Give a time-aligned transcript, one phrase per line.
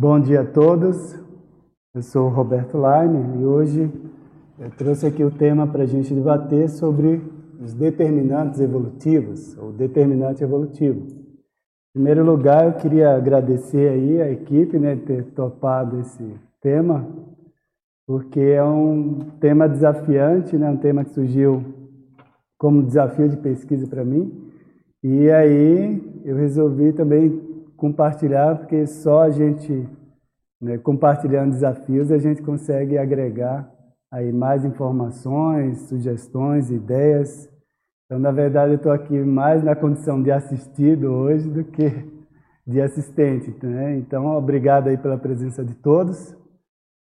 [0.00, 1.18] Bom dia a todos.
[1.94, 3.90] Eu sou Roberto Laine e hoje
[4.58, 7.22] eu trouxe aqui o tema para a gente debater sobre
[7.60, 11.00] os determinantes evolutivos, ou determinante evolutivo.
[11.00, 17.06] Em primeiro lugar, eu queria agradecer aí a equipe né, de ter topado esse tema,
[18.06, 21.64] porque é um tema desafiante, né, um tema que surgiu
[22.56, 24.47] como desafio de pesquisa para mim.
[25.02, 27.40] E aí eu resolvi também
[27.76, 29.88] compartilhar, porque só a gente,
[30.60, 33.70] né, compartilhando desafios, a gente consegue agregar
[34.10, 37.48] aí mais informações, sugestões, ideias.
[38.06, 42.18] Então, na verdade, eu estou aqui mais na condição de assistido hoje do que
[42.66, 43.54] de assistente.
[43.64, 43.96] Né?
[43.96, 46.36] Então, obrigado aí pela presença de todos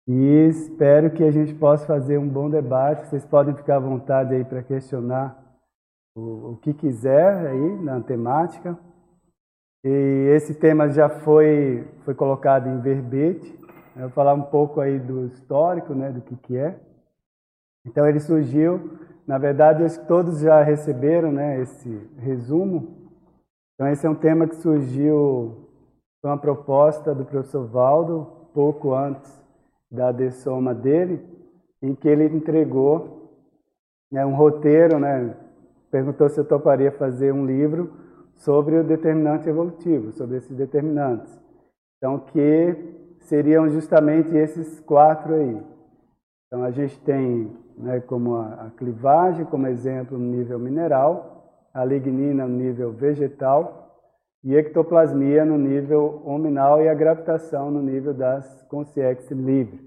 [0.07, 3.07] e espero que a gente possa fazer um bom debate.
[3.07, 5.42] Vocês podem ficar à vontade aí para questionar
[6.15, 8.77] o, o que quiser aí na temática.
[9.83, 13.59] E esse tema já foi, foi colocado em verbete.
[13.95, 16.79] Eu vou falar um pouco aí do histórico, né, do que, que é.
[17.85, 23.09] Então ele surgiu, na verdade, acho que todos já receberam né, esse resumo.
[23.75, 25.67] Então esse é um tema que surgiu,
[26.21, 29.41] foi uma proposta do professor Valdo, pouco antes
[29.91, 31.21] da dessoma dele,
[31.81, 33.31] em que ele entregou
[34.09, 35.35] né, um roteiro, né,
[35.93, 37.93] perguntou se eu toparia fazer um livro
[38.33, 41.39] sobre o determinante evolutivo, sobre esses determinantes.
[41.97, 45.61] Então, que seriam justamente esses quatro aí.
[46.47, 52.47] Então, a gente tem né, como a, clivagem, como exemplo, no nível mineral, a lignina
[52.47, 53.95] no nível vegetal,
[54.43, 59.79] e ectoplasmia no nível hominal e a gravitação no nível das consciências livres.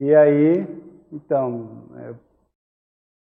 [0.00, 0.66] E aí,
[1.12, 2.14] então, é,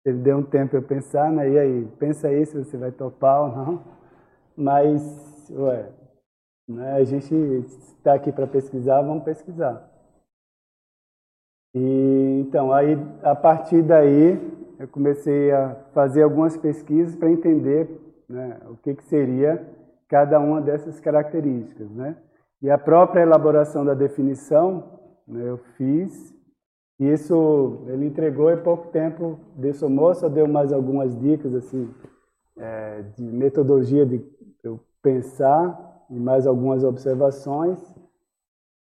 [0.04, 1.48] ele deu um tempo eu pensar, né?
[1.48, 3.84] E aí, pensa aí se você vai topar ou não.
[4.56, 5.88] Mas, ué,
[6.68, 9.88] né, a gente está aqui para pesquisar, vamos pesquisar.
[11.74, 14.38] E então, aí a partir daí
[14.78, 17.88] eu comecei a fazer algumas pesquisas para entender
[18.28, 19.66] né, o que, que seria
[20.08, 22.16] cada uma dessas características, né?
[22.60, 26.34] E a própria elaboração da definição né, eu fiz.
[26.98, 31.92] Isso ele entregou em pouco tempo dessomou, só deu mais algumas dicas assim
[32.56, 34.24] é, de metodologia de
[34.62, 37.78] eu pensar e mais algumas observações,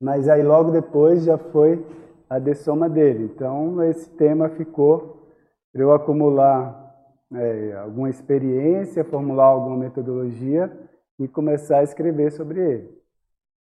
[0.00, 1.84] mas aí logo depois já foi
[2.30, 3.24] a dessoma dele.
[3.24, 5.28] Então esse tema ficou
[5.72, 6.88] para eu acumular
[7.34, 10.72] é, alguma experiência, formular alguma metodologia
[11.18, 12.98] e começar a escrever sobre ele.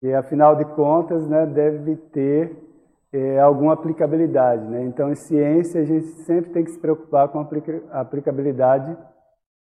[0.02, 2.69] E afinal de contas, né, deve ter
[3.12, 4.64] é, alguma aplicabilidade.
[4.66, 4.84] Né?
[4.84, 8.96] Então, em ciência, a gente sempre tem que se preocupar com a aplicabilidade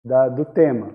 [0.04, 0.90] da, do tema.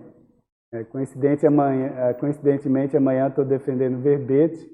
[0.72, 4.70] É, coincidente amanhã, é, coincidentemente, amanhã estou defendendo verbete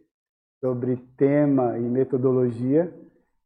[0.60, 2.94] sobre tema e metodologia,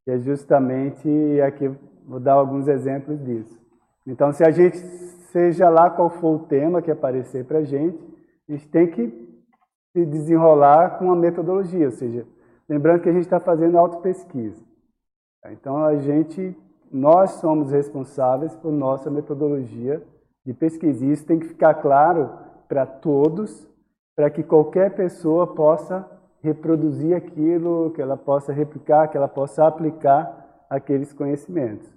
[0.07, 1.07] e é justamente
[1.41, 1.69] aqui
[2.07, 3.59] vou dar alguns exemplos disso.
[4.07, 4.77] Então, se a gente,
[5.31, 7.99] seja lá qual for o tema que aparecer para a gente,
[8.47, 9.29] a gente tem que
[9.93, 12.25] se desenrolar com a metodologia, ou seja,
[12.69, 14.63] lembrando que a gente está fazendo autopesquisa.
[15.51, 16.55] Então, a gente,
[16.91, 20.03] nós somos responsáveis por nossa metodologia
[20.45, 21.03] de pesquisa.
[21.03, 22.29] E isso tem que ficar claro
[22.67, 23.67] para todos,
[24.15, 26.07] para que qualquer pessoa possa
[26.41, 31.91] reproduzir aquilo, que ela possa replicar, que ela possa aplicar aqueles conhecimentos.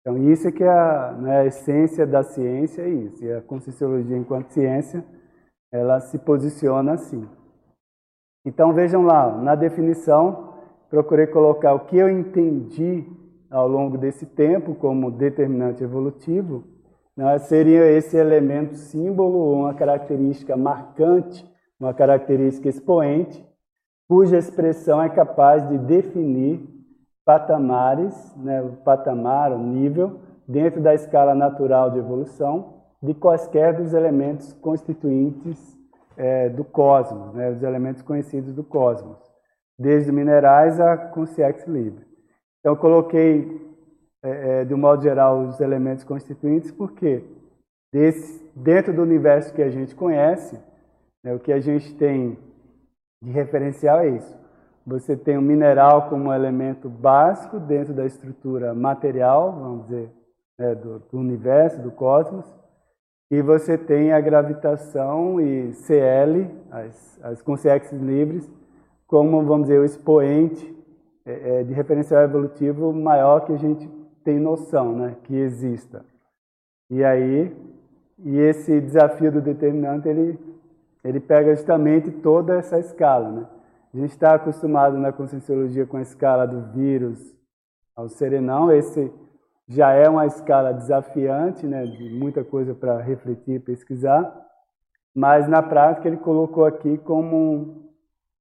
[0.00, 3.24] Então, isso é que é a, né, a essência da ciência, é isso.
[3.24, 5.04] E a Conscienciologia, enquanto ciência,
[5.72, 7.26] ela se posiciona assim.
[8.44, 10.54] Então, vejam lá, na definição,
[10.90, 13.04] procurei colocar o que eu entendi
[13.50, 16.64] ao longo desse tempo como determinante evolutivo,
[17.16, 23.44] né, seria esse elemento símbolo, uma característica marcante, uma característica expoente,
[24.08, 26.60] cuja expressão é capaz de definir
[27.24, 33.94] patamares, né, o patamar, o nível, dentro da escala natural de evolução de quaisquer dos
[33.94, 35.78] elementos constituintes
[36.16, 39.18] é, do cosmos, né, os elementos conhecidos do cosmos,
[39.78, 42.06] desde minerais a consciência livre.
[42.60, 43.60] Então, eu coloquei
[44.22, 47.22] é, é, de um modo geral, os elementos constituintes, porque
[47.92, 50.58] desse, dentro do universo que a gente conhece,
[51.22, 52.38] né, o que a gente tem
[53.22, 54.34] de referencial é isso.
[54.86, 60.10] Você tem o mineral como elemento básico dentro da estrutura material, vamos dizer,
[60.58, 62.46] né, do, do universo, do cosmos,
[63.38, 68.50] e você tem a gravitação e CL, as, as consciências livres,
[69.06, 70.74] como, vamos dizer, o expoente
[71.24, 73.88] é, é, de referencial evolutivo maior que a gente
[74.22, 76.04] tem noção né, que exista.
[76.90, 77.54] E aí,
[78.18, 80.38] e esse desafio do determinante, ele
[81.04, 83.30] ele pega justamente toda essa escala.
[83.30, 83.46] Né?
[83.92, 87.36] A gente está acostumado na conscienciologia com a escala do vírus
[87.94, 89.12] ao serenão, esse
[89.66, 94.32] já é uma escala desafiante, né, de muita coisa para refletir, pesquisar,
[95.14, 97.90] mas na prática ele colocou aqui como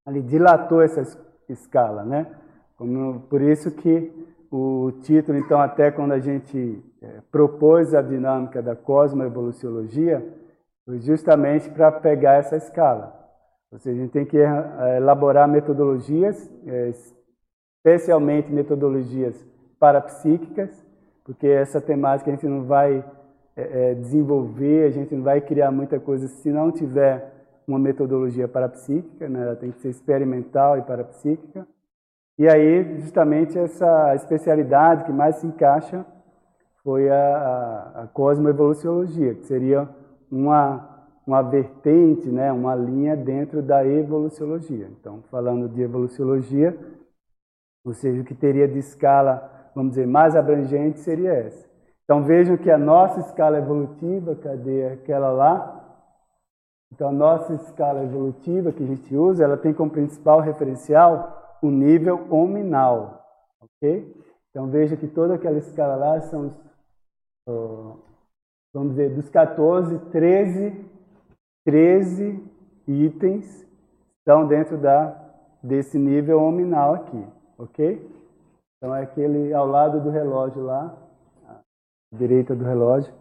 [0.08, 1.02] ele dilatou essa
[1.48, 2.28] escala, né?
[2.76, 4.12] Como, por isso que
[4.52, 10.24] o título, então, até quando a gente é, propôs a dinâmica da cosmoevoluciologia,
[10.86, 13.20] foi justamente para pegar essa escala.
[13.72, 16.92] Ou seja, a gente tem que é, elaborar metodologias, é,
[17.80, 19.36] especialmente metodologias
[19.80, 20.83] parapsíquicas,
[21.24, 23.04] porque essa temática a gente não vai
[23.56, 27.32] é, é, desenvolver, a gente não vai criar muita coisa se não tiver
[27.68, 29.42] uma metodologia parapsíquica, né?
[29.44, 31.66] ela tem que ser experimental e parapsíquica.
[32.38, 36.06] E aí, justamente, essa especialidade que mais se encaixa
[36.84, 39.88] foi a, a, a cosmoevoluciologia, que seria
[40.32, 42.52] uma, uma vertente, né?
[42.52, 44.90] uma linha dentro da evoluciologia.
[45.00, 46.78] Então, falando de evoluciologia,
[47.86, 51.68] ou seja, o que teria de escala, vamos dizer, mais abrangente seria essa.
[52.04, 55.80] Então vejam que a nossa escala evolutiva, cadê aquela lá?
[56.92, 61.72] Então a nossa escala evolutiva que a gente usa, ela tem como principal referencial o
[61.72, 63.26] nível hominal,
[63.62, 64.16] ok?
[64.50, 66.64] Então veja que toda aquela escala lá são os,
[68.74, 70.86] vamos dizer, dos 14, 13,
[71.66, 72.44] 13
[72.88, 73.66] itens
[74.20, 75.20] estão dentro da,
[75.64, 77.26] desse nível hominal aqui,
[77.58, 78.13] ok?
[78.84, 80.94] Então é aquele ao lado do relógio lá,
[82.12, 83.14] direita do relógio.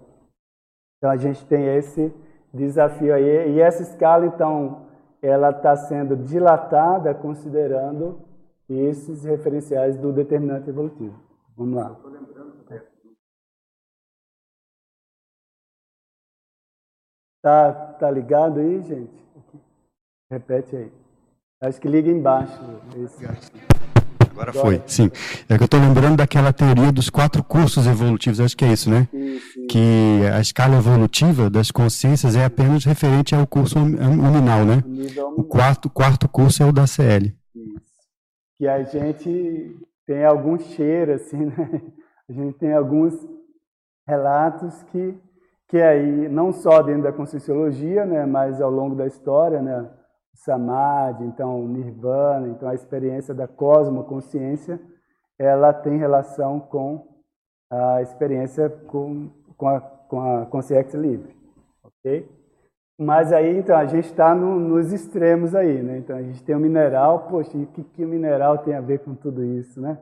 [0.97, 2.13] Então a gente tem esse
[2.53, 3.53] desafio aí.
[3.53, 4.89] E essa escala, então,
[5.23, 8.21] ela está sendo dilatada considerando
[8.69, 11.15] esses referenciais do determinante evolutivo.
[11.57, 11.97] Vamos lá.
[17.41, 19.25] Tá, tá ligado aí, gente?
[20.29, 20.93] Repete aí.
[21.61, 22.61] Acho que liga embaixo.
[22.97, 23.82] Esse.
[24.33, 25.11] Agora foi, sim.
[25.47, 28.91] É que eu estou lembrando daquela teoria dos quatro cursos evolutivos, acho que é isso,
[28.91, 29.07] né?
[29.13, 34.83] Isso, Que a escala evolutiva das consciências é apenas referente ao curso nominal, né?
[35.37, 37.37] O quarto, quarto curso é o da CL.
[37.55, 37.93] Isso.
[38.59, 39.77] Que a gente
[40.07, 41.83] tem algum cheiro, assim, né?
[42.29, 43.13] A gente tem alguns
[44.07, 45.15] relatos que,
[45.69, 48.25] que aí, não só dentro da conscienciologia, né?
[48.25, 49.91] Mas ao longo da história, né?
[50.35, 54.81] Samadhi, então nirvana, então a experiência da cosmoconsciência,
[55.39, 57.07] ela tem relação com
[57.71, 61.35] a experiência com, com, a, com a consciência livre,
[61.83, 62.29] ok?
[62.99, 65.99] Mas aí, então, a gente está no, nos extremos aí, né?
[65.99, 68.81] Então, a gente tem o mineral, poxa, e o que, que o mineral tem a
[68.81, 69.99] ver com tudo isso, né?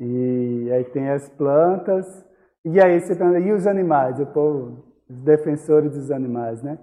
[0.00, 2.24] E aí tem as plantas,
[2.64, 4.18] e aí você pergunta, e os animais?
[4.18, 6.78] O povo, os defensores dos animais, né?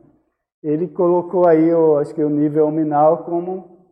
[0.66, 3.86] Ele colocou aí, eu acho que o nível hominal como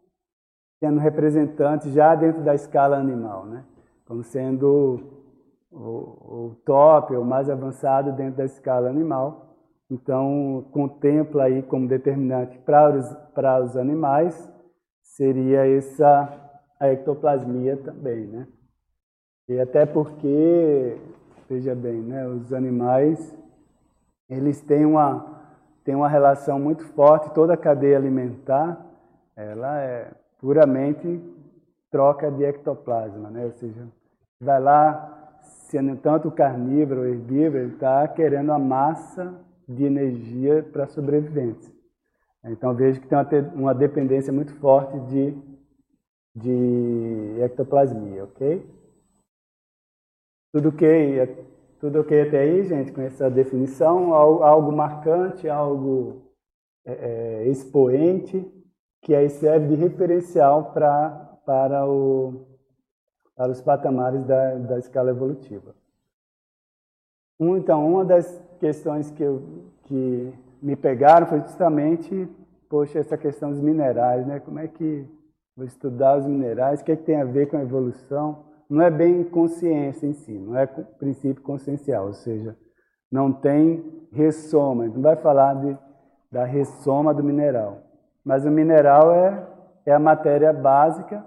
[0.83, 3.63] sendo representante já dentro da escala animal, né?
[4.05, 4.99] Como sendo
[5.71, 9.55] o, o top, o mais avançado dentro da escala animal.
[9.87, 14.51] Então, contempla aí como determinante para os, para os animais
[15.03, 16.39] seria essa
[16.79, 18.47] a ectoplasmia também, né?
[19.47, 20.97] E até porque,
[21.47, 23.37] veja bem, né, os animais
[24.27, 25.42] eles têm uma
[25.83, 28.85] tem uma relação muito forte, toda a cadeia alimentar,
[29.35, 31.21] ela é puramente
[31.91, 33.45] troca de ectoplasma, né?
[33.45, 33.87] ou seja,
[34.39, 39.33] vai lá, sendo tanto carnívoro ou herbívoro, ele está querendo a massa
[39.67, 41.73] de energia para sobrevivência.
[42.45, 43.17] Então vejo que tem
[43.55, 45.37] uma, dependência muito forte de,
[46.35, 48.65] de ectoplasmia, ok?
[50.51, 50.85] Tudo que
[51.83, 54.13] tudo ok até aí, gente, com essa definição?
[54.13, 56.31] Algo marcante, algo
[56.85, 58.49] é, é, expoente,
[59.01, 61.09] que aí serve de referencial pra,
[61.45, 62.45] para, o,
[63.35, 65.75] para os patamares da, da escala evolutiva.
[67.37, 69.43] Um, então, uma das questões que, eu,
[69.83, 72.29] que me pegaram foi justamente,
[72.69, 74.39] poxa, essa questão dos minerais, né?
[74.39, 75.05] Como é que
[75.53, 78.52] vou estudar os minerais, o que, é que tem a ver com a evolução?
[78.73, 82.57] Não é bem consciência em si, não é princípio consciencial, ou seja,
[83.11, 85.77] não tem ressoma, não vai falar de,
[86.31, 87.83] da ressoma do mineral.
[88.25, 89.47] Mas o mineral é,
[89.85, 91.23] é a matéria básica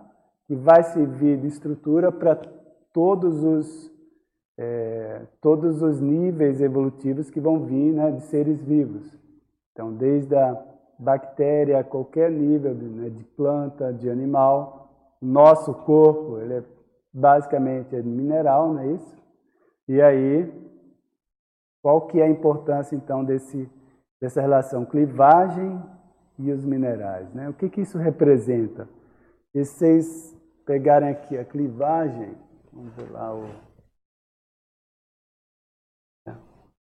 [0.48, 2.36] que vai servir de estrutura para
[2.92, 3.92] todos os,
[4.58, 9.16] é, todos os níveis evolutivos que vão vir né, de seres vivos.
[9.72, 10.60] Então, desde a
[10.98, 14.90] bactéria a qualquer nível de, né, de planta, de animal,
[15.22, 16.75] nosso corpo ele é
[17.16, 19.16] basicamente é mineral, não é isso?
[19.88, 20.52] E aí,
[21.82, 23.70] qual que é a importância então desse,
[24.20, 25.80] dessa relação clivagem
[26.38, 27.32] e os minerais.
[27.32, 27.48] Né?
[27.48, 28.88] O que, que isso representa?
[29.54, 32.36] E se vocês pegarem aqui a clivagem,
[32.72, 33.48] vamos ver lá o,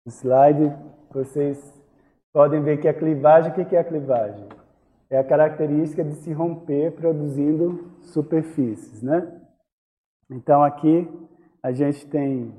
[0.08, 0.74] slide,
[1.12, 1.82] vocês
[2.34, 4.48] podem ver que a clivagem, o que, que é a clivagem?
[5.10, 9.41] É a característica de se romper produzindo superfícies, né?
[10.32, 11.08] Então aqui
[11.62, 12.56] a gente tem,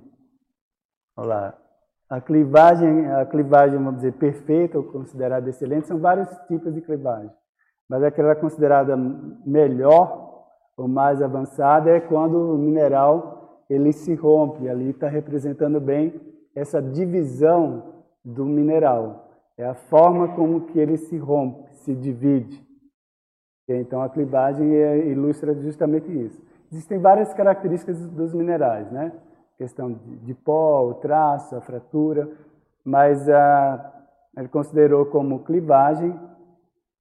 [1.16, 1.58] olha lá,
[2.08, 7.30] a clivagem, a clivagem, vamos dizer, perfeita ou considerada excelente, são vários tipos de clivagem.
[7.88, 14.68] Mas aquela considerada melhor ou mais avançada é quando o mineral ele se rompe.
[14.68, 16.20] Ali está representando bem
[16.54, 19.30] essa divisão do mineral.
[19.56, 22.62] É a forma como que ele se rompe, se divide.
[23.66, 26.51] Então a clivagem é, ilustra justamente isso.
[26.72, 29.12] Existem várias características dos minerais, né?
[29.62, 32.28] questão de, pó, o traço, a fratura,
[32.84, 33.92] mas ah,
[34.36, 36.18] ele considerou como clivagem,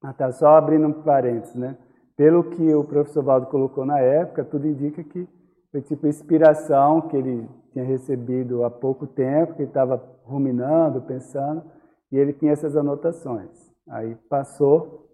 [0.03, 1.75] está só abrindo um parênteses, né?
[2.15, 5.27] Pelo que o professor Valdo colocou na época, tudo indica que
[5.71, 11.63] foi tipo inspiração que ele tinha recebido há pouco tempo, que ele estava ruminando, pensando,
[12.11, 13.71] e ele tinha essas anotações.
[13.89, 15.07] Aí passou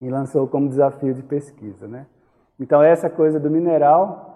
[0.00, 2.06] e lançou como desafio de pesquisa, né?
[2.58, 4.34] Então essa coisa do mineral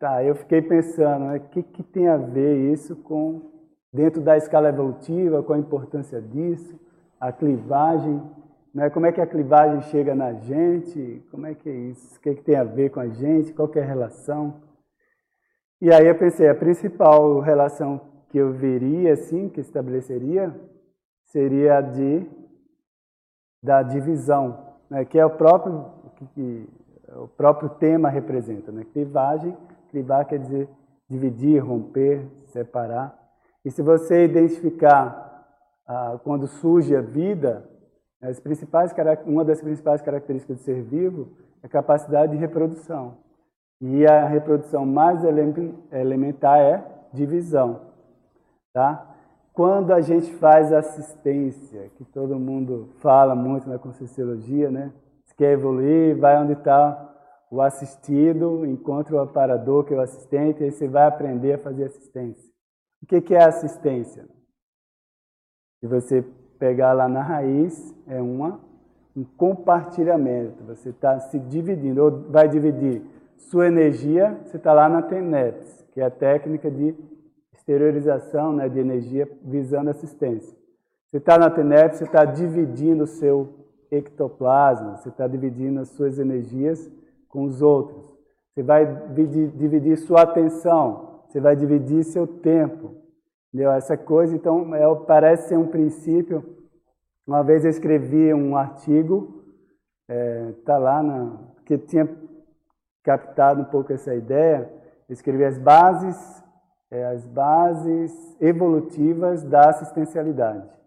[0.00, 3.42] Tá, eu fiquei pensando, o né, que, que tem a ver isso com,
[3.92, 6.74] dentro da escala evolutiva, com a importância disso,
[7.20, 8.18] a clivagem,
[8.74, 12.20] né, como é que a clivagem chega na gente, como é que é isso, o
[12.20, 14.62] que, que tem a ver com a gente, qual é a relação.
[15.82, 18.00] E aí eu pensei, a principal relação
[18.30, 20.58] que eu veria, assim, que estabeleceria,
[21.26, 22.26] seria a de,
[23.62, 25.84] da divisão, né, que é o próprio,
[26.34, 26.66] que
[27.16, 29.56] o próprio tema representa, né, clivagem
[29.90, 30.68] Clivar quer dizer
[31.08, 33.18] dividir, romper, separar.
[33.64, 35.44] E se você identificar
[35.86, 37.68] ah, quando surge a vida,
[38.22, 38.94] as principais,
[39.26, 41.28] uma das principais características do ser vivo
[41.62, 43.16] é a capacidade de reprodução.
[43.80, 47.80] E a reprodução mais elementar é divisão.
[48.72, 49.04] Tá?
[49.52, 54.92] Quando a gente faz assistência, que todo mundo fala muito na Conscienciologia, né?
[55.40, 57.10] Quer evoluir, vai onde está
[57.50, 61.84] o assistido encontra o aparador, que é o assistente, e você vai aprender a fazer
[61.84, 62.52] assistência.
[63.02, 64.28] O que é assistência?
[65.80, 66.22] Se você
[66.58, 68.60] pegar lá na raiz, é uma,
[69.16, 70.62] um compartilhamento.
[70.64, 73.02] Você está se dividindo, ou vai dividir
[73.38, 76.94] sua energia, você está lá na TENEPS, que é a técnica de
[77.54, 80.54] exteriorização né, de energia visando assistência.
[81.06, 83.59] Você está na TENEPS, você está dividindo o seu
[83.90, 86.90] ectoplasma, você está dividindo as suas energias
[87.28, 88.10] com os outros.
[88.54, 92.96] Você vai dividir sua atenção, você vai dividir seu tempo.
[93.48, 93.72] Entendeu?
[93.72, 96.44] Essa coisa, então, é, parece ser um princípio.
[97.26, 99.44] Uma vez eu escrevi um artigo,
[100.58, 102.08] está é, lá, na, que tinha
[103.02, 104.70] captado um pouco essa ideia.
[105.08, 106.44] Eu escrevi as bases,
[106.90, 110.79] é, as bases evolutivas da assistencialidade.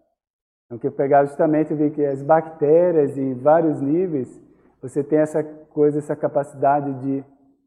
[0.66, 4.40] Então, que eu pegava justamente, eu vi que as bactérias em vários níveis,
[4.80, 7.24] você tem essa coisa, essa capacidade de,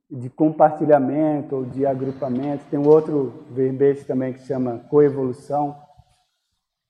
[0.10, 2.66] de compartilhamento ou de agrupamento.
[2.70, 5.75] Tem um outro verbete também que chama coevolução.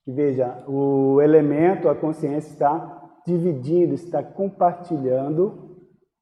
[0.06, 5.76] Que veja, o elemento, a consciência está dividindo, está compartilhando,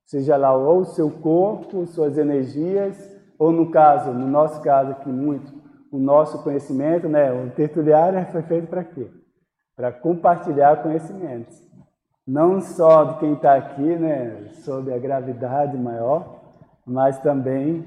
[0.07, 2.97] seja lá ou o seu corpo, suas energias,
[3.37, 5.53] ou no caso, no nosso caso aqui muito,
[5.91, 7.31] o nosso conhecimento, né?
[7.31, 9.07] O tertuliário foi feito para quê?
[9.75, 11.65] Para compartilhar conhecimentos
[12.27, 16.41] não só de quem está aqui, né, sob a gravidade maior,
[16.85, 17.85] mas também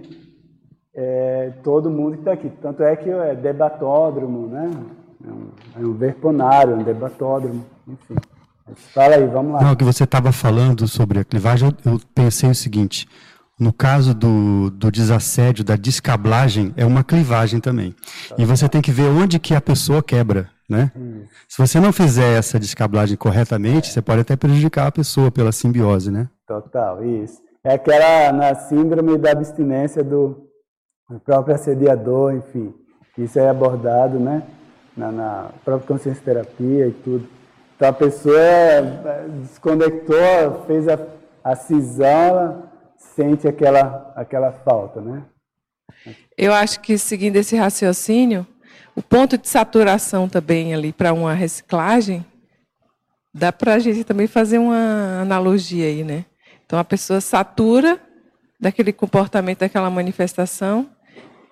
[0.94, 2.50] é, todo mundo que está aqui.
[2.62, 4.70] Tanto é que é debatódromo, né?
[5.24, 5.50] É um,
[5.82, 8.14] é um verponário, um debatódromo, enfim.
[8.74, 9.62] Fala aí, vamos lá.
[9.62, 13.08] Não, que você estava falando sobre a clivagem, eu pensei o seguinte:
[13.58, 17.94] no caso do, do desassédio, da descablagem, é uma clivagem também.
[18.36, 20.48] E você tem que ver onde que a pessoa quebra.
[20.68, 20.92] Né?
[21.48, 26.10] Se você não fizer essa descablagem corretamente, você pode até prejudicar a pessoa pela simbiose,
[26.10, 26.28] né?
[26.46, 27.40] Total, isso.
[27.64, 30.46] É aquela na síndrome da abstinência do,
[31.24, 32.74] próprio assediador, enfim.
[33.16, 34.42] Isso é abordado, né?
[34.96, 37.26] Na, na própria consciência terapia e tudo.
[37.76, 40.98] Então a pessoa é, desconectou, fez a,
[41.42, 45.24] a cisão, ela sente aquela, aquela falta, né?
[46.36, 48.46] Eu acho que seguindo esse raciocínio,
[48.98, 52.26] o ponto de saturação também ali para uma reciclagem,
[53.32, 56.24] dá para a gente também fazer uma analogia aí, né?
[56.66, 58.00] Então a pessoa satura
[58.58, 60.88] daquele comportamento, daquela manifestação,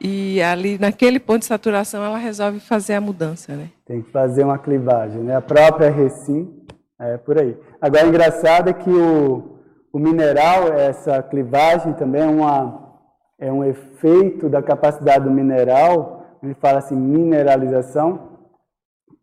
[0.00, 3.70] e ali naquele ponto de saturação ela resolve fazer a mudança, né?
[3.86, 5.36] Tem que fazer uma clivagem, né?
[5.36, 6.52] A própria Recim,
[6.98, 7.56] É por aí.
[7.80, 9.60] Agora, engraçado é que o,
[9.92, 12.98] o mineral, essa clivagem também é, uma,
[13.38, 18.36] é um efeito da capacidade do mineral, ele fala assim, mineralização,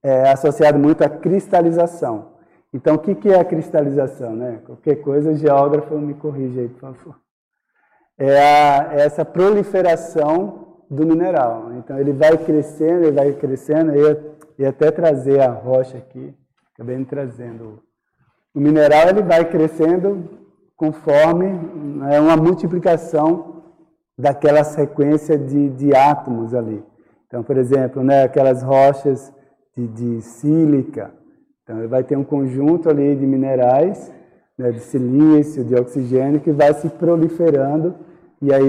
[0.01, 2.33] é associado muito à cristalização.
[2.73, 4.35] Então, o que, que é a cristalização?
[4.35, 4.61] Né?
[4.65, 7.15] Qualquer coisa, o geógrafo me corrija aí, por favor.
[8.17, 11.71] É, a, é essa proliferação do mineral.
[11.73, 13.91] Então, ele vai crescendo, ele vai crescendo,
[14.57, 16.33] e até trazer a rocha aqui,
[16.73, 17.81] acabei me trazendo.
[18.53, 20.29] O mineral ele vai crescendo
[20.75, 21.47] conforme
[22.11, 23.63] é uma multiplicação
[24.17, 26.83] daquela sequência de, de átomos ali.
[27.33, 29.33] Então, por exemplo, né, aquelas rochas
[29.75, 31.11] de, de sílica,
[31.63, 34.13] então ele vai ter um conjunto ali de minerais,
[34.55, 37.95] né, de silício, de oxigênio, que vai se proliferando
[38.39, 38.63] e aí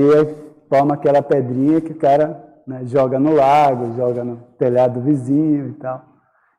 [0.67, 5.69] forma aquela pedrinha que o cara né, joga no lago, joga no telhado do vizinho
[5.69, 6.03] e tal.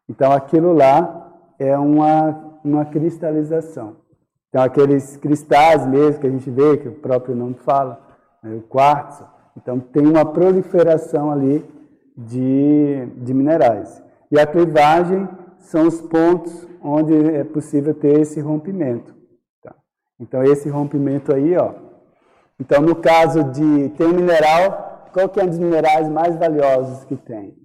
[0.08, 3.96] Então aquilo lá é uma, uma cristalização.
[4.50, 8.00] Então aqueles cristais mesmo que a gente vê, que o próprio nome fala,
[8.44, 9.26] né, o quartzo,
[9.58, 11.74] então tem uma proliferação ali
[12.18, 14.02] de, de minerais.
[14.32, 19.16] E a clivagem são os pontos onde é possível ter esse rompimento.
[19.62, 19.76] Tá?
[20.20, 21.74] Então esse rompimento aí, ó.
[22.60, 27.04] Então no caso de tem um mineral, qual que é um dos minerais mais valiosos
[27.06, 27.56] que tem?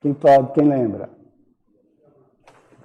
[0.00, 1.10] Quem pode, quem lembra?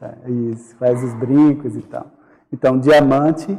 [0.02, 2.12] É, isso, faz os brincos e tal.
[2.52, 3.58] Então diamante,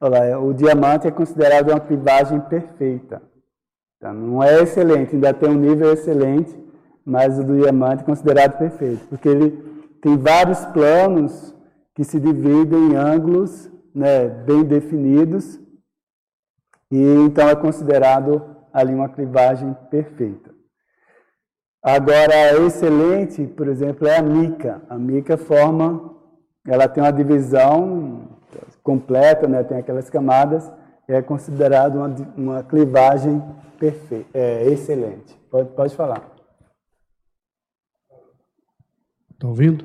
[0.00, 3.22] olha, o diamante é considerado uma clivagem perfeita.
[4.02, 6.58] Então, não é excelente, ainda tem um nível excelente,
[7.04, 9.50] mas o do diamante é considerado perfeito, porque ele
[10.02, 11.54] tem vários planos
[11.94, 15.60] que se dividem em ângulos né, bem definidos,
[16.90, 20.50] e então é considerado ali uma clivagem perfeita.
[21.80, 24.82] Agora, excelente, por exemplo, é a mica.
[24.88, 26.12] A mica forma,
[26.66, 28.28] ela tem uma divisão
[28.82, 30.68] completa, né, tem aquelas camadas,
[31.12, 33.42] é considerado uma, uma clivagem
[33.78, 35.36] perfeita, é, excelente.
[35.50, 36.32] Pode, pode falar.
[39.32, 39.84] Está ouvindo?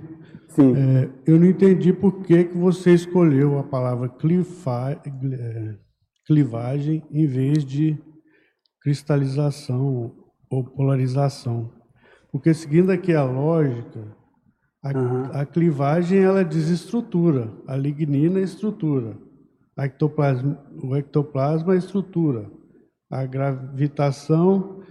[0.49, 0.73] Sim.
[0.75, 5.75] É, eu não entendi por que, que você escolheu a palavra é,
[6.25, 7.97] clivagem em vez de
[8.81, 10.15] cristalização
[10.49, 11.71] ou polarização.
[12.31, 14.15] Porque seguindo aqui a lógica,
[14.83, 15.23] a, uhum.
[15.33, 19.17] a clivagem ela desestrutura, a lignina é estrutura,
[19.77, 22.49] a ectoplasma, o ectoplasma é estrutura,
[23.09, 24.81] a gravitação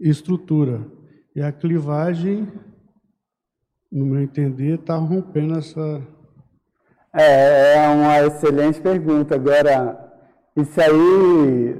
[0.00, 0.84] estrutura
[1.34, 2.50] e a clivagem,
[3.90, 6.02] no meu entender, está rompendo essa.
[7.14, 9.34] É, é uma excelente pergunta.
[9.34, 9.96] Agora,
[10.56, 11.76] isso aí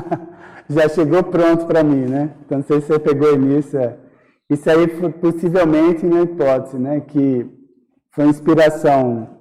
[0.68, 2.34] já chegou pronto para mim, né?
[2.44, 3.78] Então, não sei se você pegou início.
[3.78, 3.96] É.
[4.50, 7.00] Isso aí foi possivelmente uma hipótese, né?
[7.00, 7.46] Que
[8.12, 9.40] foi inspiração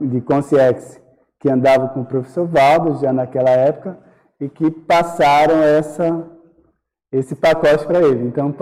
[0.00, 1.00] de Concierge,
[1.46, 3.96] que andava com o professor Valdo já naquela época,
[4.40, 6.26] e que passaram essa,
[7.12, 8.26] esse pacote para ele.
[8.26, 8.52] Então,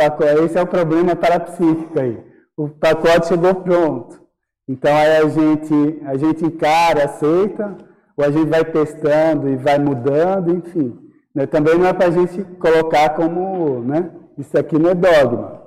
[0.45, 2.23] esse é o problema parapsíquico aí.
[2.55, 4.21] O pacote chegou pronto.
[4.69, 7.75] Então, aí a gente, a gente encara, aceita,
[8.15, 10.95] ou a gente vai testando e vai mudando, enfim.
[11.35, 11.47] Né?
[11.47, 14.11] Também não é para a gente colocar como, né?
[14.37, 15.63] Isso aqui não é dogma,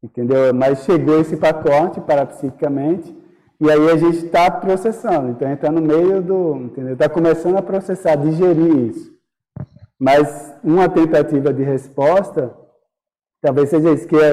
[0.00, 0.54] entendeu?
[0.54, 3.21] Mas chegou esse pacote parapsiquicamente
[3.62, 5.30] e aí a gente está processando.
[5.30, 6.68] Então, está no meio do?
[6.90, 9.12] Está começando a processar, digerir isso.
[9.96, 12.52] Mas uma tentativa de resposta,
[13.40, 14.32] talvez seja isso, que é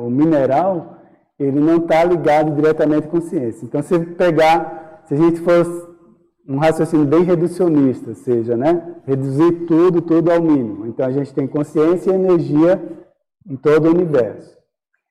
[0.00, 0.96] o mineral,
[1.38, 3.64] ele não está ligado diretamente com ciência.
[3.64, 5.88] Então, se pegar, se a gente fosse
[6.48, 10.88] um raciocínio bem reducionista, seja, né, reduzir tudo, tudo ao mínimo.
[10.88, 12.82] Então, a gente tem consciência e energia
[13.48, 14.58] em todo o universo.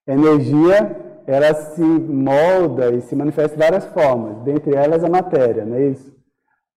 [0.06, 5.76] energia, ela se molda e se manifesta de várias formas, dentre elas a matéria, não
[5.76, 6.12] é isso?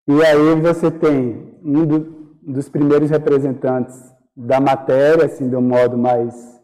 [0.07, 2.01] E aí você tem um do,
[2.43, 3.99] dos primeiros representantes
[4.37, 6.61] da matéria, assim, de um modo mais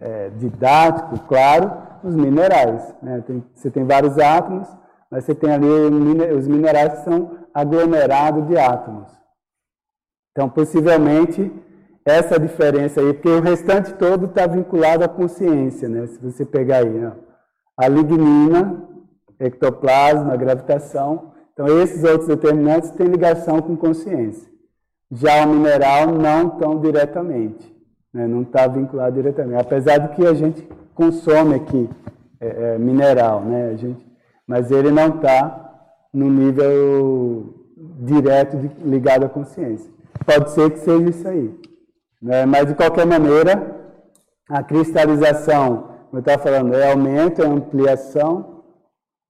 [0.00, 1.72] é, didático, claro,
[2.04, 2.94] os minerais.
[3.02, 3.24] Né?
[3.26, 4.68] Tem, você tem vários átomos,
[5.10, 5.66] mas você tem ali
[6.32, 9.10] os minerais que são aglomerados de átomos.
[10.30, 11.50] Então, possivelmente,
[12.04, 16.06] essa diferença aí, porque o restante todo está vinculado à consciência, né?
[16.06, 17.12] Se você pegar aí, né?
[17.80, 18.82] a lignina,
[19.38, 21.32] ectoplasma, gravitação.
[21.52, 24.50] Então, esses outros determinantes têm ligação com consciência.
[25.10, 27.74] Já o mineral não tão diretamente,
[28.12, 28.26] né?
[28.26, 29.60] não está vinculado diretamente.
[29.60, 31.88] Apesar de que a gente consome aqui
[32.38, 33.70] é, é, mineral, né?
[33.70, 34.06] a gente,
[34.46, 37.54] mas ele não está no nível
[38.00, 39.90] direto de, ligado à consciência.
[40.26, 41.58] Pode ser que seja isso aí.
[42.20, 42.46] Né?
[42.46, 43.76] Mas, de qualquer maneira,
[44.48, 48.64] a cristalização como eu estava falando, é aumento, é ampliação,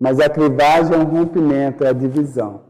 [0.00, 2.62] mas a clivagem é um rompimento, é a divisão.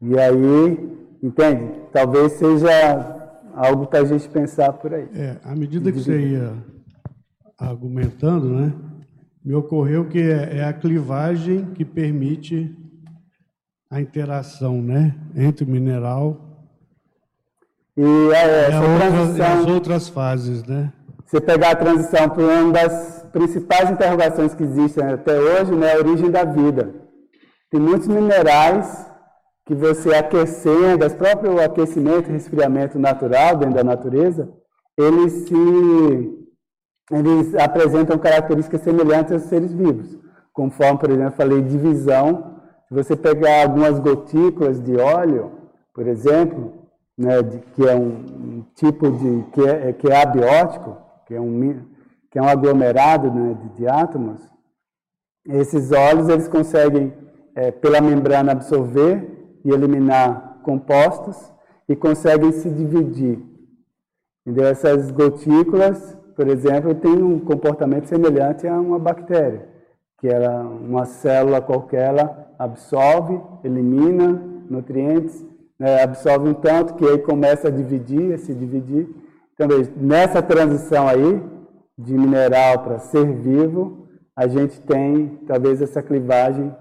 [0.00, 0.90] E aí,
[1.22, 1.82] entende?
[1.92, 5.06] Talvez seja algo para a gente pensar por aí.
[5.14, 6.54] É, à medida que você ia
[7.58, 8.72] argumentando, né,
[9.44, 12.74] me ocorreu que é, é a clivagem que permite
[13.90, 16.40] a interação, né, entre o mineral
[17.96, 20.92] e, é, essa e, transição, as outras fases, né?
[21.24, 25.98] Você pegar a transição para uma das principais interrogações que existem até hoje, né, a
[25.98, 26.94] origem da vida.
[27.70, 29.06] Tem muitos minerais
[29.66, 34.48] que você aquecendo, o próprio aquecimento e resfriamento natural dentro da natureza,
[34.96, 36.46] eles se
[37.10, 40.16] eles apresentam características semelhantes aos seres vivos.
[40.52, 42.56] Conforme, por exemplo, falei divisão,
[42.88, 45.52] se você pegar algumas gotículas de óleo,
[45.94, 46.75] por exemplo,
[47.16, 51.84] né, de, que é um, tipo de que é, que é abiótico, que é um
[52.30, 54.40] que é um aglomerado né, de, de átomos,
[55.48, 57.12] esses óleos eles conseguem
[57.54, 61.52] é, pela membrana absorver e eliminar compostos
[61.88, 63.42] e conseguem se dividir.
[64.44, 64.66] Entendeu?
[64.66, 69.68] Essas gotículas, por exemplo, têm um comportamento semelhante a uma bactéria,
[70.18, 74.32] que ela, uma célula qualquer ela absorve, elimina
[74.68, 75.44] nutrientes,
[75.78, 79.08] né, absorve um tanto que aí começa a dividir, a se dividir.
[79.54, 81.42] Então, nessa transição aí,
[81.98, 86.74] de mineral para ser vivo, a gente tem talvez essa clivagem.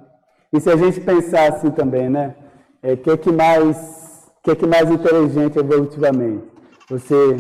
[0.52, 2.36] E se a gente pensar assim também, né?
[2.84, 6.44] O é, que, é que, mais, que é que mais inteligente evolutivamente?
[6.90, 7.38] Você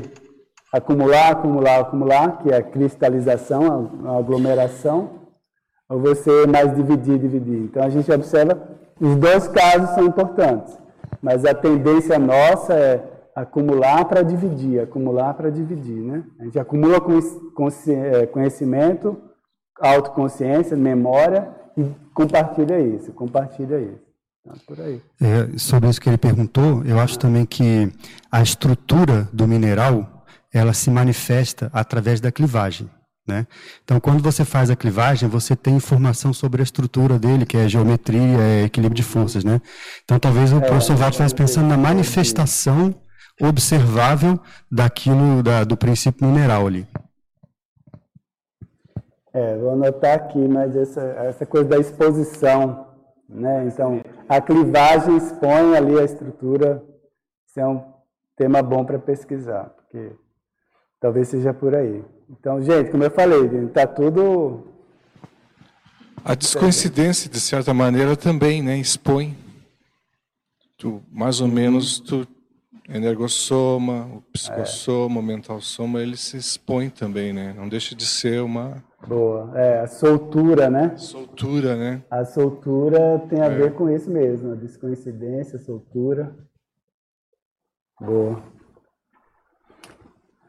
[0.71, 5.09] acumular, acumular, acumular, que é a cristalização, a aglomeração,
[5.87, 7.59] ou você mais dividir, dividir?
[7.59, 8.59] Então a gente observa,
[8.99, 10.77] os dois casos são importantes,
[11.25, 13.03] mas a tendência nossa é
[13.35, 16.23] acumular para dividir, acumular para dividir, né?
[16.39, 16.97] A gente acumula
[17.89, 19.19] é, conhecimento,
[19.81, 21.83] autoconsciência, memória e
[22.13, 24.05] compartilha isso, compartilha isso.
[24.45, 24.53] Tá.
[25.19, 27.91] É, sobre isso que ele perguntou, eu acho também que
[28.31, 32.87] a estrutura do mineral ela se manifesta através da clivagem.
[33.27, 33.47] Né?
[33.83, 37.67] Então, quando você faz a clivagem, você tem informação sobre a estrutura dele, que é
[37.67, 39.43] geometria, é equilíbrio de forças.
[39.43, 39.59] Né?
[40.03, 42.93] Então, talvez o é, professor Walter estivesse pensando na manifestação
[43.41, 44.39] observável
[44.71, 46.87] daquilo, da, do princípio mineral ali.
[49.33, 52.85] É, vou anotar aqui, mas essa, essa coisa da exposição
[53.27, 53.65] né?
[53.65, 56.83] Então, a clivagem expõe ali a estrutura.
[57.47, 57.83] Isso é um
[58.35, 60.15] tema bom para pesquisar, porque
[60.99, 62.03] talvez seja por aí.
[62.29, 64.67] Então, gente, como eu falei, está tudo.
[66.23, 69.35] A descoincidência, de certa maneira, também né, expõe.
[70.77, 72.27] Tu, mais ou menos, tu,
[72.89, 75.19] energossoma, o psicossoma, é.
[75.19, 77.53] o mental soma, ele se expõe também, né?
[77.55, 79.51] Não deixa de ser uma Boa.
[79.55, 80.97] É, a soltura, né?
[80.97, 82.03] Soltura, né?
[82.09, 83.49] A soltura tem a é.
[83.49, 86.35] ver com isso mesmo, a descoincidência, a soltura.
[88.01, 88.41] Boa.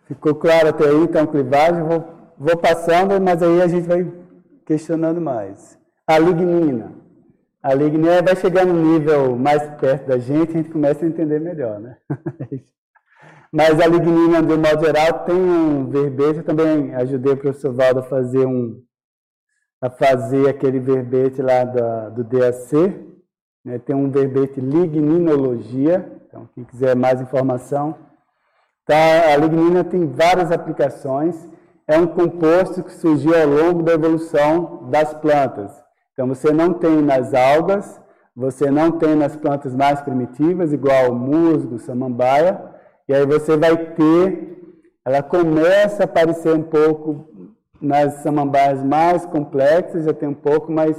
[0.07, 1.83] Ficou claro até aí, então, clivagem.
[1.83, 2.05] Vou,
[2.39, 4.11] vou passando, mas aí a gente vai
[4.65, 5.79] questionando mais.
[6.07, 6.93] A lignina.
[7.63, 11.41] A lignina vai chegar no nível mais perto da gente, a gente começa a entender
[11.41, 11.97] melhor, né?
[13.53, 16.39] Mas a lignina, de modo geral, tem um verbete.
[16.39, 18.83] Eu também ajudei o professor Valdo a fazer, um,
[19.81, 22.75] a fazer aquele verbete lá da, do DAC.
[23.65, 23.79] Né?
[23.79, 26.21] Tem um verbete ligninologia.
[26.27, 27.97] Então, quem quiser mais informação.
[28.87, 31.49] Tá, a lignina tem várias aplicações.
[31.89, 35.73] É um composto que surgiu ao longo da evolução das plantas.
[36.13, 38.01] Então, você não tem nas algas,
[38.35, 42.61] você não tem nas plantas mais primitivas, igual musgo, samambaia,
[43.09, 44.59] e aí você vai ter,
[45.05, 47.29] ela começa a aparecer um pouco
[47.81, 50.97] nas samambaias mais complexas, já tem um pouco mais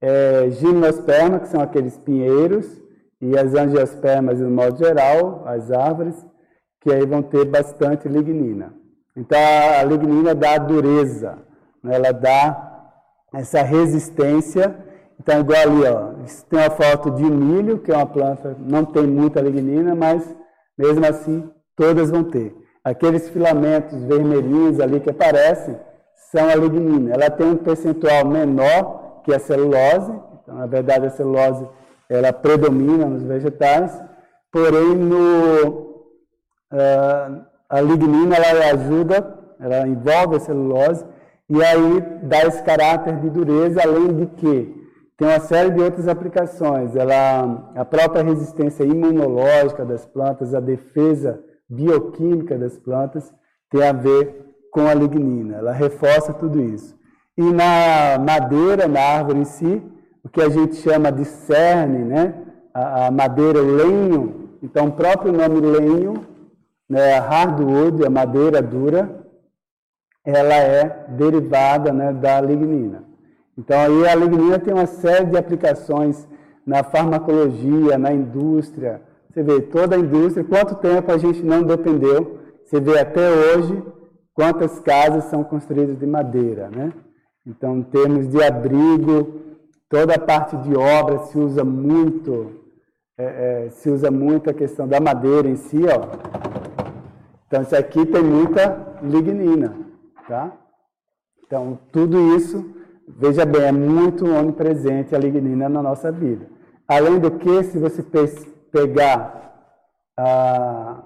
[0.00, 2.80] é, gimnosperma, que são aqueles pinheiros,
[3.20, 6.26] e as angiospermas, no modo geral, as árvores,
[6.84, 8.74] que aí vão ter bastante lignina.
[9.16, 9.38] Então,
[9.80, 11.38] a lignina dá dureza,
[11.82, 11.94] né?
[11.94, 12.92] ela dá
[13.32, 14.76] essa resistência.
[15.18, 16.12] Então, igual ali, ó,
[16.50, 20.36] tem a foto de milho, que é uma planta, não tem muita lignina, mas
[20.76, 22.54] mesmo assim, todas vão ter.
[22.84, 25.78] Aqueles filamentos vermelhinhos ali que aparecem
[26.30, 27.14] são a lignina.
[27.14, 30.12] Ela tem um percentual menor que a celulose.
[30.42, 31.66] Então, na verdade, a celulose
[32.10, 33.98] ela predomina nos vegetais.
[34.52, 35.93] Porém, no,
[37.68, 41.04] a lignina ela ajuda, ela envolve a celulose
[41.48, 44.84] e aí dá esse caráter de dureza, além de que
[45.16, 46.96] tem uma série de outras aplicações.
[46.96, 53.32] Ela, a própria resistência imunológica das plantas, a defesa bioquímica das plantas
[53.70, 55.58] tem a ver com a lignina.
[55.58, 56.96] Ela reforça tudo isso.
[57.36, 59.82] E na madeira, na árvore em si,
[60.24, 62.34] o que a gente chama de cerne, né?
[62.74, 66.14] a, a madeira, lenho, então o próprio nome lenho,
[66.88, 67.18] né?
[67.18, 69.24] hardwood, a madeira dura,
[70.24, 73.04] ela é derivada né, da lignina.
[73.56, 76.26] Então aí a lignina tem uma série de aplicações
[76.66, 79.02] na farmacologia, na indústria.
[79.30, 82.40] Você vê toda a indústria, quanto tempo a gente não dependeu.
[82.64, 83.82] Você vê até hoje
[84.32, 86.92] quantas casas são construídas de madeira, né?
[87.46, 89.40] Então, em termos de abrigo,
[89.88, 92.52] toda a parte de obra se usa muito,
[93.18, 96.73] é, é, se usa muito a questão da madeira em si, ó.
[97.54, 99.76] Então, isso aqui tem muita lignina,
[100.26, 100.52] tá?
[101.46, 102.68] Então, tudo isso,
[103.06, 106.48] veja bem, é muito onipresente a lignina na nossa vida.
[106.88, 108.04] Além do que, se você
[108.72, 109.54] pegar
[110.18, 111.04] ah,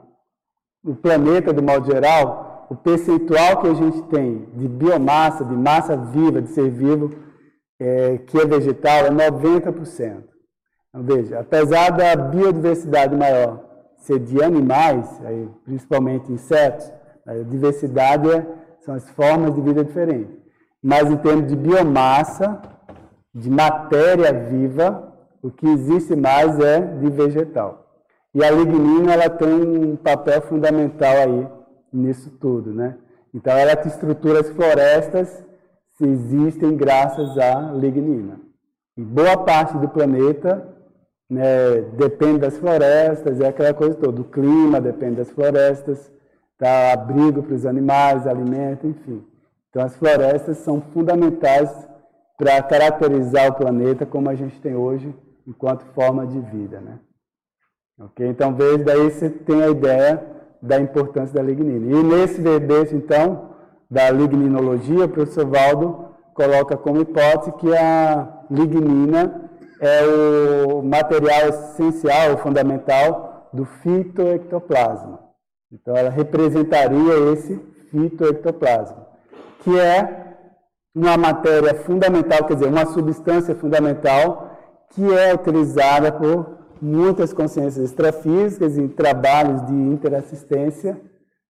[0.83, 5.99] o planeta do modo geral, o percentual que a gente tem de biomassa, de massa
[5.99, 7.11] viva, de ser vivo,
[7.79, 10.25] é, que é vegetal, é 90%.
[10.89, 13.68] Então, veja, apesar da biodiversidade maior
[13.99, 15.21] ser de animais,
[15.65, 16.91] principalmente insetos,
[17.27, 18.47] a diversidade é,
[18.81, 20.35] são as formas de vida diferentes.
[20.83, 22.63] Mas em termos de biomassa,
[23.35, 27.87] de matéria viva, o que existe mais é de vegetal.
[28.35, 31.47] E a lignina ela tem um papel fundamental aí
[31.93, 32.97] nisso tudo, né?
[33.35, 35.45] Então ela te estrutura as florestas
[35.97, 38.41] se existem graças à lignina.
[38.97, 40.78] E boa parte do planeta
[41.29, 44.21] né, depende das florestas, é aquela coisa toda.
[44.21, 46.11] O clima depende das florestas,
[46.59, 49.25] dá abrigo para os animais, alimento, enfim.
[49.69, 51.71] Então as florestas são fundamentais
[52.37, 55.15] para caracterizar o planeta como a gente tem hoje
[55.47, 56.99] enquanto forma de vida, né?
[58.01, 58.27] Ok?
[58.27, 60.25] Então, veja, daí você tem a ideia
[60.63, 61.99] da importância da lignina.
[61.99, 63.51] E nesse verbete, então,
[63.91, 69.48] da ligninologia, o professor Valdo coloca como hipótese que a lignina
[69.81, 75.21] é o material essencial, fundamental do fitoectoplasma.
[75.73, 77.57] Então, ela representaria esse
[77.91, 79.07] fitoectoplasma,
[79.61, 80.37] que é
[80.95, 84.57] uma matéria fundamental, quer dizer, uma substância fundamental
[84.91, 91.01] que é utilizada por muitas consciências extrafísicas em trabalhos de interassistência,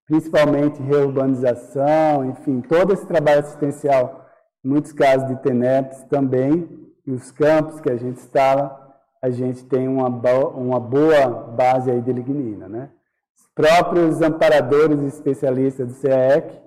[0.06, 4.26] principalmente reurbanização, enfim, todo esse trabalho assistencial,
[4.64, 8.86] muitos casos de TENEPS também, e os campos que a gente instala,
[9.22, 12.90] a gente tem uma, boa, uma boa base aí de lignina, né?
[13.34, 16.60] Os próprios amparadores especialistas do CAEC,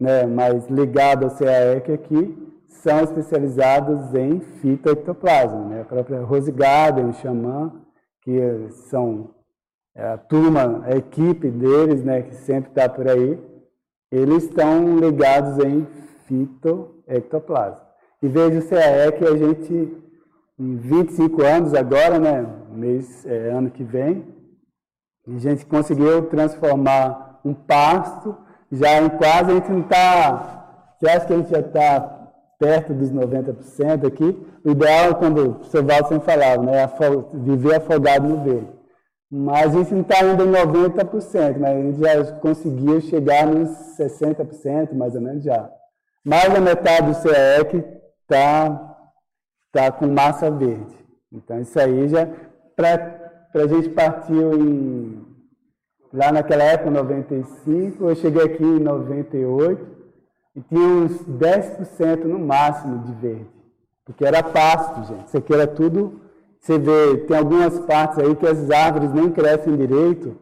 [0.00, 5.82] né, mas ligado ao CAEC aqui, são especializados em fitoectoplasma, né?
[5.82, 7.70] A própria Rose Garden, o Xamã,
[8.22, 8.40] que
[8.88, 9.34] são
[9.94, 13.38] é, a turma, a equipe deles, né, que sempre está por aí,
[14.10, 15.86] eles estão ligados em
[16.24, 17.85] fitoectoplasma.
[18.22, 19.96] E veja o CAE que a gente,
[20.58, 24.24] em 25 anos agora, né, mês, é, ano que vem,
[25.26, 28.36] a gente conseguiu transformar um pasto
[28.70, 32.16] já em quase, a gente não está, você acha que a gente já está
[32.58, 34.46] perto dos 90% aqui.
[34.64, 36.90] O ideal é quando o professor Valdo sempre falava, né,
[37.34, 38.76] viver afogado no verde.
[39.30, 43.68] Mas a gente não está ainda em 90%, mas a gente já conseguiu chegar nos
[43.98, 45.68] 60%, mais ou menos já.
[46.24, 47.84] Mais da metade do CEEC
[48.26, 48.96] está
[49.72, 50.94] tá com massa verde.
[51.32, 52.28] Então isso aí já,
[52.74, 55.24] para a gente partiu em,
[56.12, 59.96] lá naquela época, 95, eu cheguei aqui em 98,
[60.56, 63.50] e tinha uns 10% no máximo de verde,
[64.04, 65.28] porque era pasto, gente.
[65.28, 66.22] Isso aqui era tudo.
[66.58, 70.36] Você vê, tem algumas partes aí que as árvores nem crescem direito,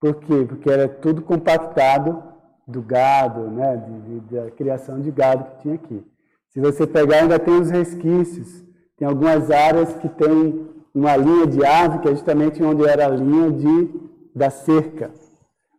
[0.00, 0.44] por quê?
[0.46, 2.22] Porque era tudo compactado
[2.66, 6.11] do gado, né, de, de, da criação de gado que tinha aqui.
[6.52, 8.62] Se você pegar, ainda tem os resquícios.
[8.98, 13.10] Tem algumas áreas que tem uma linha de árvore, que é justamente onde era a
[13.10, 13.90] linha de,
[14.34, 15.10] da cerca.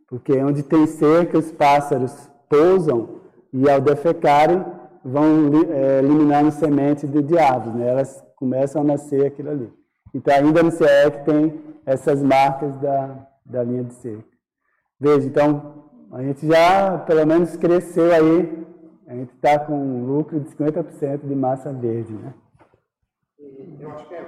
[0.08, 2.14] Porque onde tem cerca, os pássaros
[2.50, 4.66] pousam e ao defecarem
[5.04, 7.90] vão é, eliminando sementes de, de árvores, né?
[7.90, 9.74] elas começam a nascer aquilo ali.
[10.14, 14.24] Então ainda no CEEC tem essas marcas da, da linha de cerca.
[15.00, 18.63] Veja, então a gente já pelo menos cresceu aí,
[19.14, 22.12] a gente está com um lucro de 50% de massa verde.
[22.14, 22.34] Né?
[23.80, 24.28] eu acho que é.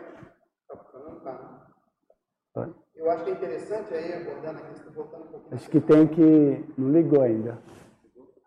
[2.53, 5.55] Tá eu acho que é interessante aí, abordando aqui, está voltando um pouquinho.
[5.55, 6.65] Acho que tem que.
[6.77, 7.57] Não ligou ainda.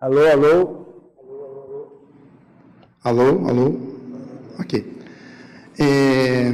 [0.01, 0.87] Alô, alô?
[3.03, 3.73] Alô, alô?
[4.61, 4.97] Ok.
[5.81, 6.53] É,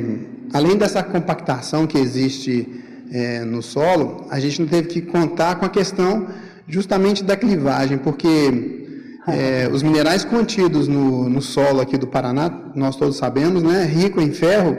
[0.54, 5.66] além dessa compactação que existe é, no solo, a gente não teve que contar com
[5.66, 6.26] a questão
[6.66, 8.83] justamente da clivagem, porque
[9.26, 14.20] É, os minerais contidos no, no, solo aqui do Paraná, nós todos sabemos, né, rico
[14.20, 14.76] em ferro,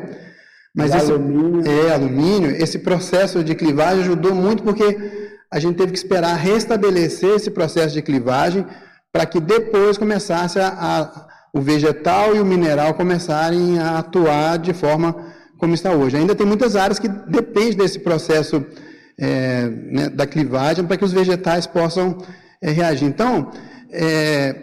[0.75, 1.63] mas esse, alumínio.
[1.67, 7.35] É, alumínio, esse processo de clivagem ajudou muito porque a gente teve que esperar restabelecer
[7.35, 8.65] esse processo de clivagem
[9.11, 14.73] para que depois começasse a, a, o vegetal e o mineral começarem a atuar de
[14.73, 15.15] forma
[15.57, 16.17] como está hoje.
[16.17, 18.63] Ainda tem muitas áreas que dependem desse processo
[19.17, 22.17] é, né, da clivagem para que os vegetais possam
[22.61, 23.07] é, reagir.
[23.07, 23.51] Então,
[23.95, 24.55] é,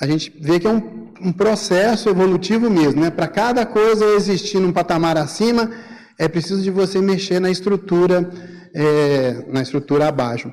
[0.00, 3.00] a gente vê que é um, um processo evolutivo mesmo.
[3.00, 3.10] Né?
[3.10, 5.70] Para cada coisa existir num patamar acima,
[6.18, 8.30] é preciso de você mexer na estrutura,
[8.74, 10.50] é, na estrutura abaixo.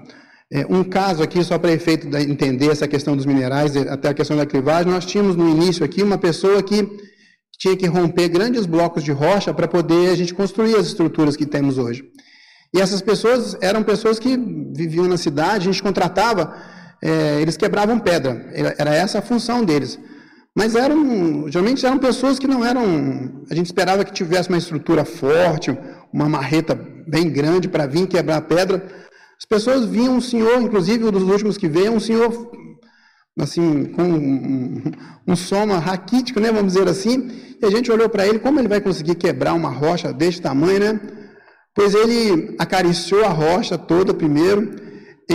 [0.52, 4.14] É, um caso aqui, só para efeito de entender essa questão dos minerais, até a
[4.14, 6.88] questão da clivagem, nós tínhamos no início aqui uma pessoa que
[7.58, 11.46] tinha que romper grandes blocos de rocha para poder a gente construir as estruturas que
[11.46, 12.04] temos hoje.
[12.74, 14.36] E essas pessoas eram pessoas que
[14.76, 16.56] viviam na cidade, a gente contratava,
[17.04, 18.46] é, eles quebravam pedra,
[18.78, 20.00] era essa a função deles.
[20.56, 25.04] Mas eram, geralmente eram pessoas que não eram, a gente esperava que tivesse uma estrutura
[25.04, 25.78] forte,
[26.14, 28.88] uma marreta bem grande para vir quebrar pedra.
[29.38, 32.32] As pessoas viam um senhor, inclusive um dos últimos que veio, um senhor
[33.38, 34.82] assim, com um,
[35.28, 38.68] um soma raquítico, né, vamos dizer assim, e a gente olhou para ele, como ele
[38.68, 41.00] vai conseguir quebrar uma rocha deste tamanho, né?
[41.76, 44.83] Pois ele acariciou a rocha toda primeiro,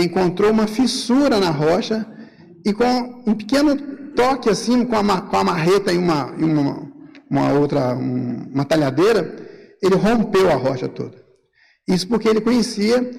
[0.03, 2.05] encontrou uma fissura na rocha
[2.65, 3.75] e com um pequeno
[4.15, 6.91] toque assim, com a, com a marreta e uma, e uma,
[7.29, 9.35] uma outra, um, uma talhadeira,
[9.81, 11.17] ele rompeu a rocha toda.
[11.87, 13.09] Isso porque ele conhecia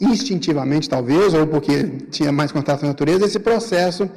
[0.00, 4.08] instintivamente, talvez, ou porque tinha mais contato com a natureza, esse processo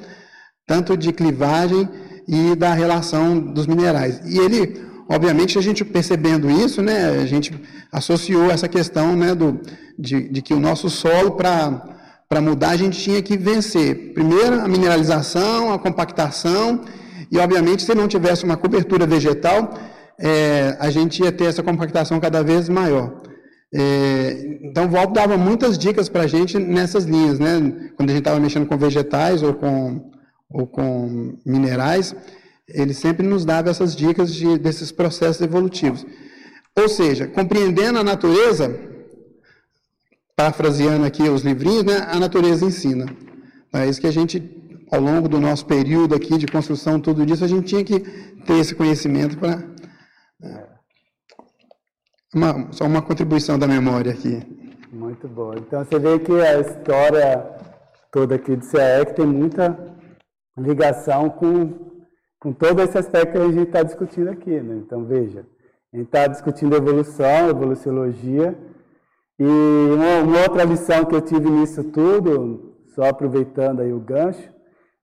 [0.68, 1.90] tanto de clivagem
[2.28, 4.22] e da relação dos minerais.
[4.26, 7.52] E ele Obviamente, a gente percebendo isso, né, a gente
[7.92, 9.60] associou essa questão né, do,
[9.98, 11.98] de, de que o nosso solo, para
[12.40, 14.14] mudar, a gente tinha que vencer.
[14.14, 16.82] Primeiro, a mineralização, a compactação,
[17.32, 19.74] e, obviamente, se não tivesse uma cobertura vegetal,
[20.20, 23.22] é, a gente ia ter essa compactação cada vez maior.
[23.74, 27.92] É, então, o Waldo dava muitas dicas para a gente nessas linhas, né?
[27.96, 30.12] Quando a gente estava mexendo com vegetais ou com,
[30.52, 32.16] ou com minerais,
[32.68, 36.06] ele sempre nos dava essas dicas de, desses processos evolutivos.
[36.76, 38.89] Ou seja, compreendendo a natureza,
[40.40, 43.06] parafraseando aqui os livrinhos, né, a natureza ensina.
[43.74, 44.40] É isso que a gente,
[44.90, 48.00] ao longo do nosso período aqui de construção, tudo isso, a gente tinha que
[48.46, 49.62] ter esse conhecimento para.
[50.42, 50.68] É,
[52.34, 54.42] uma, só uma contribuição da memória aqui.
[54.94, 55.56] Muito bom.
[55.56, 57.58] Então você vê que a história
[58.10, 59.78] toda aqui do CAEC tem muita
[60.58, 61.90] ligação com
[62.40, 64.62] com todo esse aspecto que a gente está discutindo aqui.
[64.62, 64.78] Né?
[64.78, 65.46] Então, veja,
[65.94, 68.58] a gente está discutindo evolução, evoluciologia,
[69.40, 74.52] e uma, uma, outra lição que eu tive nisso tudo, só aproveitando aí o gancho,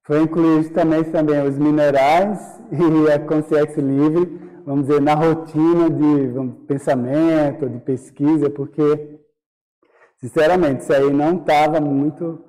[0.06, 6.66] foi incluir justamente também os minerais e a consciência livre, vamos dizer, na rotina de
[6.66, 9.18] pensamento, de pesquisa, porque,
[10.18, 12.44] sinceramente, isso aí não estava muito...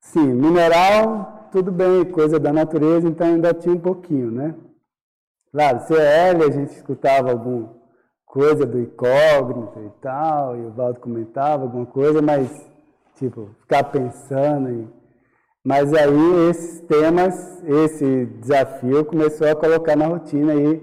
[0.00, 4.54] Sim, mineral tudo bem, coisa da natureza, então ainda tinha um pouquinho, né?
[5.50, 7.77] Claro, CL a gente escutava alguma
[8.28, 12.50] coisa do incógnito e tal, e o Valdo comentava alguma coisa, mas,
[13.16, 14.70] tipo, ficar pensando.
[14.70, 14.86] E...
[15.64, 20.82] Mas aí esses temas, esse desafio começou a colocar na rotina aí,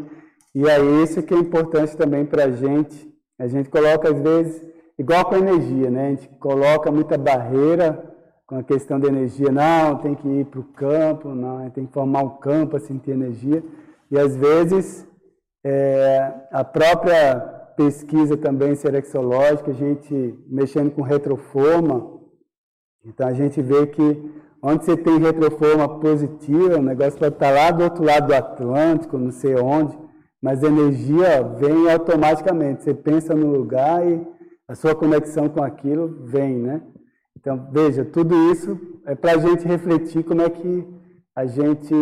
[0.53, 3.13] e aí isso que é importante também para a gente.
[3.37, 4.61] A gente coloca, às vezes,
[4.97, 6.07] igual com a energia, né?
[6.07, 8.15] A gente coloca muita barreira
[8.47, 11.93] com a questão da energia, não, tem que ir para o campo, não, tem que
[11.93, 13.63] formar um campo assim ter energia.
[14.09, 15.05] E às vezes
[15.67, 17.39] é, a própria
[17.75, 22.19] pesquisa também serexológica, a gente mexendo com retroforma,
[23.03, 27.71] então a gente vê que onde você tem retroforma positiva, o negócio pode estar lá
[27.71, 29.97] do outro lado do Atlântico, não sei onde,
[30.39, 32.83] mas a energia vem automaticamente.
[32.83, 34.21] Você pensa no lugar e
[34.67, 36.81] a sua conexão com aquilo vem, né?
[37.35, 40.87] Então, veja, tudo isso é para a gente refletir como é que
[41.35, 41.93] a gente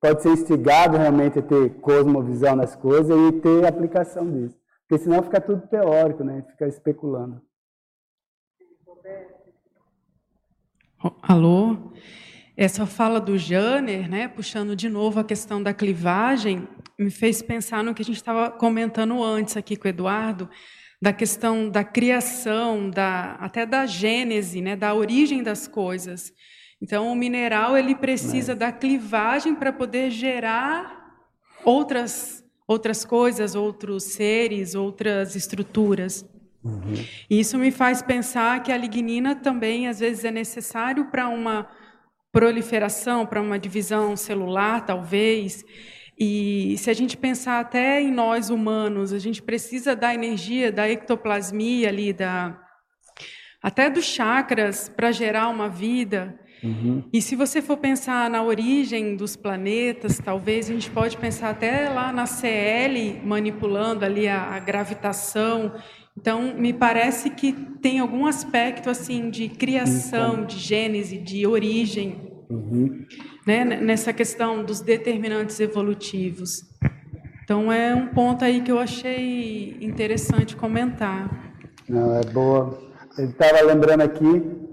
[0.00, 4.58] pode ser instigado realmente a ter cosmovisão nas coisas e ter aplicação disso.
[4.88, 6.44] Porque senão fica tudo teórico, né?
[6.50, 7.42] Fica especulando.
[11.22, 11.92] Alô?
[12.56, 16.66] Essa fala do Janer, né, puxando de novo a questão da clivagem,
[16.98, 20.50] me fez pensar no que a gente estava comentando antes aqui com o Eduardo,
[21.00, 26.32] da questão da criação, da, até da gênese, né, da origem das coisas.
[26.80, 31.16] Então, o mineral ele precisa da clivagem para poder gerar
[31.64, 36.28] outras outras coisas, outros seres, outras estruturas.
[36.62, 37.02] Uhum.
[37.30, 41.66] Isso me faz pensar que a lignina também às vezes é necessário para uma
[42.30, 45.64] proliferação, para uma divisão celular, talvez.
[46.18, 50.88] E se a gente pensar até em nós humanos, a gente precisa da energia, da
[50.88, 52.60] ectoplasmia ali, da,
[53.62, 56.38] até dos chakras para gerar uma vida.
[56.62, 57.04] Uhum.
[57.12, 61.88] E se você for pensar na origem dos planetas, talvez a gente pode pensar até
[61.88, 65.72] lá na CL manipulando ali a, a gravitação.
[66.16, 73.04] Então, me parece que tem algum aspecto assim de criação, de gênese, de origem, uhum.
[73.46, 76.64] né, nessa questão dos determinantes evolutivos.
[77.44, 81.54] Então, é um ponto aí que eu achei interessante comentar.
[81.88, 82.78] Não, é boa.
[83.16, 84.67] Eu estava lembrando aqui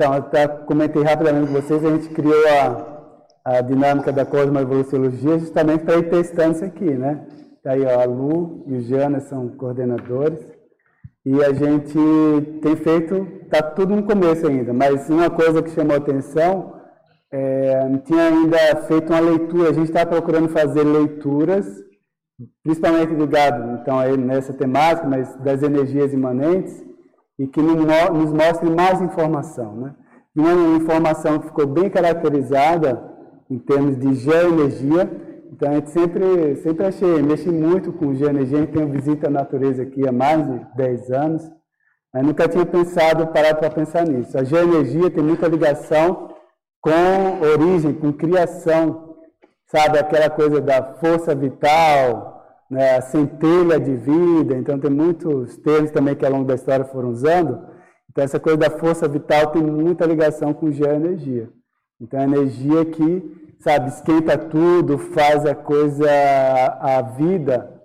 [0.00, 3.02] então, até comentei rapidamente com vocês, a gente criou a,
[3.44, 7.26] a dinâmica da cosmoevoluciologia justamente para ir testando isso aqui, né?
[7.62, 10.40] Tá aí, ó, a Lu e o Jana são coordenadores.
[11.26, 11.98] E a gente
[12.62, 16.80] tem feito, está tudo no começo ainda, mas uma coisa que chamou atenção,
[17.30, 18.56] é, tinha ainda
[18.88, 21.66] feito uma leitura, a gente está procurando fazer leituras,
[22.62, 26.88] principalmente ligado então, aí nessa temática, mas das energias imanentes,
[27.40, 29.74] e que nos mostre mais informação.
[29.74, 29.94] Né?
[30.36, 33.02] Uma informação que ficou bem caracterizada
[33.50, 35.10] em termos de geoenergia,
[35.50, 39.30] então a gente sempre, sempre achei, mexi muito com geoenergia, a gente tem visita à
[39.30, 41.50] natureza aqui há mais de 10 anos,
[42.12, 44.36] mas nunca tinha pensado, parado para pensar nisso.
[44.36, 46.28] A geoenergia tem muita ligação
[46.82, 49.16] com origem, com criação,
[49.66, 52.39] sabe, aquela coisa da força vital,
[52.70, 56.84] né, a centelha de vida, então tem muitos termos também que ao longo da história
[56.84, 57.58] foram usando.
[58.10, 61.50] Então essa coisa da força vital tem muita ligação com geoenergia.
[62.00, 66.08] Então a energia que, sabe, esquenta tudo, faz a coisa,
[66.80, 67.82] a vida,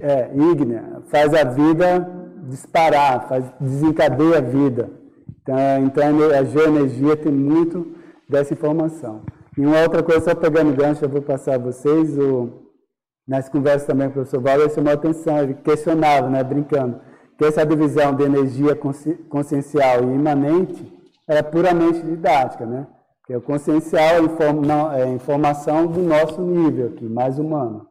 [0.00, 2.08] é, ígnea, faz a vida
[2.48, 4.90] disparar, faz, desencadeia a vida.
[5.42, 7.94] Então, então a geoenergia tem muito
[8.28, 9.22] dessa informação.
[9.56, 12.63] E uma outra coisa, só pegando gancho, eu vou passar a vocês, o,
[13.26, 17.00] nas conversas também o professor Valdo, chamou a atenção, ele questionava, né, brincando,
[17.38, 18.78] que essa divisão de energia
[19.28, 20.92] consciencial e imanente
[21.28, 22.86] era puramente didática, né?
[23.20, 27.88] Porque o consciencial é, inform, não, é informação do nosso nível aqui, mais humano.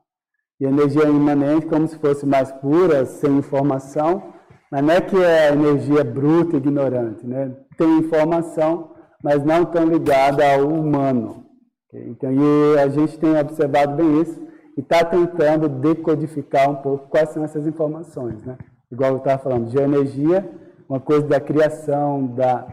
[0.62, 4.32] E energia imanente como se fosse mais pura, sem informação,
[4.72, 7.52] mas não é que é energia bruta ignorante, né?
[7.78, 8.92] Tem informação,
[9.24, 11.44] mas não tão ligada ao humano.
[11.92, 14.40] Então, e a gente tem observado bem isso,
[14.78, 18.44] e está tentando decodificar um pouco quais são essas informações.
[18.44, 18.58] Né?
[18.92, 20.50] Igual eu estava falando, geoenergia,
[20.88, 22.68] uma coisa da criação da,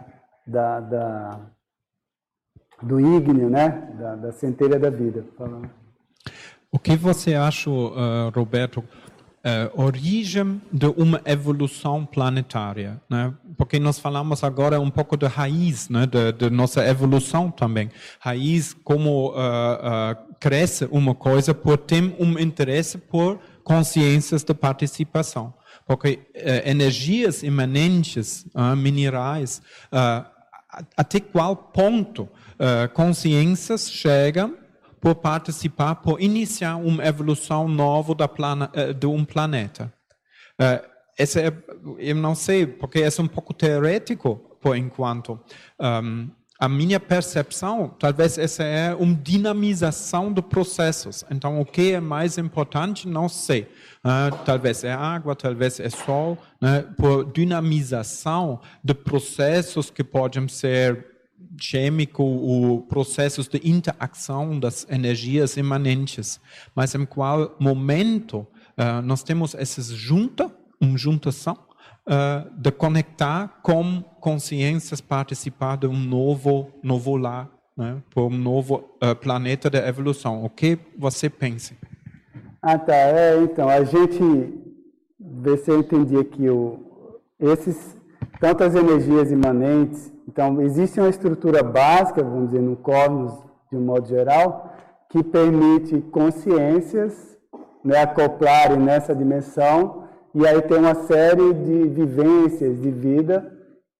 [0.47, 1.41] da, da
[2.83, 3.93] do ígneo, né?
[3.99, 5.25] da, da centelha da vida.
[6.73, 8.83] O que você acha, uh, Roberto,
[9.45, 13.33] uh, origem de uma evolução planetária, né?
[13.57, 16.07] Porque nós falamos agora um pouco da raiz, né?
[16.07, 17.91] De, de nossa evolução também.
[18.19, 25.55] Raiz como uh, uh, cresce uma coisa por ter um interesse por consciências de participação.
[25.87, 26.21] Porque
[26.65, 29.61] energias imanentes, minerais,
[30.97, 32.29] até qual ponto
[32.95, 34.55] consciências chegam
[35.01, 39.93] por participar, por iniciar uma evolução nova da plana, eh, de um planeta.
[40.61, 40.87] Uh,
[41.19, 41.53] esse é,
[41.99, 45.41] eu não sei, porque é um pouco teórico por enquanto.
[45.79, 51.25] Um, a minha percepção, talvez essa é uma dinamização de processos.
[51.31, 53.63] Então, o que é mais importante, não sei.
[54.05, 56.85] Uh, talvez é água, talvez é sol, né?
[56.99, 61.10] por dinamização de processos que podem ser
[61.61, 66.41] químico, o processos de interação das energias imanentes,
[66.75, 70.51] mas em qual momento uh, nós temos essas junta,
[70.81, 71.57] uma juntação
[72.07, 78.97] uh, de conectar com consciências, participar de um novo, novo lar, né, por um novo
[79.03, 80.43] uh, planeta da evolução.
[80.43, 81.75] O que você pensa?
[82.63, 82.95] Ah, tá.
[82.95, 84.21] É, então, a gente,
[85.19, 87.97] vê se eu entendi aqui, o, esses,
[88.39, 93.33] tantas energias imanentes então, existe uma estrutura básica, vamos dizer, no cosmos,
[93.69, 94.73] de um modo geral,
[95.09, 97.37] que permite consciências
[97.85, 103.53] né, acoplarem nessa dimensão, e aí tem uma série de vivências de vida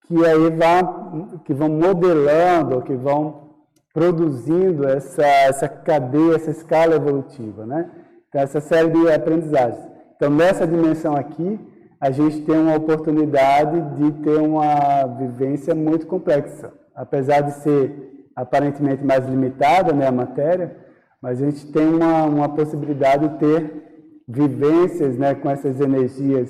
[0.07, 3.49] que aí vão, que vão modelando, que vão
[3.93, 7.91] produzindo essa, essa cadeia, essa escala evolutiva, né?
[8.29, 9.85] Então, essa série de aprendizagens.
[10.15, 11.59] Então, nessa dimensão aqui,
[12.01, 16.73] a gente tem uma oportunidade de ter uma vivência muito complexa.
[16.95, 20.75] Apesar de ser aparentemente mais limitada né, a matéria,
[21.21, 26.49] mas a gente tem uma, uma possibilidade de ter vivências né, com essas energias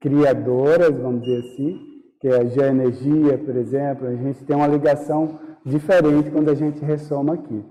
[0.00, 1.78] criadoras, vamos dizer assim,
[2.20, 4.08] que é a geoenergia, por exemplo.
[4.08, 7.64] A gente tem uma ligação diferente quando a gente ressoma aqui.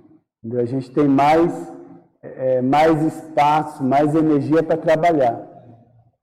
[0.58, 1.52] A gente tem mais,
[2.24, 5.49] é, mais espaço, mais energia para trabalhar.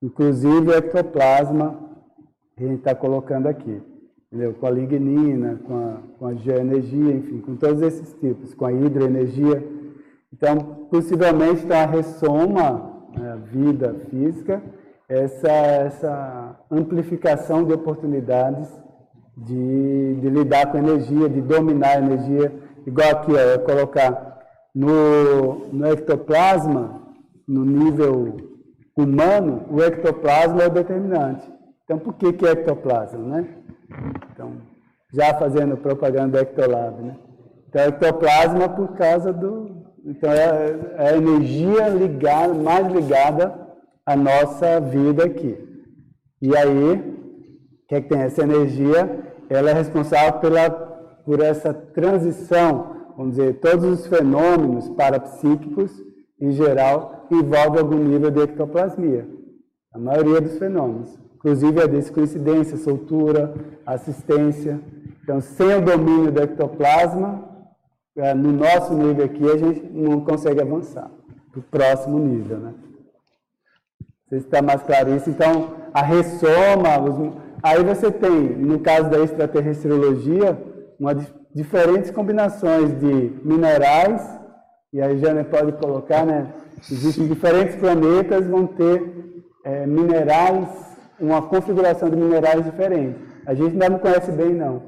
[0.03, 1.79] Inclusive o ectoplasma,
[2.57, 3.83] a gente está colocando aqui.
[4.27, 4.55] Entendeu?
[4.55, 8.73] Com a lignina, com a, com a geoenergia, enfim, com todos esses tipos, com a
[8.73, 9.67] hidroenergia.
[10.33, 14.63] Então, possivelmente, está a ressoma né, a vida física,
[15.09, 18.69] essa, essa amplificação de oportunidades
[19.37, 22.53] de, de lidar com a energia, de dominar a energia,
[22.87, 24.39] igual aqui, ó, eu colocar
[24.75, 27.03] no, no ectoplasma,
[27.47, 28.37] no nível
[28.97, 31.53] humano, o ectoplasma é o determinante.
[31.85, 33.49] Então, por que, que é ectoplasma, né?
[34.33, 34.53] Então,
[35.13, 37.17] já fazendo propaganda do Ectolab, né?
[37.69, 39.85] Então, ectoplasma por causa do...
[40.05, 43.55] Então, é, é a energia ligada, mais ligada
[44.05, 45.59] à nossa vida aqui.
[46.41, 48.23] E aí, o que, é que tem?
[48.23, 50.71] Essa energia ela é responsável pela,
[51.25, 55.93] por essa transição, vamos dizer, todos os fenômenos parapsíquicos,
[56.41, 59.27] em geral, envolvem algum nível de ectoplasmia.
[59.93, 61.19] A maioria dos fenômenos.
[61.37, 63.55] Inclusive a descoincidência, soltura,
[63.87, 64.81] assistência.
[65.23, 67.45] Então, sem o domínio do ectoplasma,
[68.17, 71.11] é, no nosso nível aqui, a gente não consegue avançar
[71.51, 72.59] para o próximo nível.
[72.59, 72.75] Né?
[74.01, 75.31] Não sei se está mais claro isso.
[75.31, 80.57] Então, a ressoma, os, Aí você tem, no caso da extraterrestriologia,
[81.01, 81.15] uma,
[81.55, 84.23] diferentes combinações de minerais,
[84.93, 86.53] e aí já pode colocar, né?
[86.91, 89.03] Existem diferentes planetas, vão ter
[89.65, 90.69] é, minerais,
[91.19, 93.17] uma configuração de minerais diferente.
[93.47, 94.83] A gente ainda não conhece bem, não.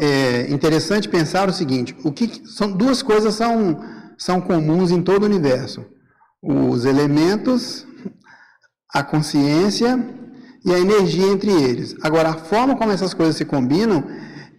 [0.00, 3.80] É interessante pensar o seguinte: o que são duas coisas são,
[4.18, 5.84] são comuns em todo o universo:
[6.42, 7.86] os elementos,
[8.92, 9.98] a consciência
[10.64, 11.94] e a energia entre eles.
[12.02, 14.04] Agora, a forma como essas coisas se combinam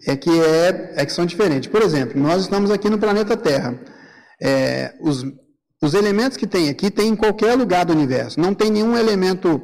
[0.07, 1.69] é que, é, é que são diferentes.
[1.69, 3.75] Por exemplo, nós estamos aqui no planeta Terra.
[4.41, 5.23] É, os,
[5.81, 8.39] os elementos que tem aqui tem em qualquer lugar do universo.
[8.39, 9.61] Não tem nenhum elemento,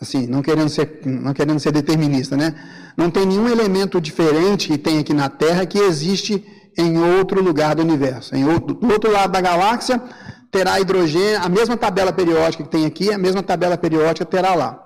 [0.00, 2.54] assim, não querendo ser, não querendo ser determinista, né?
[2.96, 6.44] Não tem nenhum elemento diferente que tem aqui na Terra que existe
[6.78, 8.34] em outro lugar do universo.
[8.34, 10.02] Em outro, do outro lado da galáxia
[10.50, 14.82] terá hidrogênio, a mesma tabela periódica que tem aqui, a mesma tabela periódica terá lá.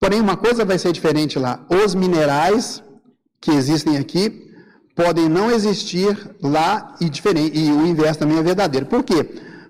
[0.00, 2.82] Porém, uma coisa vai ser diferente lá: os minerais
[3.40, 4.45] que existem aqui
[4.96, 8.86] podem não existir lá e, diferente, e o inverso também é verdadeiro.
[8.86, 9.22] Por quê?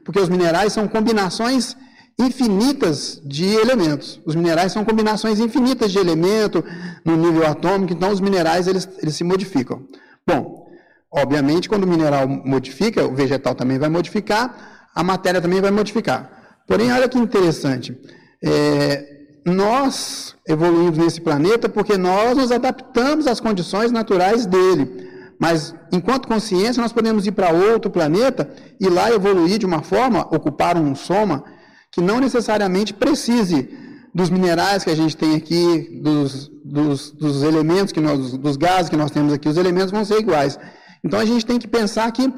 [0.05, 1.77] Porque os minerais são combinações
[2.16, 4.20] infinitas de elementos.
[4.24, 6.62] Os minerais são combinações infinitas de elementos
[7.05, 9.83] no nível atômico, então os minerais eles, eles se modificam.
[10.24, 10.70] Bom,
[11.11, 16.31] obviamente, quando o mineral modifica, o vegetal também vai modificar, a matéria também vai modificar.
[16.68, 17.99] Porém, olha que interessante.
[18.43, 25.15] É, nós evoluímos nesse planeta porque nós nos adaptamos às condições naturais dele.
[25.39, 28.49] Mas, enquanto consciência, nós podemos ir para outro planeta
[28.80, 31.45] e lá evoluir de uma forma, ocupar um soma,
[31.93, 33.68] que não necessariamente precise
[34.14, 38.89] dos minerais que a gente tem aqui, dos, dos, dos elementos, que nós, dos gases
[38.89, 40.59] que nós temos aqui, os elementos vão ser iguais.
[41.05, 42.32] Então, a gente tem que pensar que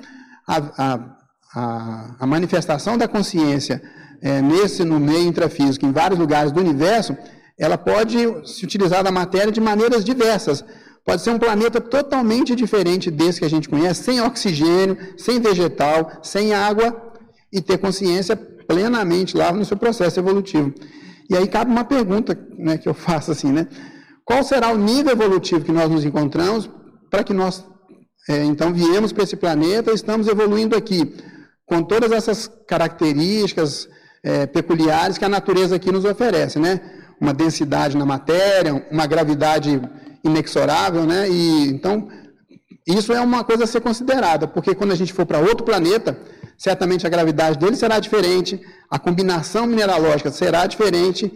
[0.47, 1.17] a, a,
[1.55, 3.81] a, a manifestação da consciência
[4.21, 7.17] é, nesse, no meio intrafísico, em vários lugares do universo,
[7.59, 10.65] ela pode se utilizar da matéria de maneiras diversas.
[11.09, 16.21] Pode ser um planeta totalmente diferente desse que a gente conhece, sem oxigênio, sem vegetal,
[16.23, 17.15] sem água,
[17.51, 20.71] e ter consciência plenamente lá no seu processo evolutivo.
[21.31, 23.67] E aí cabe uma pergunta né, que eu faço assim, né?
[24.23, 26.69] Qual será o nível evolutivo que nós nos encontramos
[27.11, 27.65] para que nós,
[28.29, 31.17] é, então, viemos para esse planeta e estamos evoluindo aqui,
[31.65, 33.89] com todas essas características,
[34.23, 36.79] é, peculiares que a natureza aqui nos oferece, né?
[37.19, 39.81] Uma densidade na matéria, uma gravidade
[40.29, 41.29] inexorável, né?
[41.29, 42.09] E então
[42.87, 46.19] isso é uma coisa a ser considerada, porque quando a gente for para outro planeta,
[46.57, 48.61] certamente a gravidade dele será diferente,
[48.91, 51.31] a combinação mineralógica será diferente,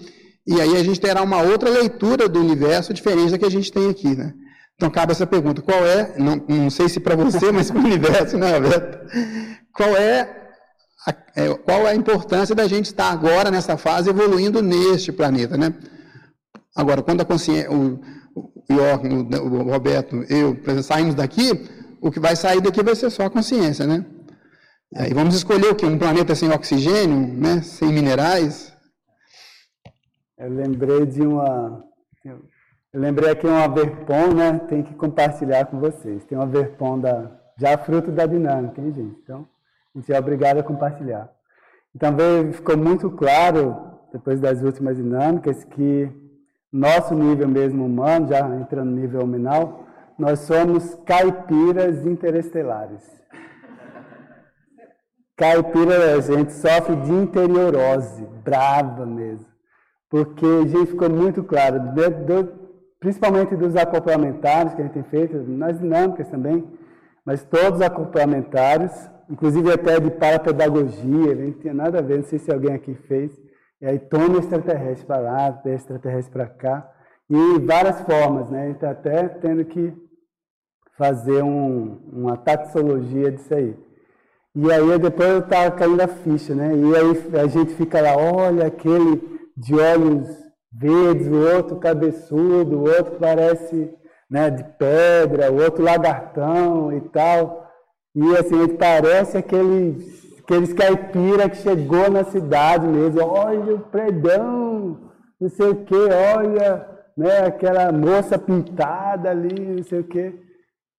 [0.46, 3.70] e aí a gente terá uma outra leitura do universo diferente da que a gente
[3.70, 4.32] tem aqui, né?
[4.76, 7.84] Então cabe essa pergunta: qual é, não, não sei se para você, mas para o
[7.84, 8.98] universo, né, Roberto?
[9.74, 10.42] Qual é
[11.34, 15.74] é, qual é a importância da gente estar agora nessa fase evoluindo neste planeta, né?
[16.76, 17.68] Agora, quando a consciência,
[18.34, 21.50] o York, o, Roberto, eu, saímos daqui,
[22.00, 24.04] o que vai sair daqui vai ser só a consciência, né?
[24.94, 25.86] Aí vamos escolher o que?
[25.86, 27.62] Um planeta sem oxigênio, né?
[27.62, 28.72] Sem minerais?
[30.38, 31.84] Eu lembrei de uma...
[32.92, 34.58] Eu lembrei aqui uma Verpon, né?
[34.68, 36.24] Tem que compartilhar com vocês.
[36.24, 37.40] Tem uma Verpon da...
[37.58, 39.18] Já fruto da dinâmica, hein, gente?
[39.22, 39.48] Então,
[39.94, 41.30] a gente é obrigado a compartilhar.
[41.94, 42.14] Então
[42.52, 43.76] ficou muito claro,
[44.12, 46.10] depois das últimas dinâmicas, que
[46.72, 49.84] nosso nível mesmo humano, já entrando no nível nominal,
[50.18, 53.02] nós somos caipiras interestelares.
[55.36, 59.46] Caipira, a gente sofre de interiorose, brava mesmo.
[60.08, 62.52] Porque a gente ficou muito claro, do,
[63.00, 66.64] principalmente dos acoplamentários que a gente tem feito, nas dinâmicas também,
[67.24, 68.92] mas todos os acoplamentários,
[69.28, 73.32] inclusive até de parapedagogia, não tinha nada a ver, não sei se alguém aqui fez.
[73.82, 76.88] E aí toma extraterrestre para lá, extraterrestre para cá,
[77.28, 78.68] e várias formas, né?
[78.68, 79.92] Gente está até tendo que
[80.96, 83.76] fazer um, uma taxologia disso aí.
[84.54, 86.72] E aí depois eu estava caindo a ficha, né?
[86.76, 89.20] E aí a gente fica lá, olha aquele
[89.56, 90.28] de olhos
[90.72, 93.92] verdes, o outro cabeçudo, o outro parece
[94.30, 97.68] né, de pedra, o outro lagartão e tal.
[98.14, 99.98] E assim, ele parece aquele,
[100.42, 104.98] aqueles caipira que chegou na cidade mesmo, olha o predão,
[105.40, 106.86] não sei o que, olha
[107.16, 110.34] né, aquela moça pintada ali, não sei o que.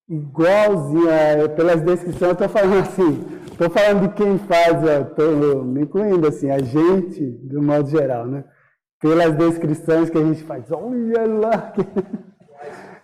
[0.09, 5.83] Igualzinho, é, pelas descrições, eu estou falando assim, Estou falando de quem faz, estou me
[5.83, 8.43] incluindo assim, a gente, do modo geral, né?
[8.99, 11.73] Pelas descrições que a gente faz, olha lá.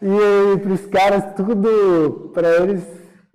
[0.01, 2.81] E para os caras, tudo, para eles,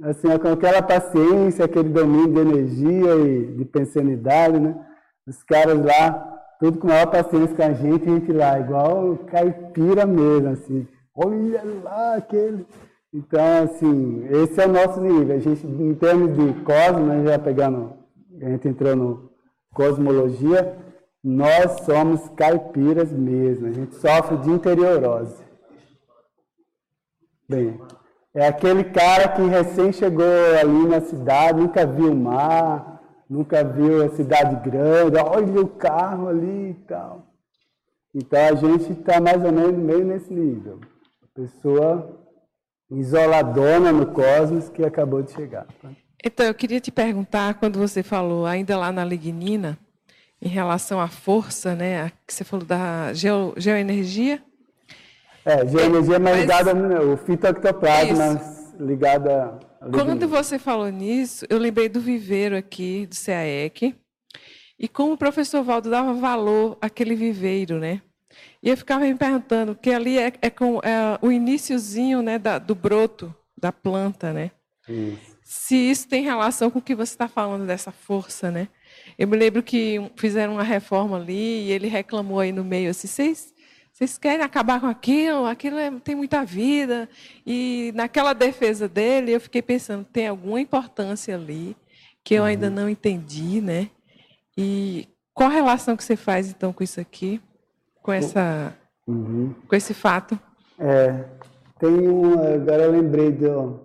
[0.05, 4.76] assim, com aquela paciência, aquele domínio de energia e de pensanidade, né?
[5.26, 10.05] Os caras lá, tudo com maior paciência com a gente, a gente lá, igual caipira
[10.07, 10.86] mesmo, assim.
[11.14, 12.66] Olha lá aquele.
[13.12, 15.34] Então, assim, esse é o nosso nível.
[15.34, 17.92] A gente, em termos de cosmos, né, já pegando,
[18.42, 19.30] a gente entrou no
[19.72, 20.76] cosmologia,
[21.22, 23.68] nós somos caipiras mesmo.
[23.68, 25.42] A gente sofre de interiorose.
[27.48, 27.78] Bem,
[28.35, 30.24] é aquele cara que recém chegou
[30.61, 36.28] ali na cidade, nunca viu o mar, nunca viu a cidade grande, olha o carro
[36.28, 37.26] ali e tal.
[38.14, 40.80] Então a gente está mais ou menos meio nesse nível.
[41.22, 42.24] A pessoa
[42.91, 45.66] isoladona no cosmos que acabou de chegar.
[45.80, 45.91] Tá?
[46.24, 49.78] Então, eu queria te perguntar, quando você falou, ainda lá na lignina,
[50.41, 54.43] em relação à força, né, que você falou da geo, geoenergia.
[55.45, 58.40] É, geoenergia é mais ligada ao fitoectoplasma,
[58.80, 59.59] ligada
[59.92, 63.95] Quando você falou nisso, eu lembrei do viveiro aqui, do CAEC,
[64.78, 68.01] e como o professor Valdo dava valor àquele viveiro, né?
[68.62, 72.59] E eu ficava me perguntando, que ali é, é com é, o iníciozinho né, da,
[72.59, 74.51] do broto da planta, né?
[74.88, 75.34] Isso.
[75.42, 78.66] Se isso tem relação com o que você está falando dessa força, né?
[79.18, 83.07] Eu me lembro que fizeram uma reforma ali e ele reclamou aí no meio assim,
[83.07, 83.53] vocês
[83.95, 85.47] vocês querem acabar com aquilo?
[85.47, 87.09] Aquilo é, tem muita vida.
[87.47, 91.74] E naquela defesa dele, eu fiquei pensando, tem alguma importância ali
[92.22, 92.74] que eu ainda uhum.
[92.74, 93.88] não entendi, né?
[94.59, 97.40] E qual a relação que você faz então com isso aqui?
[98.05, 98.76] com essa
[99.09, 99.55] uhum.
[99.66, 100.38] com esse fato.
[100.78, 101.24] É,
[101.78, 103.80] tem um, agora eu lembrei do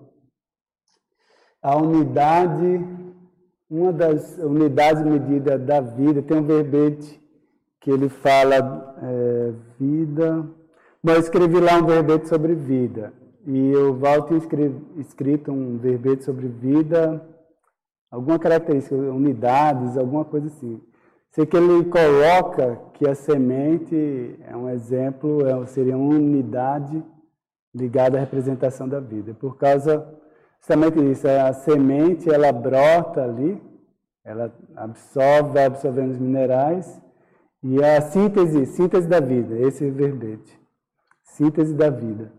[1.62, 2.86] a unidade,
[3.70, 7.20] uma das unidades medidas da vida, tem um verbete
[7.80, 10.46] que ele fala é, vida.
[11.04, 13.14] Bom, eu escrevi lá um verbete sobre vida.
[13.46, 14.40] E o Val tinha
[14.98, 17.26] escrito um verbete sobre vida,
[18.12, 20.82] alguma característica, unidades, alguma coisa assim.
[21.32, 27.04] Sei que ele coloca que a semente é um exemplo, é, seria uma unidade
[27.74, 29.34] ligada à representação da vida.
[29.34, 30.06] Por causa
[30.60, 33.62] justamente disso, a semente ela brota ali,
[34.24, 37.02] ela absorve, vai absorvendo os minerais,
[37.62, 40.60] e a síntese, síntese da vida, esse é verbete.
[41.24, 42.32] Síntese da vida.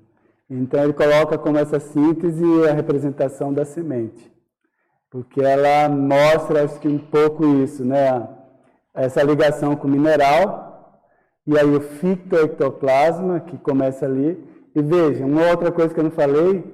[0.48, 4.30] Então ele coloca como essa síntese a representação da semente.
[5.10, 8.28] Porque ela mostra, acho que um pouco isso, né?
[8.94, 11.00] essa ligação com o mineral,
[11.46, 14.42] e aí o fitoectoplasma, que começa ali.
[14.74, 16.64] E veja, uma outra coisa que eu não falei,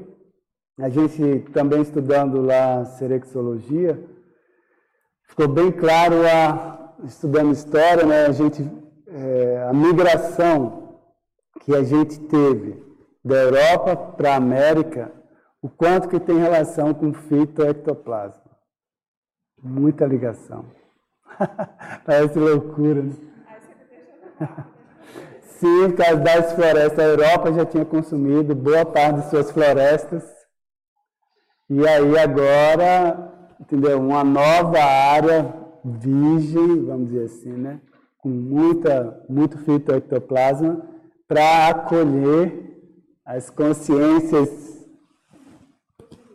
[0.79, 3.99] a gente também estudando lá serexologia,
[5.29, 8.69] ficou bem claro, a, estudando história, né, a, gente,
[9.09, 11.01] é, a migração
[11.61, 12.83] que a gente teve
[13.25, 15.13] da Europa para a América,
[15.61, 18.45] o quanto que tem relação com fitoectoplasma.
[19.63, 20.65] Muita ligação.
[22.07, 23.17] Parece loucura, né?
[25.59, 26.99] Sim, por causa das florestas.
[26.99, 30.23] A Europa já tinha consumido boa parte de suas florestas.
[31.69, 33.99] E aí agora, entendeu?
[33.99, 37.81] Uma nova área virgem, vamos dizer assim, né?
[38.19, 40.83] Com muita, muito fitoectoplasma
[41.29, 42.77] para acolher
[43.25, 44.87] as consciências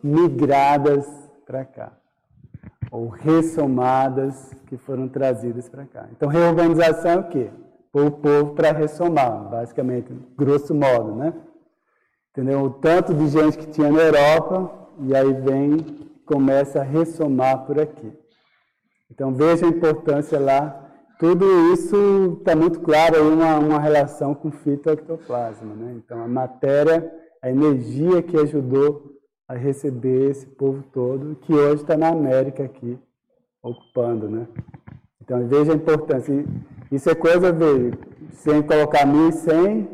[0.03, 1.07] migradas
[1.45, 1.93] para cá
[2.91, 6.09] ou ressomadas que foram trazidas para cá.
[6.11, 7.49] Então, reorganização é o quê?
[7.91, 11.33] Pôr o povo para ressomar, basicamente, grosso modo, né?
[12.31, 12.63] Entendeu?
[12.63, 15.77] O tanto de gente que tinha na Europa, e aí vem,
[16.25, 18.11] começa a ressomar por aqui.
[19.21, 20.83] Então veja a importância lá.
[21.19, 25.75] Tudo isso está muito claro aí uma, uma relação com fitoectoplasma.
[25.75, 25.93] Né?
[25.97, 27.07] Então a matéria,
[27.39, 29.11] a energia que ajudou
[29.47, 32.97] a receber esse povo todo, que hoje está na América aqui,
[33.61, 34.27] ocupando.
[34.27, 34.47] Né?
[35.21, 36.43] Então veja a importância.
[36.91, 37.95] Isso é coisa, veja,
[38.31, 39.87] sem colocar 1100,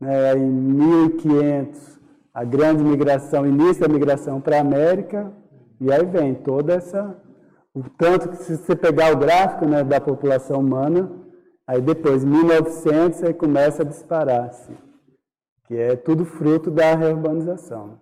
[0.00, 1.98] né, em 1500,
[2.32, 5.32] a grande migração, início da migração para a América,
[5.80, 7.23] e aí vem toda essa.
[7.98, 11.10] Tanto que se você pegar o gráfico né, da população humana,
[11.66, 14.76] aí depois, 1900, aí começa a disparar, assim,
[15.66, 17.98] que é tudo fruto da reurbanização.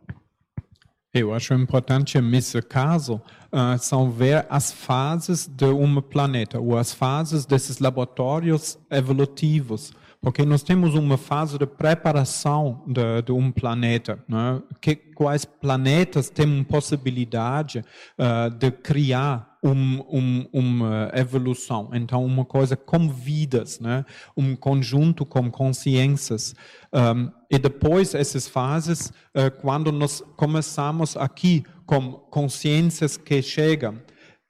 [1.15, 3.21] Eu acho importante nesse caso
[3.53, 9.93] uh, são ver as fases de um planeta, ou as fases desses laboratórios evolutivos
[10.23, 14.25] porque nós temos uma fase de preparação de, de um planeta.
[14.29, 14.63] Né?
[14.81, 17.85] Que, quais planetas têm possibilidade
[18.17, 21.91] uh, de criar um, um, uma evolução?
[21.93, 24.05] Então, uma coisa com vidas, né?
[24.37, 26.55] um conjunto com consciências.
[26.93, 34.01] Um, e depois essas fases, uh, quando nós começamos aqui com consciências que chegam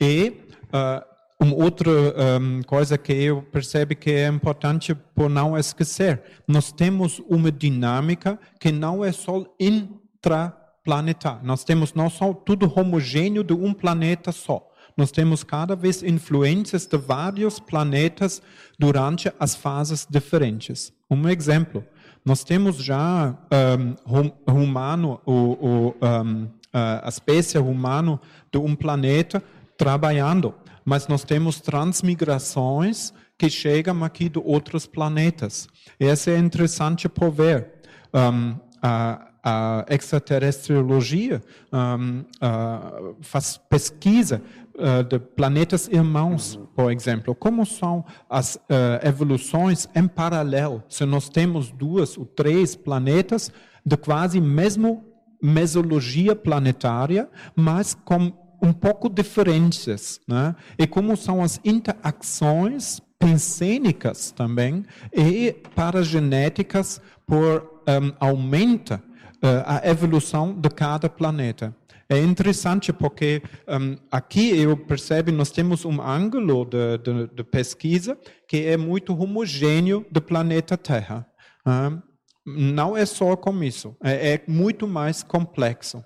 [0.00, 1.90] e uh, uma outra
[2.40, 8.38] um, coisa que eu percebo que é importante por não esquecer, nós temos uma dinâmica
[8.60, 11.44] que não é só intraplanetar.
[11.44, 14.71] Nós temos não só tudo homogêneo de um planeta só.
[14.96, 18.42] Nós temos cada vez influências de vários planetas
[18.78, 20.92] durante as fases diferentes.
[21.10, 21.84] Um exemplo,
[22.24, 23.36] nós temos já
[24.46, 28.20] um, humano, o, o, um, a espécie humana
[28.50, 29.42] de um planeta
[29.76, 35.68] trabalhando mas nós temos transmigrações que chegam aqui de outros planetas.
[35.98, 37.72] Essa é interessante por ver.
[38.12, 44.40] Um, a, a extraterrestriologia um, uh, faz pesquisa
[44.76, 47.34] uh, de planetas irmãos, por exemplo.
[47.34, 48.60] Como são as uh,
[49.02, 50.82] evoluções em paralelo?
[50.88, 53.50] Se nós temos duas ou três planetas
[53.84, 55.04] de quase mesmo
[55.42, 58.32] mesologia planetária, mas com
[58.62, 60.54] um pouco diferentes, né?
[60.78, 69.02] E como são as interações pensênicas também e paragenéticas por um, aumenta
[69.42, 71.74] a evolução de cada planeta.
[72.08, 78.18] É interessante porque um, aqui eu percebo nós temos um ângulo de, de, de, pesquisa
[78.46, 81.26] que é muito homogêneo do planeta Terra.
[81.66, 82.02] Uh,
[82.44, 86.04] não é só com isso, é, é muito mais complexo.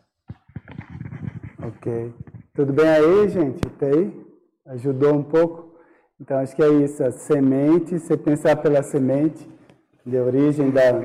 [1.61, 2.15] Ok.
[2.55, 3.61] Tudo bem aí, gente?
[3.67, 4.27] Até aí?
[4.67, 5.77] Ajudou um pouco?
[6.21, 7.03] Então, acho que é isso.
[7.03, 9.49] A semente, você pensar pela semente,
[10.05, 11.05] de origem da,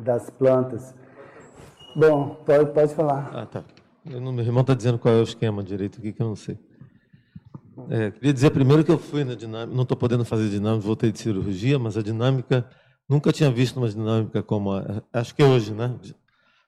[0.00, 0.94] das plantas.
[1.94, 3.30] Bom, pode, pode falar.
[3.34, 3.64] Ah, tá.
[4.04, 6.58] Eu meu irmão está dizendo qual é o esquema direito aqui, que eu não sei.
[7.88, 11.10] É, queria dizer primeiro que eu fui na dinâmica, não estou podendo fazer dinâmica, voltei
[11.10, 12.66] de cirurgia, mas a dinâmica,
[13.08, 15.94] nunca tinha visto uma dinâmica como a, acho que é hoje, né?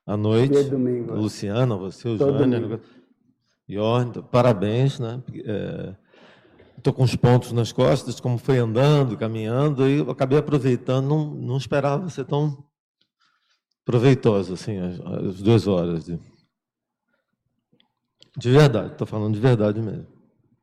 [0.07, 0.65] À noite.
[0.65, 1.15] Domingo.
[1.15, 2.81] Luciana, você, o Jânio.
[3.69, 5.23] Jorn, parabéns, né?
[6.77, 11.07] Estou é, com os pontos nas costas, como foi andando, caminhando, e eu acabei aproveitando,
[11.07, 12.65] não, não esperava ser tão
[13.85, 16.05] proveitoso, assim, as, as duas horas.
[16.05, 16.19] De,
[18.37, 20.07] de verdade, estou falando de verdade mesmo.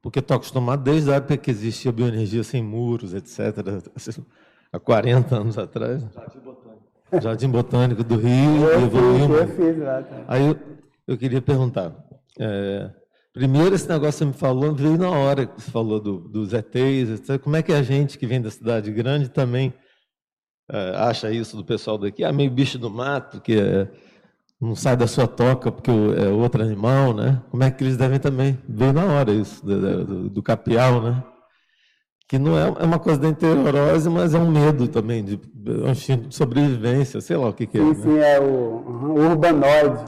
[0.02, 3.56] Porque estou acostumado desde a época que existia bioenergia sem muros, etc.,
[3.96, 4.26] assim,
[4.74, 6.02] há 40 anos atrás.
[6.02, 7.22] Jardim Botânico.
[7.22, 9.36] Jardim Botânico do Rio, eu evoluiu.
[9.36, 10.02] Eu fiz lá.
[10.02, 10.26] Tá?
[10.28, 10.60] Aí eu,
[11.08, 11.94] eu queria perguntar,
[12.40, 12.90] é,
[13.32, 16.52] primeiro, esse negócio que você me falou veio na hora que você falou do, dos
[16.52, 17.10] ETs.
[17.10, 17.40] Etc.
[17.40, 19.76] Como é que a gente que vem da cidade grande também é,
[20.98, 22.24] acha isso do pessoal daqui?
[22.24, 23.88] Ah, meio bicho do mato, que é,
[24.60, 27.42] não sai da sua toca porque é outro animal, né?
[27.50, 28.58] Como é que eles devem também?
[28.68, 31.24] Veio na hora isso, do, do, do capial, né?
[32.32, 35.34] que não é, é uma coisa da interiorose, mas é um medo também, de,
[35.68, 37.94] é um instinto de sobrevivência, sei lá o que, que é.
[37.94, 38.36] Sim, né?
[38.36, 40.06] é o, o urbanoide.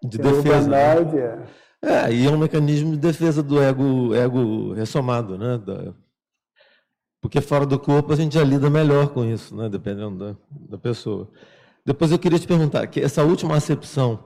[0.00, 0.68] De defesa.
[0.68, 0.94] Né?
[0.94, 1.42] Urbanoide, né?
[1.82, 2.06] é.
[2.06, 5.58] É, e é um mecanismo de defesa do ego, ego ressomado, né?
[5.58, 5.92] Da,
[7.24, 9.66] porque fora do corpo a gente já lida melhor com isso, né?
[9.66, 10.36] Dependendo da,
[10.68, 11.26] da pessoa.
[11.82, 14.22] Depois eu queria te perguntar, que essa última acepção,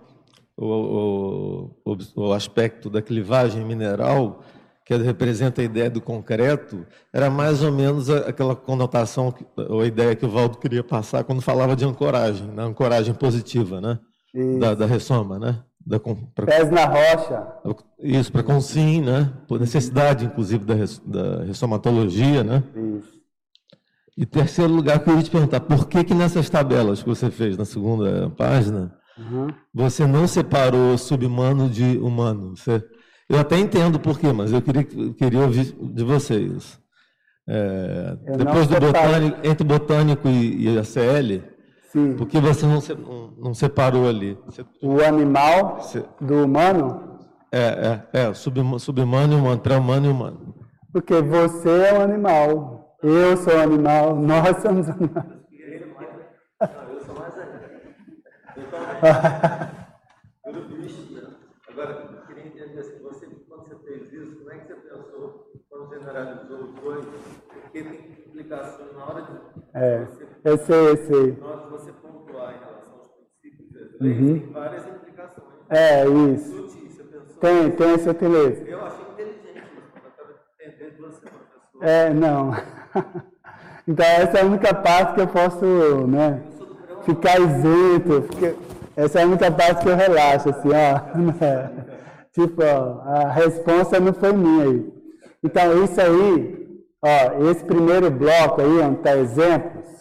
[0.56, 4.42] o, o, o aspecto da clivagem mineral,
[4.84, 10.26] que representa a ideia do concreto, era mais ou menos aquela conotação, ou ideia que
[10.26, 12.64] o Valdo queria passar quando falava de ancoragem, na né?
[12.64, 14.00] ancoragem positiva, né?
[14.58, 15.62] Da, da ressoma, né?
[15.88, 17.46] Da, pra, Pés na rocha.
[17.98, 19.32] Isso, para consim, né?
[19.48, 20.74] Por necessidade, inclusive, da,
[21.06, 22.62] da ressomatologia, né?
[22.76, 23.18] Isso.
[24.14, 27.56] E terceiro lugar, eu queria te perguntar, por que que nessas tabelas que você fez
[27.56, 29.46] na segunda página, uhum.
[29.72, 32.54] você não separou subhumano de humano?
[32.54, 32.84] Você,
[33.26, 36.78] eu até entendo por quê, mas eu queria, queria ouvir de vocês.
[37.48, 41.42] É, depois do botânico, entre botânico e, e a CL,
[41.88, 42.16] Sim.
[42.16, 44.38] por que você não, não, não separou ali?
[44.44, 47.18] Você, o animal você, do humano?
[47.50, 50.54] É, é, é subhumano e humano, pré-humano e humano.
[50.92, 55.26] Porque você é um animal, eu sou um animal, nós somos animais.
[56.60, 57.32] eu sou mais
[61.68, 65.52] Agora, eu queria entender assim, você, quando você fez isso, como é que você pensou
[65.70, 67.14] quando generalizou coisas?
[67.50, 69.38] Porque tem implicações na hora de.
[69.72, 71.32] É, você, eu sei, eu sei.
[71.32, 73.08] De você pontuar em relação aos
[73.40, 74.38] princípios das leis, uhum.
[74.38, 75.48] tem várias implicações.
[75.70, 76.56] É, isso.
[76.56, 78.64] Sutis, tem, tem essa sutileza.
[78.64, 81.84] Eu achei inteligente, mas eu estava entendendo você, professor.
[81.84, 82.56] É, não.
[83.86, 85.64] então essa é a única parte que eu posso
[86.06, 86.42] né,
[87.04, 88.22] ficar isento.
[88.22, 88.54] Porque
[88.96, 91.18] essa é a única parte que eu relaxo, assim, ó.
[91.18, 91.70] Né?
[92.32, 94.92] Tipo, ó, a resposta não foi minha aí.
[95.42, 96.68] Então, isso aí,
[97.02, 99.97] ó, esse primeiro bloco aí, onde está exemplos,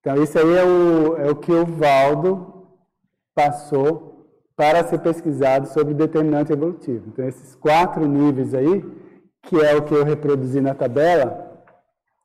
[0.00, 2.66] então isso aí é o, é o que o Valdo
[3.34, 4.26] passou
[4.56, 7.04] para ser pesquisado sobre determinante evolutivo.
[7.08, 8.84] Então, esses quatro níveis aí,
[9.42, 11.48] que é o que eu reproduzi na tabela,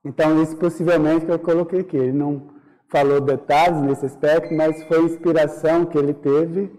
[0.06, 1.96] então, isso possivelmente que eu coloquei aqui.
[1.96, 2.50] Ele não
[2.90, 6.72] falou detalhes nesse aspecto, mas foi inspiração que ele teve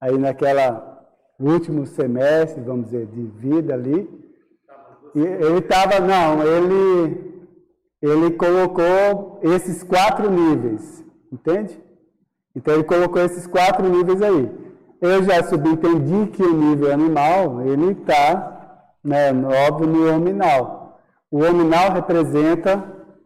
[0.00, 1.06] aí naquela
[1.40, 4.08] último semestre, vamos dizer, de vida ali.
[5.14, 7.37] E ele estava, não, ele,
[8.00, 11.80] ele colocou esses quatro níveis, entende?
[12.54, 14.50] Então ele colocou esses quatro níveis aí.
[15.00, 19.30] Eu já subentendi que o nível animal, ele está, né,
[19.66, 21.00] óbvio, no hominal.
[21.30, 22.82] O hominal representa,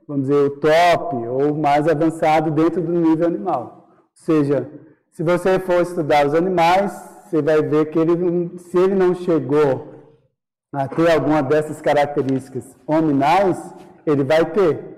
[0.06, 3.88] vamos dizer, o top ou mais avançado dentro do nível animal.
[3.88, 4.68] Ou seja,
[5.10, 6.92] se você for estudar os animais,
[7.24, 9.92] você vai ver que ele, se ele não chegou
[10.72, 13.58] a ter alguma dessas características hominais,
[14.06, 14.92] ele vai ter.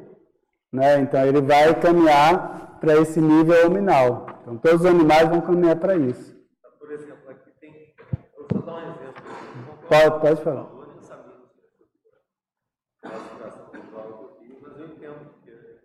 [0.73, 1.01] Né?
[1.01, 4.27] Então, ele vai caminhar para esse nível hominal.
[4.43, 6.35] Então, todos os animais vão caminhar para isso.
[6.79, 7.95] Por exemplo, aqui tem.
[8.37, 9.23] Eu vou dar um exemplo.
[9.89, 10.75] Pode, pode falar.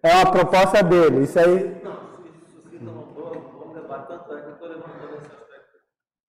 [0.01, 1.81] É uma proposta dele, isso aí.
[1.83, 1.91] Não,
[2.47, 5.77] isso não vamos levar tanto que eu estou levantando esse aspecto.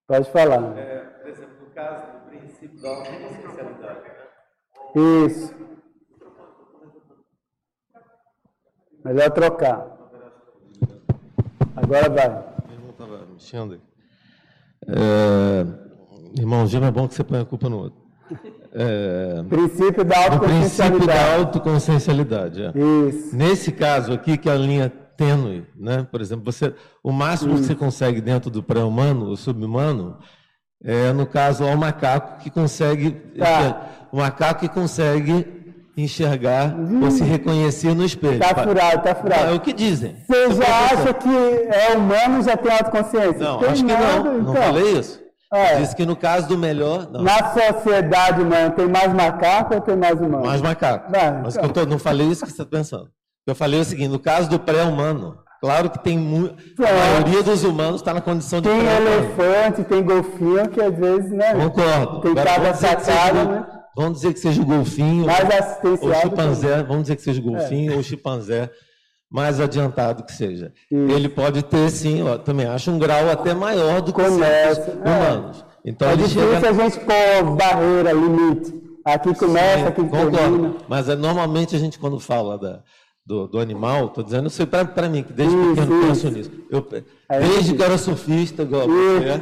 [0.09, 0.76] Pode falar.
[0.76, 4.01] É, por exemplo, no caso do princípio da autoconsciencialidade.
[4.03, 5.26] Né?
[5.26, 5.59] Isso.
[9.05, 9.86] Melhor trocar.
[11.76, 12.28] Agora vai.
[12.28, 13.80] Meu irmão estava mexendo.
[14.86, 15.66] É,
[16.38, 18.01] irmãozinho, é bom que você põe a culpa no outro.
[18.72, 20.78] É, princípio da autoconsciencialidade.
[20.78, 22.62] princípio da autoconsciencialidade.
[22.62, 22.72] É.
[23.09, 23.36] Isso.
[23.36, 26.07] Nesse caso aqui, que é a linha tênue, né?
[26.11, 26.72] por exemplo, você,
[27.03, 27.62] o máximo Isso.
[27.62, 30.18] que você consegue dentro do pré-humano, o subhumano,
[30.82, 33.11] é, no caso, o macaco que consegue.
[33.38, 34.09] Tá.
[34.11, 35.59] O macaco que consegue
[35.97, 37.05] enxergar hum.
[37.05, 38.43] ou se reconhecer no espelho.
[38.43, 39.51] Está furado, está furado.
[39.51, 40.16] É o que dizem.
[40.26, 43.38] Você já acha que é humano já tem autoconsciência?
[43.38, 44.41] Não, Tem acho que nada, não.
[44.41, 44.55] Então.
[44.55, 45.20] Não falei isso?
[45.53, 45.76] É.
[45.76, 47.09] Diz que no caso do melhor.
[47.11, 47.22] Não.
[47.22, 50.47] Na sociedade humana, tem mais macaco ou tem mais humano?
[50.47, 51.11] Mais macaco.
[51.11, 51.68] Não, Mas então.
[51.68, 53.09] eu tô, não falei isso que você está pensando.
[53.47, 56.55] Eu falei o seguinte: no caso do pré-humano, claro que tem muito.
[56.84, 61.32] A maioria dos humanos está na condição de Tem elefante, tem golfinho, que às vezes,
[61.32, 61.53] né?
[61.55, 62.20] Concordo.
[62.20, 63.66] Tem cada sacada, né?
[63.97, 65.26] Vamos dizer que seja o golfinho.
[65.26, 66.14] Mais assistencial.
[66.14, 66.82] Ou chimpanzé.
[66.82, 67.97] Vamos dizer que seja o golfinho é.
[67.97, 68.70] ou chimpanzé
[69.30, 70.72] mais adiantado que seja.
[70.91, 71.12] Isso.
[71.12, 75.64] Ele pode ter, sim, ó, também acho um grau até maior do que começa, humanos.
[75.66, 75.70] É.
[75.84, 76.68] Então, é difícil chega...
[76.68, 78.80] a gente pôr barreira, limite.
[79.05, 80.36] Aqui começa, sim, aqui concordo.
[80.36, 80.74] termina.
[80.88, 82.82] Mas é, normalmente a gente, quando fala da,
[83.24, 86.06] do, do animal, estou dizendo isso para mim, que desde isso, pequeno isso.
[86.06, 86.50] penso nisso.
[86.70, 86.88] Eu,
[87.28, 89.40] é desde que eu era surfista, igual você,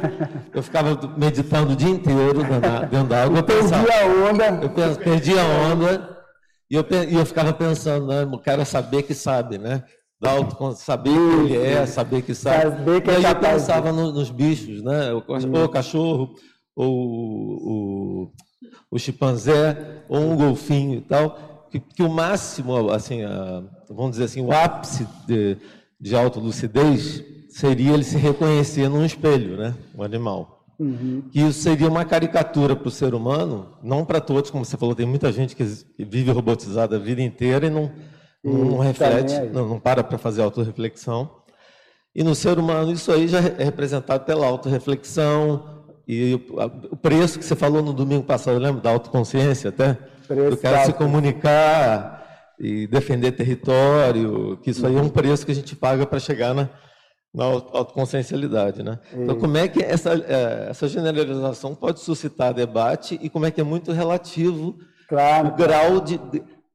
[0.53, 2.41] eu ficava meditando o dia inteiro
[2.89, 3.39] dentro da água.
[3.39, 4.45] Eu perdi a onda.
[4.61, 6.19] Eu perdi a onda
[6.69, 9.83] e eu, e eu ficava pensando, né, o cara saber que sabe, né?
[10.21, 12.63] Auto, saber que ele é, saber que sabe.
[12.63, 15.13] Saber que e aí é eu pensava no, nos bichos, né?
[15.13, 16.35] O, ou o cachorro,
[16.75, 18.31] ou o,
[18.91, 21.48] o chimpanzé, ou um golfinho e tal.
[21.69, 25.57] Que, que o máximo, assim, a, vamos dizer assim, o ápice de,
[25.99, 29.75] de autolucidez seria ele se reconhecer num espelho, né?
[29.95, 30.65] O animal.
[30.79, 31.23] Uhum.
[31.29, 34.95] Que isso seria uma caricatura para o ser humano, não para todos, como você falou,
[34.95, 35.63] tem muita gente que
[35.97, 37.91] vive robotizada a vida inteira e não,
[38.41, 41.29] não, não reflete, não, não, para para fazer autorreflexão.
[42.15, 46.33] E no ser humano isso aí já é representado pela autorreflexão e
[46.89, 49.97] o, preço que você falou no domingo passado, lembra da autoconsciência até?
[50.29, 55.51] Preço do cara se comunicar e defender território, que isso aí é um preço que
[55.51, 56.69] a gente paga para chegar na,
[57.33, 58.99] na autoconsciencialidade, né?
[59.11, 63.59] Então, como é que essa, é, essa generalização pode suscitar debate e como é que
[63.59, 64.77] é muito relativo
[65.07, 65.47] claro.
[65.47, 66.21] o grau de,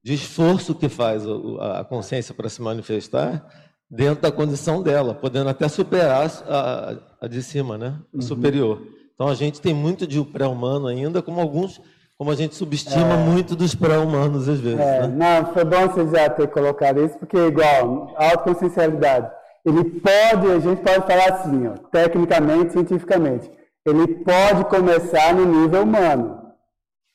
[0.03, 1.23] de esforço que faz
[1.61, 3.47] a consciência para se manifestar
[3.89, 8.01] dentro da condição dela, podendo até superar a, a de cima, né?
[8.13, 8.23] O uhum.
[8.23, 8.83] superior.
[9.15, 11.81] Então, a gente tem muito de pré-humano ainda, como alguns
[12.17, 13.17] como a gente subestima é.
[13.17, 14.81] muito dos pré-humanos às vezes.
[14.81, 15.07] É.
[15.07, 15.43] Né?
[15.43, 19.31] Não, foi bom você já ter colocado isso, porque igual, autoconsciencialidade,
[19.65, 23.51] ele pode, a gente pode falar assim, ó, tecnicamente, cientificamente,
[23.87, 26.43] ele pode começar no nível humano.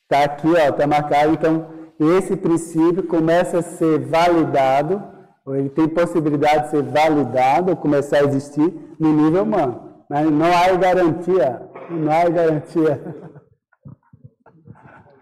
[0.03, 1.67] Está aqui, ó, está marcado, então
[1.99, 5.01] esse princípio começa a ser validado,
[5.45, 9.89] ou ele tem possibilidade de ser validado, ou começar a existir no nível humano.
[10.09, 13.28] Mas não há garantia, não há garantia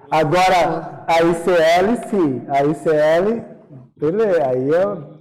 [0.10, 2.45] Agora, a ICL, sim.
[2.47, 3.43] A ICL,
[3.95, 4.47] beleza.
[4.47, 5.18] Aí, eu,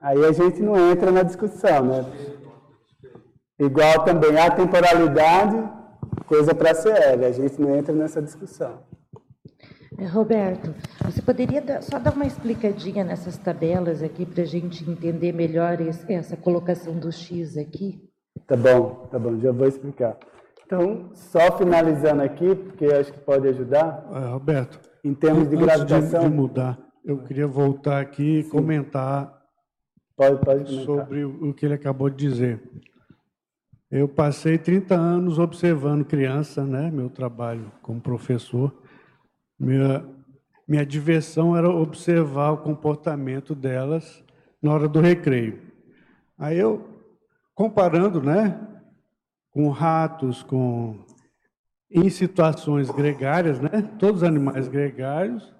[0.00, 2.04] aí a gente não entra na discussão, né?
[3.58, 5.68] Igual também a temporalidade,
[6.26, 7.24] coisa para a CL.
[7.24, 8.80] A gente não entra nessa discussão.
[9.96, 10.74] É, Roberto,
[11.04, 15.80] você poderia dar, só dar uma explicadinha nessas tabelas aqui para a gente entender melhor
[15.80, 18.02] esse, essa colocação do X aqui?
[18.46, 20.18] Tá bom, tá bom, já vou explicar.
[20.66, 24.06] Então, só finalizando aqui, porque acho que pode ajudar.
[24.12, 26.22] É, Roberto, em termos de gravitação.
[26.22, 29.42] De, de mudar, eu queria voltar aqui e comentar,
[30.16, 32.62] pode, pode comentar sobre o que ele acabou de dizer.
[33.90, 36.90] Eu passei 30 anos observando criança, né?
[36.90, 38.74] Meu trabalho como professor.
[39.56, 40.04] Minha,
[40.66, 44.24] minha diversão era observar o comportamento delas
[44.60, 45.60] na hora do recreio.
[46.36, 46.84] Aí eu,
[47.54, 48.58] comparando, né?
[49.54, 50.96] Com ratos, com
[51.88, 53.88] em situações gregárias, né?
[54.00, 55.54] Todos os animais gregários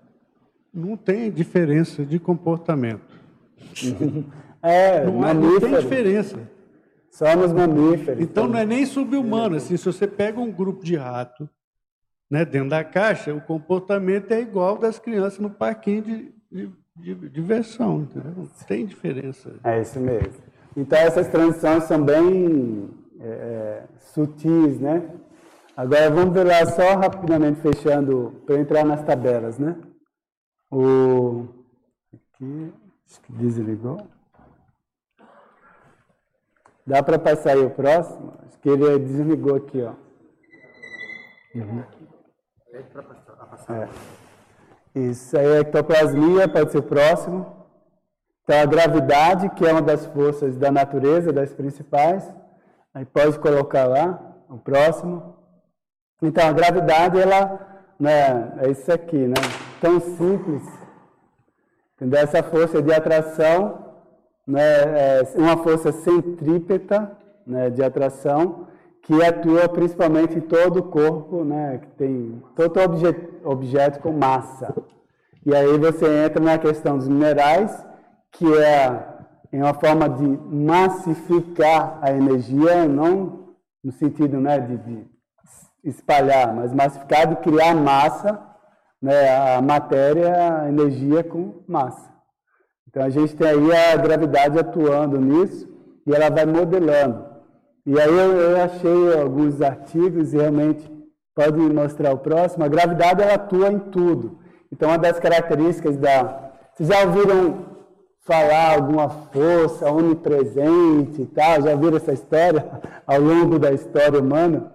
[0.72, 3.14] não tem diferença de comportamento.
[4.66, 6.38] É, não, não tem diferença.
[7.10, 8.18] Somos mamíferos.
[8.18, 9.56] Então não é nem subhumano.
[9.56, 11.46] Assim, se você pega um grupo de rato
[12.30, 17.28] né, dentro da caixa, o comportamento é igual das crianças no parquinho de, de, de
[17.28, 18.04] diversão.
[18.04, 18.32] Entendeu?
[18.34, 19.52] Não tem diferença.
[19.62, 20.32] É isso mesmo.
[20.74, 22.88] Então essas transições são bem
[23.20, 25.10] é, é, sutis, né?
[25.76, 29.76] Agora vamos ver lá só rapidamente fechando para entrar nas tabelas, né?
[30.70, 31.48] O
[32.12, 32.72] aqui
[33.06, 34.06] acho que desligou.
[36.86, 38.34] Dá para passar aí o próximo?
[38.46, 39.94] Acho que ele desligou aqui, ó.
[41.54, 41.84] Uhum.
[43.68, 43.88] É.
[44.94, 47.64] Isso aí é ectoplasmia, pode ser o próximo.
[48.42, 52.30] Então a gravidade, que é uma das forças da natureza, das principais.
[52.94, 55.34] Aí pode colocar lá, o próximo.
[56.22, 59.34] Então, a gravidade, ela né, é isso aqui, né?
[59.80, 60.62] Tão simples.
[61.96, 62.20] Entendeu?
[62.20, 63.84] Essa força de atração,
[64.46, 67.16] né, é uma força centrípeta
[67.46, 68.68] né, de atração,
[69.02, 74.74] que atua principalmente em todo o corpo, né, que tem todo objeto, objeto com massa.
[75.44, 77.84] E aí você entra na questão dos minerais,
[78.32, 79.13] que é
[79.54, 85.06] em uma forma de massificar a energia, não no sentido né, de, de
[85.84, 88.42] espalhar, mas massificar de criar massa,
[89.00, 92.12] né, a matéria, a energia com massa.
[92.88, 95.68] Então a gente tem aí a gravidade atuando nisso
[96.04, 97.24] e ela vai modelando.
[97.86, 100.90] E aí eu, eu achei alguns artigos e realmente
[101.32, 102.64] pode mostrar o próximo.
[102.64, 104.40] A gravidade ela atua em tudo.
[104.72, 106.42] Então uma das características da
[106.74, 107.73] vocês já ouviram
[108.24, 111.62] falar alguma força onipresente e tal.
[111.62, 112.68] Já viram essa história
[113.06, 114.72] ao longo da história humana?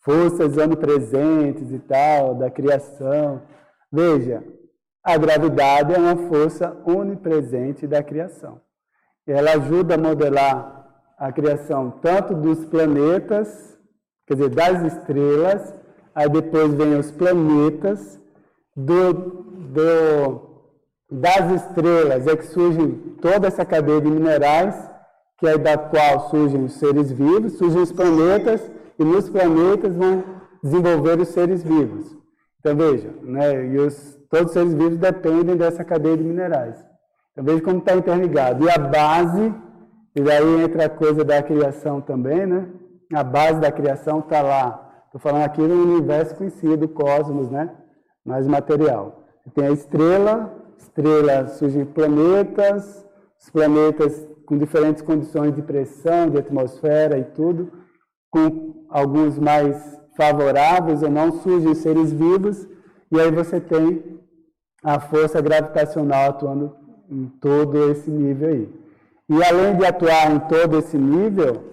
[0.00, 3.42] Forças onipresentes e tal, da criação.
[3.90, 4.44] Veja,
[5.02, 8.60] a gravidade é uma força onipresente da criação.
[9.26, 10.76] Ela ajuda a modelar
[11.18, 13.76] a criação tanto dos planetas,
[14.26, 15.74] quer dizer, das estrelas,
[16.14, 18.20] aí depois vem os planetas,
[18.76, 20.45] do, do
[21.10, 22.86] das estrelas é que surge
[23.20, 24.74] toda essa cadeia de minerais,
[25.38, 30.24] que é da qual surgem os seres vivos, surgem os planetas, e nos planetas vão
[30.62, 32.16] desenvolver os seres vivos.
[32.58, 36.76] Então veja, né, e os, todos os seres vivos dependem dessa cadeia de minerais.
[37.32, 38.64] Então veja como está interligado.
[38.64, 39.54] E a base,
[40.14, 42.66] e daí entra a coisa da criação também, né?
[43.12, 45.02] A base da criação está lá.
[45.04, 47.70] Estou falando aqui no universo conhecido, cosmos, né?
[48.24, 49.24] Mais material.
[49.54, 53.04] Tem a estrela, estrelas surgem planetas,
[53.40, 57.72] os planetas com diferentes condições de pressão, de atmosfera e tudo,
[58.30, 62.66] com alguns mais favoráveis ou não, surgem seres vivos,
[63.10, 64.20] e aí você tem
[64.82, 66.76] a força gravitacional atuando
[67.10, 68.68] em todo esse nível aí.
[69.28, 71.64] E além de atuar em todo esse nível,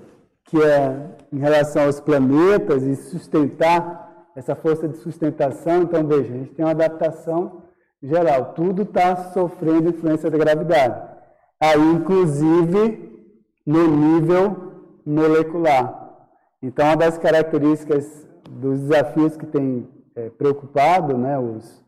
[0.46, 6.38] que é em relação aos planetas e sustentar essa força de sustentação, então veja, a
[6.38, 7.63] gente tem uma adaptação
[8.04, 11.02] geral, tudo está sofrendo influência da gravidade.
[11.60, 13.10] Aí, inclusive,
[13.66, 14.74] no nível
[15.06, 16.02] molecular.
[16.62, 21.84] Então, uma das características dos desafios que tem é, preocupado né, os,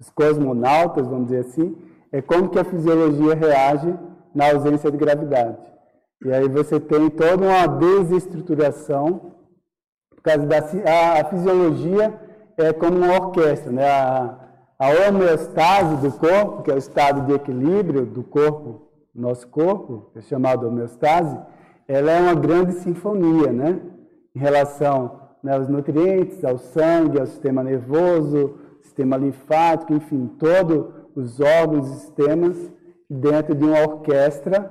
[0.00, 1.76] os cosmonautas, vamos dizer assim,
[2.10, 3.96] é como que a fisiologia reage
[4.34, 5.58] na ausência de gravidade.
[6.24, 9.32] E aí você tem toda uma desestruturação,
[10.10, 12.14] por causa da a, a fisiologia
[12.56, 13.88] é como uma orquestra, né?
[13.88, 14.42] A,
[14.82, 20.20] a homeostase do corpo, que é o estado de equilíbrio do corpo, nosso corpo, é
[20.20, 21.38] chamado homeostase,
[21.86, 23.80] ela é uma grande sinfonia, né?
[24.34, 31.38] Em relação né, aos nutrientes, ao sangue, ao sistema nervoso, sistema linfático, enfim, todos os
[31.38, 32.72] órgãos e sistemas
[33.08, 34.68] dentro de uma orquestra.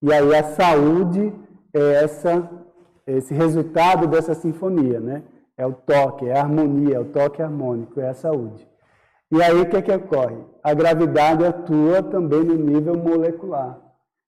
[0.00, 1.34] E aí a saúde
[1.74, 2.48] é essa,
[3.06, 5.22] esse resultado dessa sinfonia, né?
[5.54, 8.69] É o toque, é a harmonia, é o toque harmônico, é a saúde.
[9.30, 10.36] E aí o que, é que ocorre?
[10.62, 13.80] A gravidade atua também no nível molecular.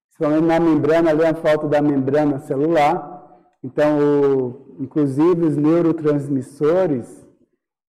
[0.08, 3.40] Principalmente na membrana, ali a falta da membrana celular.
[3.64, 7.26] Então, o, inclusive os neurotransmissores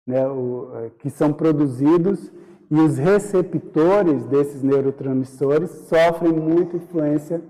[0.06, 2.32] né, o, é, que são produzidos
[2.70, 7.42] e os receptores desses neurotransmissores sofrem muita influência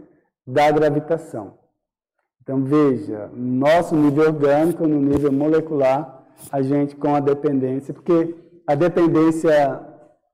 [0.46, 1.58] da gravitação.
[2.42, 8.36] Então, veja, no nosso nível orgânico, no nível molecular, a gente com a dependência, porque
[8.68, 9.80] a dependência,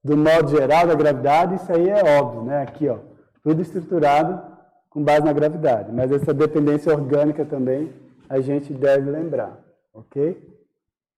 [0.04, 2.62] do modo geral, da gravidade, isso aí é óbvio, né?
[2.62, 2.98] Aqui, ó,
[3.44, 4.42] tudo estruturado
[4.90, 5.92] com base na gravidade.
[5.92, 7.92] Mas essa dependência orgânica também
[8.30, 9.58] a gente deve lembrar,
[9.94, 10.38] ok?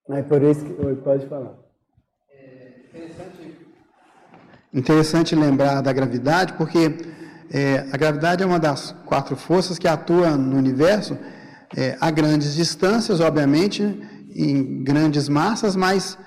[0.09, 0.85] É por isso que...
[0.85, 1.53] Oi, pode falar.
[4.73, 6.97] Interessante lembrar da gravidade, porque
[7.51, 11.17] é, a gravidade é uma das quatro forças que atua no universo
[11.75, 13.83] é, a grandes distâncias, obviamente,
[14.33, 16.17] em grandes massas, mas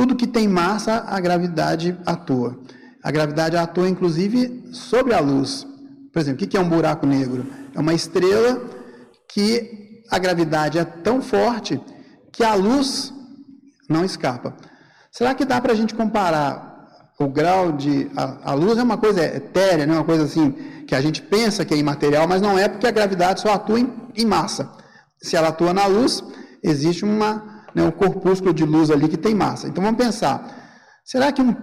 [0.00, 2.58] tudo que tem massa, a gravidade atua.
[3.02, 5.66] A gravidade atua, inclusive, sobre a luz.
[6.10, 7.46] Por exemplo, o que é um buraco negro?
[7.74, 8.62] É uma estrela
[9.28, 11.78] que a gravidade é tão forte
[12.32, 13.12] que a luz
[13.90, 14.56] não escapa.
[15.12, 16.88] Será que dá para a gente comparar
[17.18, 18.10] o grau de.
[18.16, 20.52] A, a, luz é uma coisa etérea, não é uma coisa assim
[20.88, 23.78] que a gente pensa que é imaterial, mas não é porque a gravidade só atua
[23.78, 24.72] em, em massa.
[25.22, 26.24] Se ela atua na luz,
[26.64, 29.68] existe uma, né, um corpúsculo de luz ali que tem massa.
[29.68, 31.54] Então vamos pensar: será que um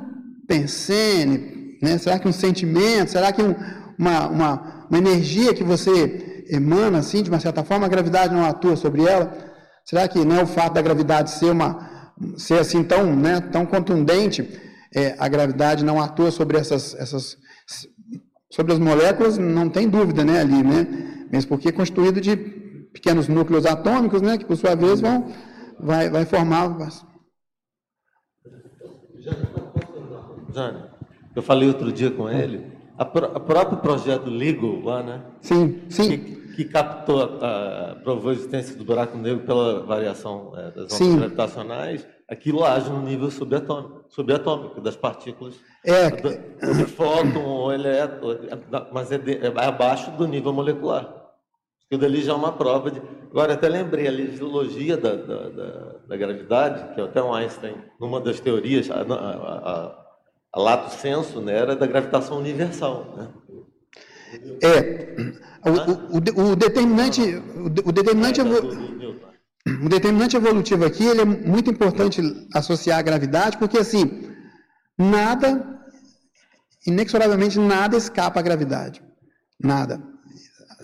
[0.47, 3.55] pensene, né, será que um sentimento, será que um,
[3.97, 8.45] uma, uma, uma energia que você emana assim, de uma certa forma, a gravidade não
[8.45, 9.35] atua sobre ela?
[9.85, 14.47] Será que né, o fato da gravidade ser, uma, ser assim tão, né, tão contundente
[14.95, 17.37] é, a gravidade não atua sobre essas, essas
[18.49, 20.87] sobre as moléculas, não tem dúvida, né, ali, né?
[21.31, 22.35] Mesmo porque é constituído de
[22.93, 25.27] pequenos núcleos atômicos, né, que por sua vez vão
[25.79, 26.75] vai, vai formar
[30.53, 30.89] Jânio,
[31.35, 35.21] eu falei outro dia com ele, a, a próprio projeto LIGO lá, né?
[35.41, 36.17] Sim, sim.
[36.17, 40.85] Que, que captou, a, a, provou a existência do buraco negro pela variação é, das
[40.85, 41.17] ondas sim.
[41.17, 45.55] gravitacionais, aquilo age no nível subatômico, subatômico das partículas.
[45.85, 46.09] É.
[46.09, 48.35] De fóton ou elétron,
[48.91, 51.16] mas é, de, é, abaixo do nível molecular.
[51.87, 53.01] Aquilo ali já é uma prova de.
[53.31, 58.19] Agora, até lembrei a legiologia da, da, da, da gravidade, que até o Einstein, numa
[58.19, 60.05] das teorias, a, a,
[60.53, 63.13] a lato senso, né, era da gravitação universal.
[63.15, 63.27] Né?
[64.61, 65.15] É.
[65.63, 67.21] O, o, o determinante.
[67.85, 68.41] O, determinante.
[68.41, 68.43] É,
[69.85, 72.21] o determinante evolutivo aqui ele é muito importante
[72.53, 74.29] associar à gravidade, porque assim,
[74.97, 75.81] nada,
[76.85, 79.01] inexoravelmente nada escapa à gravidade.
[79.61, 80.01] Nada.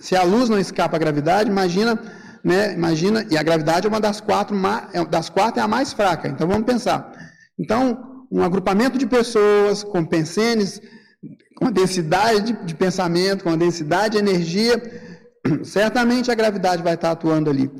[0.03, 1.97] Se a luz não escapa à gravidade, imagina,
[2.43, 4.53] né, imagina, e a gravidade é uma das quatro,
[4.91, 6.27] é, das quatro é a mais fraca.
[6.27, 7.09] Então vamos pensar.
[7.57, 10.81] Então, um agrupamento de pessoas com pensenes,
[11.55, 14.75] com a densidade de, pensamento, com a densidade de energia,
[15.63, 17.71] certamente a gravidade vai estar atuando ali.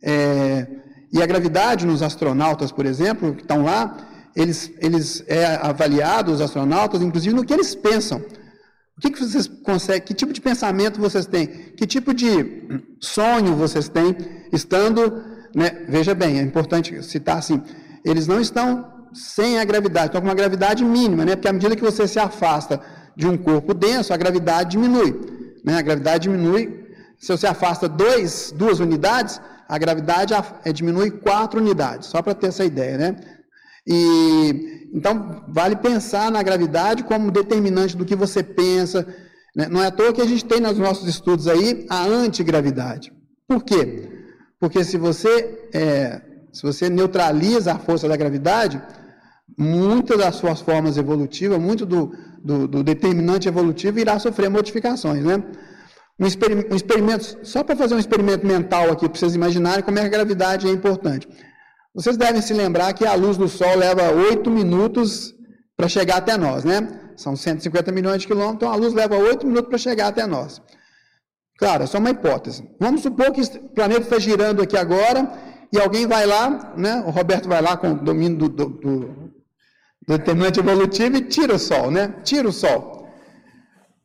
[0.00, 0.68] É,
[1.12, 3.96] e a gravidade nos astronautas, por exemplo, que estão lá,
[4.36, 8.22] eles, eles é avaliado, os astronautas, inclusive no que eles pensam.
[8.96, 11.46] O que, que vocês conseguem, que tipo de pensamento vocês têm?
[11.46, 14.16] Que tipo de sonho vocês têm
[14.52, 15.22] estando,
[15.54, 17.60] né, veja bem, é importante citar assim,
[18.04, 21.34] eles não estão sem a gravidade, estão com uma gravidade mínima, né?
[21.34, 22.80] Porque à medida que você se afasta
[23.16, 25.20] de um corpo denso, a gravidade diminui.
[25.64, 25.78] Né?
[25.78, 26.84] A gravidade diminui.
[27.18, 30.34] Se você afasta dois, duas unidades, a gravidade
[30.64, 33.16] é, diminui 4 unidades, só para ter essa ideia, né?
[33.86, 39.04] E então vale pensar na gravidade como determinante do que você pensa.
[39.54, 39.68] Né?
[39.68, 43.12] Não é à toa que a gente tem nos nossos estudos aí a antigravidade.
[43.48, 44.08] Por quê?
[44.60, 46.20] Porque se você, é,
[46.52, 48.80] se você neutraliza a força da gravidade,
[49.58, 52.12] muitas das suas formas evolutivas, muito do,
[52.42, 55.42] do, do determinante evolutivo irá sofrer modificações, né?
[56.18, 56.26] Um,
[56.72, 60.06] um experimento só para fazer um experimento mental aqui, para vocês imaginarem como é que
[60.06, 61.28] a gravidade é importante.
[61.94, 65.32] Vocês devem se lembrar que a luz do Sol leva 8 minutos
[65.76, 67.12] para chegar até nós, né?
[67.16, 70.60] São 150 milhões de quilômetros, então a luz leva 8 minutos para chegar até nós.
[71.56, 72.68] Claro, é só uma hipótese.
[72.80, 75.30] Vamos supor que o planeta está girando aqui agora
[75.72, 77.02] e alguém vai lá, né?
[77.06, 81.54] O Roberto vai lá com o domínio do, do, do, do determinante evolutivo e tira
[81.54, 82.08] o Sol, né?
[82.24, 83.08] Tira o Sol.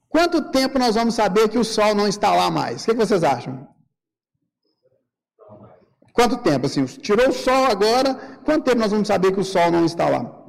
[0.07, 2.83] Quanto tempo nós vamos saber que o Sol não está lá mais?
[2.83, 3.67] O que, vocês acham?
[6.13, 6.65] Quanto tempo?
[6.65, 8.13] Assim, tirou o Sol agora,
[8.43, 10.39] quanto tempo nós vamos saber que o Sol não está lá?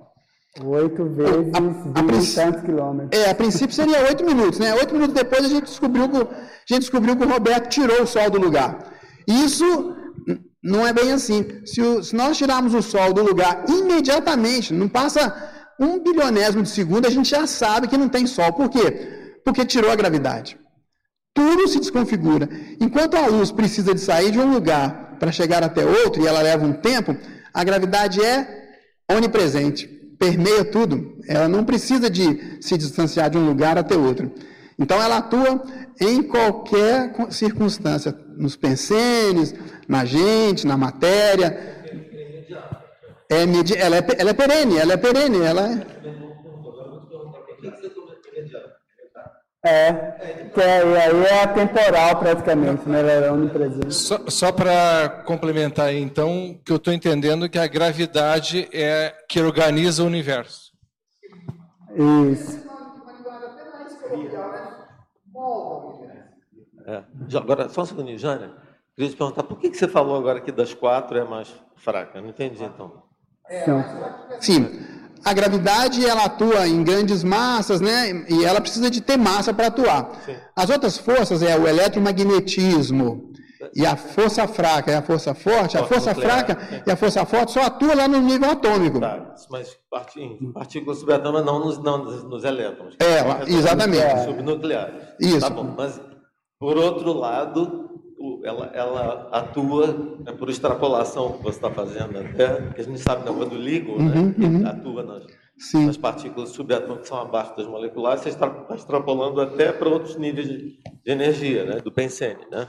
[0.65, 3.21] Oito vezes a, a, 20 tantos quilômetros.
[3.21, 4.75] É, a princípio seria oito minutos, né?
[4.75, 6.25] Oito minutos depois a gente descobriu que, a
[6.69, 8.93] gente descobriu que o Roberto tirou o Sol do lugar.
[9.29, 9.95] Isso
[10.63, 11.47] não é bem assim.
[11.65, 16.69] Se, o, se nós tirarmos o Sol do lugar imediatamente, não passa um bilionésimo de
[16.71, 18.53] segundo, a gente já sabe que não tem Sol.
[18.53, 19.41] Por quê?
[19.45, 20.59] Porque tirou a gravidade.
[21.33, 22.49] Tudo se desconfigura.
[22.81, 26.43] Enquanto a luz precisa de sair de um lugar para chegar até outro, e ela
[26.43, 27.17] leva um tempo,
[27.55, 28.67] a gravidade é
[29.09, 31.17] onipresente permeia tudo.
[31.27, 34.31] Ela não precisa de se distanciar de um lugar até outro.
[34.79, 35.63] Então, ela atua
[35.99, 39.55] em qualquer circunstância, nos pensenes,
[39.89, 41.49] na gente, na matéria.
[43.31, 43.43] É,
[43.79, 46.20] ela, é, ela é perene, ela é perene, ela é...
[49.63, 49.93] É,
[50.55, 53.01] que é, aí é atemporal praticamente, né?
[53.01, 53.95] Ela é onipresente.
[53.95, 60.03] Só, só para complementar, então, que eu estou entendendo que a gravidade é que organiza
[60.03, 60.73] o universo.
[62.33, 62.71] Isso.
[66.87, 67.05] É.
[67.37, 68.51] Agora, só um segundinho, Jânia.
[68.97, 72.21] Queria te perguntar, por que, que você falou agora que das quatro é mais fraca?
[72.21, 73.03] Não entendi, então.
[74.41, 75.00] Sim.
[75.25, 78.25] A gravidade ela atua em grandes massas, né?
[78.29, 80.11] E ela precisa de ter massa para atuar.
[80.25, 80.35] Sim.
[80.57, 83.31] As outras forças é o eletromagnetismo
[83.75, 85.77] e a força fraca e a força forte.
[85.77, 89.01] A força nuclear, fraca e a força forte só atua lá no nível atômico.
[89.01, 89.77] Tá, mas
[90.55, 92.97] partículas subatômicas não nos, não nos elétrons.
[92.99, 94.25] É, exatamente.
[94.25, 95.03] Subnucleares.
[95.21, 95.41] Isso.
[95.41, 96.01] Tá bom, mas
[96.59, 97.90] por outro lado,
[98.45, 99.87] ela, ela atua
[100.25, 103.99] né, por extrapolação que você está fazendo até, que a gente sabe na do LIGO,
[103.99, 104.67] né, uhum, né, uhum.
[104.67, 105.27] atua nas,
[105.73, 110.49] nas, partículas subatômicas que são abaixo das moleculares, você está extrapolando até para outros níveis
[110.49, 112.69] de, de, energia, né, do pensene, né?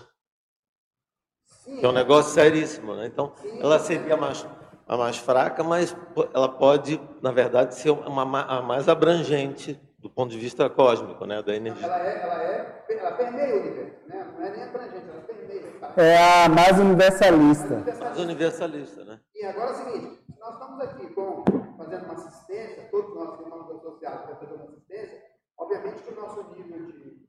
[1.79, 3.05] Que é um negócio seríssimo, né?
[3.05, 4.47] Então, ela seria mais,
[4.87, 5.95] a mais fraca, mas
[6.33, 11.43] ela pode, na verdade, ser uma, a mais abrangente do ponto de vista cósmico, né,
[11.43, 11.85] da energia.
[11.85, 14.27] Ela, é, ela, é, ela permeia o universo, né?
[14.37, 15.61] não é nem abrangente, ela permeia.
[15.95, 17.83] É a mais universalista.
[17.99, 19.19] Mais universalista, né?
[19.35, 21.43] E agora é o seguinte, nós estamos aqui com,
[21.77, 25.21] fazendo uma assistência, todos nós que estamos associados para fazer uma assistência,
[25.57, 27.21] obviamente que o nosso nível de...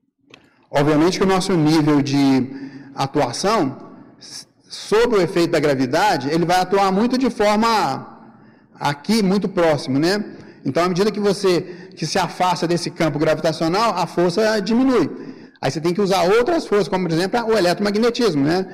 [0.71, 3.93] Obviamente que o nosso nível de atuação,
[4.63, 8.31] sob o efeito da gravidade, ele vai atuar muito de forma
[8.79, 10.42] aqui, muito próximo, né?
[10.65, 11.61] Então, à medida que você
[11.95, 15.09] que se afasta desse campo gravitacional, a força diminui.
[15.61, 18.65] Aí você tem que usar outras forças, como, por exemplo, o eletromagnetismo, né?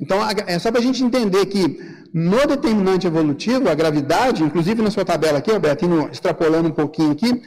[0.00, 1.78] Então, é só para a gente entender que
[2.12, 7.40] no determinante evolutivo, a gravidade, inclusive na sua tabela aqui, Alberto, extrapolando um pouquinho aqui,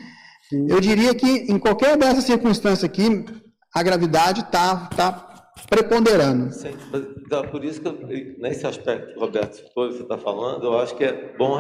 [0.51, 3.26] eu diria que em qualquer dessas circunstâncias aqui,
[3.73, 5.35] a gravidade está tá
[5.70, 6.54] preponderando.
[6.54, 7.98] Sim, mas, então, por isso que eu,
[8.38, 11.58] nesse aspecto, Roberto, que você está falando, eu acho que é bom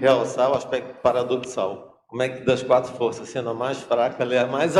[0.00, 1.92] realçar o aspecto paradoxal.
[2.06, 4.74] Como é que das quatro forças, sendo a mais fraca, ela é a mais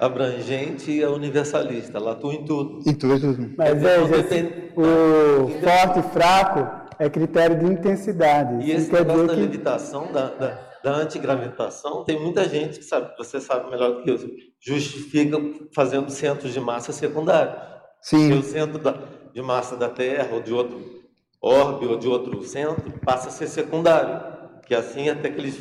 [0.00, 1.98] abrangente e a universalista.
[1.98, 2.80] Ela atua em tudo.
[2.84, 3.54] Em tudo, tudo.
[3.56, 4.72] Mas veja, tem...
[4.76, 8.64] o forte e fraco é critério de intensidade.
[8.66, 9.40] E esse negócio da que...
[9.40, 14.10] levitação, da, da, da antigravitação, tem muita gente que sabe, você sabe melhor do que
[14.10, 14.18] eu,
[14.58, 15.38] justifica
[15.72, 17.73] fazendo centros de massa secundários.
[18.04, 18.28] Sim.
[18.28, 18.98] Porque o centro da,
[19.32, 21.02] de massa da Terra ou de outro
[21.40, 24.34] orbe ou de outro centro passa a ser secundário.
[24.66, 25.58] Que assim até que eles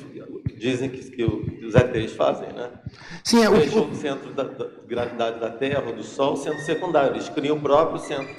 [0.58, 2.70] dizem que, que, os ETs fazem, né?
[3.24, 3.54] Sim, é o...
[3.54, 7.16] Deixam o centro da, da, gravidade da Terra ou do Sol sendo secundário.
[7.16, 8.36] Eles criam o próprio centro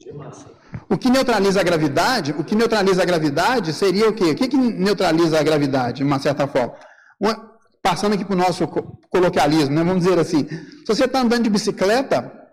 [0.00, 0.50] de massa.
[0.88, 4.30] O que neutraliza a gravidade, o que neutraliza a gravidade seria o quê?
[4.30, 6.74] O que, que neutraliza a gravidade, de uma certa forma?
[7.20, 7.50] Uma,
[7.82, 8.66] passando aqui para o nosso
[9.10, 9.84] coloquialismo, né?
[9.84, 12.45] vamos dizer assim, se você está andando de bicicleta,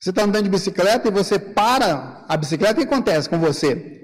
[0.00, 3.96] você está andando de bicicleta e você para a bicicleta, o que acontece com você?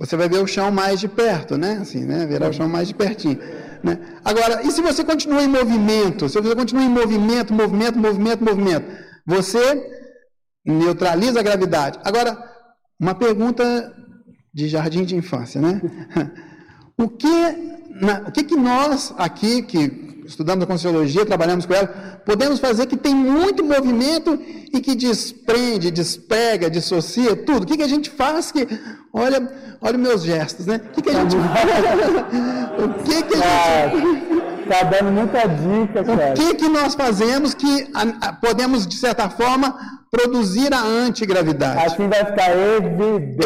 [0.00, 1.78] você vai ver o chão mais de perto, né?
[1.82, 2.24] Assim, né?
[2.24, 3.38] Verá o chão mais de pertinho.
[3.84, 3.98] Né?
[4.24, 6.26] Agora, e se você continua em movimento?
[6.26, 8.86] Se você continua em movimento, movimento, movimento, movimento,
[9.26, 9.86] você
[10.64, 11.98] neutraliza a gravidade.
[12.02, 12.36] Agora,
[12.98, 13.94] uma pergunta
[14.54, 15.80] de jardim de infância, né?
[16.98, 17.26] O que,
[17.88, 21.88] na, o que, que nós aqui, que estudamos a Conscienciologia, trabalhamos com ela,
[22.24, 24.38] podemos fazer que tem muito movimento
[24.72, 27.64] e que desprende, despega, dissocia tudo?
[27.64, 28.66] O que, que a gente faz que.
[29.12, 30.80] Olha, olha os meus gestos, né?
[30.86, 34.40] O que, que a gente O que, que a gente.
[34.68, 36.30] Tá dando muita dica, cara.
[36.30, 39.76] O que, que nós fazemos que a, a, podemos, de certa forma,
[40.10, 41.86] produzir a antigravidade?
[41.86, 43.40] Assim vai ficar evidente.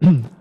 [0.00, 0.26] Tá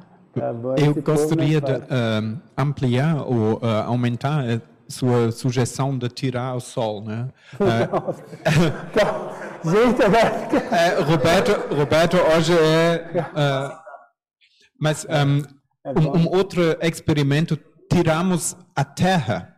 [0.77, 7.03] eu gostaria de uh, ampliar ou uh, aumentar a sua sugestão de tirar o sol,
[7.03, 7.27] né?
[7.59, 8.15] Uh,
[9.65, 10.01] Gente,
[10.71, 13.25] é, Roberto, Roberto hoje é,
[14.79, 15.41] mas um,
[15.99, 17.57] um, um outro experimento
[17.91, 19.54] tiramos a Terra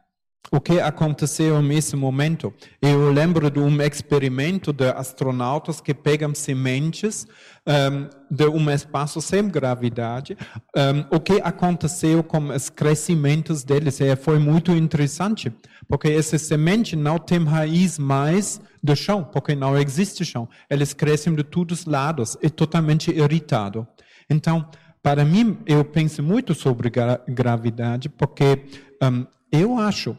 [0.50, 2.54] o que aconteceu nesse momento?
[2.82, 7.28] Eu lembro de um experimento de astronautas que pegam sementes
[7.66, 10.38] um, de um espaço sem gravidade.
[10.76, 15.52] Um, o que aconteceu com os crescimentos deles é, foi muito interessante,
[15.88, 20.48] porque essa semente não tem raiz mais do chão, porque não existe chão.
[20.70, 23.86] Eles crescem de todos os lados, é totalmente irritado.
[24.30, 24.66] Então,
[25.04, 28.66] para mim, eu penso muito sobre gra gravidade, porque
[29.04, 30.18] um, eu acho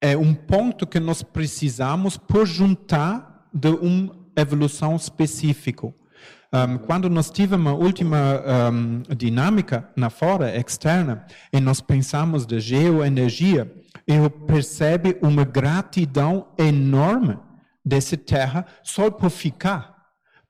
[0.00, 5.92] é um ponto que nós precisamos por juntar de uma evolução específica.
[6.50, 8.42] Um, quando nós tivemos a última
[8.72, 13.70] um, dinâmica na fora, externa, e nós pensamos de geoenergia,
[14.06, 17.38] eu percebo uma gratidão enorme
[17.84, 19.98] dessa terra só por ficar,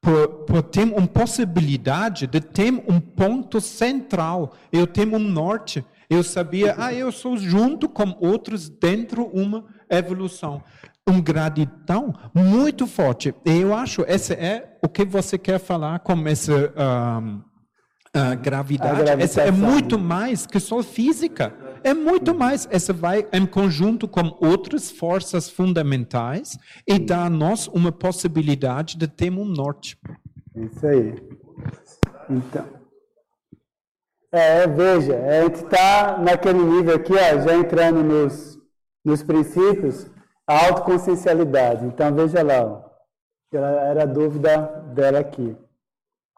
[0.00, 6.22] por, por ter uma possibilidade de ter um ponto central, eu tenho um norte, eu
[6.22, 10.62] sabia, ah, eu sou junto com outros dentro uma evolução.
[11.06, 13.34] Um gratidão muito forte.
[13.44, 19.22] E eu acho esse é o que você quer falar com essa uh, gravidade.
[19.22, 21.54] Essa é muito mais que só física.
[21.84, 22.66] É muito mais.
[22.70, 29.06] Essa vai em conjunto com outras forças fundamentais e dá a nós uma possibilidade de
[29.06, 29.96] ter um norte.
[30.56, 31.14] Isso aí.
[32.28, 32.77] Então,
[34.32, 38.58] é, veja, a gente está naquele nível aqui, ó, já entrando nos,
[39.04, 40.06] nos princípios,
[40.46, 41.86] a autoconsciencialidade.
[41.86, 42.88] Então, veja lá, ó,
[43.56, 44.58] era a dúvida
[44.94, 45.56] dela aqui.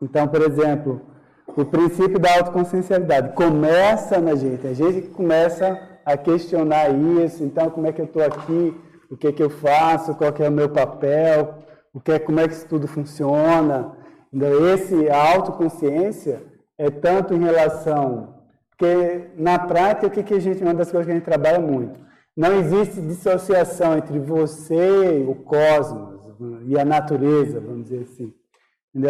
[0.00, 1.00] Então, por exemplo,
[1.48, 7.86] o princípio da autoconsciencialidade começa na gente, a gente começa a questionar isso, então como
[7.86, 8.74] é que eu estou aqui,
[9.10, 11.58] o que é que eu faço, qual é o meu papel,
[11.92, 13.92] o que é, como é que isso tudo funciona.
[14.32, 16.49] Então, esse, autoconsciência
[16.80, 18.36] é tanto em relação.
[18.70, 22.00] Porque na prática, o que a gente, uma das coisas que a gente trabalha muito,
[22.34, 26.20] não existe dissociação entre você, o cosmos
[26.64, 28.32] e a natureza, vamos dizer assim.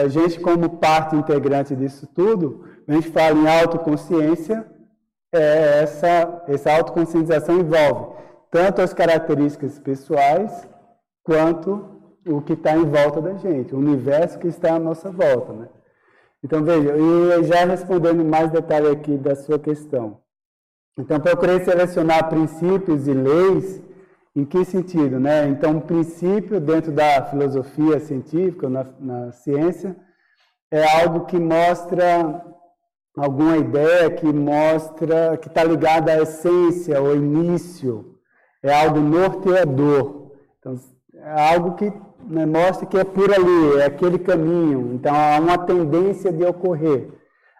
[0.05, 4.67] A gente, como parte integrante disso tudo, a gente fala em autoconsciência,
[5.33, 8.19] é essa, essa autoconscientização envolve
[8.51, 10.69] tanto as características pessoais,
[11.23, 15.53] quanto o que está em volta da gente, o universo que está à nossa volta.
[15.53, 15.69] Né?
[16.43, 20.21] Então, veja, e já respondendo mais detalhe aqui da sua questão.
[20.99, 23.83] Então, procurei selecionar princípios e leis
[24.35, 25.19] em que sentido?
[25.19, 25.49] Né?
[25.49, 29.97] Então, um princípio dentro da filosofia científica, na, na ciência,
[30.71, 32.43] é algo que mostra
[33.17, 38.19] alguma ideia que mostra, que está ligada à essência, ao início,
[38.63, 40.33] é algo norteador.
[40.59, 40.79] Então,
[41.15, 41.93] é algo que
[42.29, 44.93] né, mostra que é por ali, é aquele caminho.
[44.95, 47.09] Então há uma tendência de ocorrer.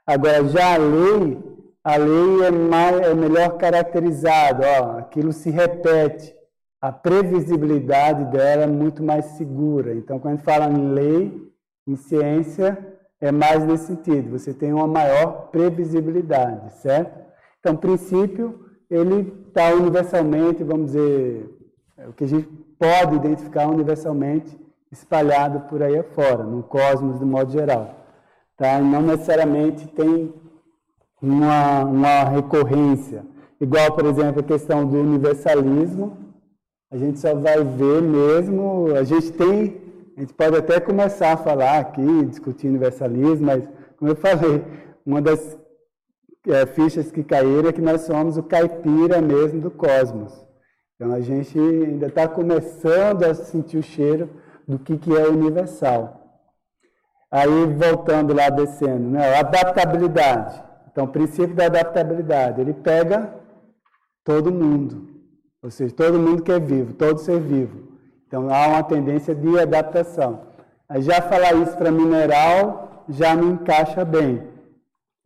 [0.07, 1.39] Agora, já a lei,
[1.85, 6.35] a lei é, mais, é melhor caracterizada, ó, aquilo se repete.
[6.81, 9.95] A previsibilidade dela é muito mais segura.
[9.95, 11.53] Então, quando fala em lei,
[11.87, 12.79] em ciência,
[13.21, 14.31] é mais nesse sentido.
[14.31, 17.21] Você tem uma maior previsibilidade, certo?
[17.61, 21.51] Então, princípio, ele está universalmente, vamos dizer,
[21.99, 22.49] é o que a gente
[22.81, 24.59] pode identificar universalmente
[24.91, 27.95] espalhado por aí afora, no cosmos de modo geral.
[28.57, 28.81] Tá?
[28.81, 30.33] E não necessariamente tem
[31.21, 33.23] uma, uma recorrência.
[33.61, 36.17] Igual, por exemplo, a questão do universalismo,
[36.91, 39.81] a gente só vai ver mesmo, a gente tem,
[40.17, 43.63] a gente pode até começar a falar aqui, discutir universalismo, mas,
[43.99, 44.65] como eu falei,
[45.05, 45.59] uma das
[46.49, 50.50] é, fichas que caíram é que nós somos o caipira mesmo do cosmos.
[51.01, 54.29] Então a gente ainda está começando a sentir o cheiro
[54.69, 56.21] do que, que é universal.
[57.31, 59.39] Aí, voltando lá, descendo, né?
[59.39, 60.63] adaptabilidade.
[60.93, 63.33] Então, o princípio da adaptabilidade, ele pega
[64.23, 65.09] todo mundo,
[65.63, 67.97] ou seja, todo mundo que é vivo, todo ser vivo.
[68.27, 70.43] Então, há uma tendência de adaptação.
[70.87, 74.43] Aí, já falar isso para mineral já me encaixa bem.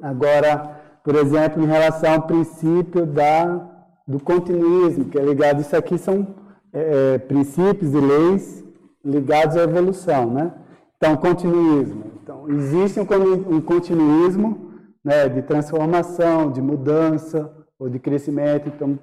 [0.00, 3.73] Agora, por exemplo, em relação ao princípio da,
[4.06, 6.34] do continuismo, que é ligado, isso aqui são
[6.72, 8.64] é, é princípios e leis
[9.04, 10.52] ligados à evolução, né?
[10.96, 12.12] Então, continuismo.
[12.22, 14.72] Então, existe um, um continuismo
[15.04, 18.68] né, de transformação, de mudança ou de crescimento.
[18.68, 18.98] Então,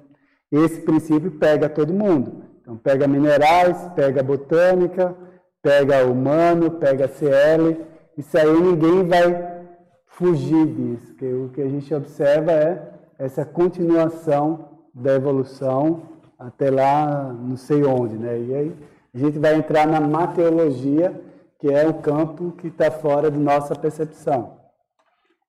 [0.50, 2.42] esse princípio pega todo mundo.
[2.60, 5.14] Então, pega minerais, pega botânica,
[5.62, 7.78] pega humano, pega CL.
[8.18, 9.62] Isso aí ninguém vai
[10.06, 11.14] fugir disso.
[11.44, 16.02] O que a gente observa é essa continuação da evolução
[16.38, 18.38] até lá, não sei onde, né?
[18.38, 18.76] E aí
[19.14, 21.20] a gente vai entrar na mateologia,
[21.58, 24.62] que é o campo que está fora de nossa percepção.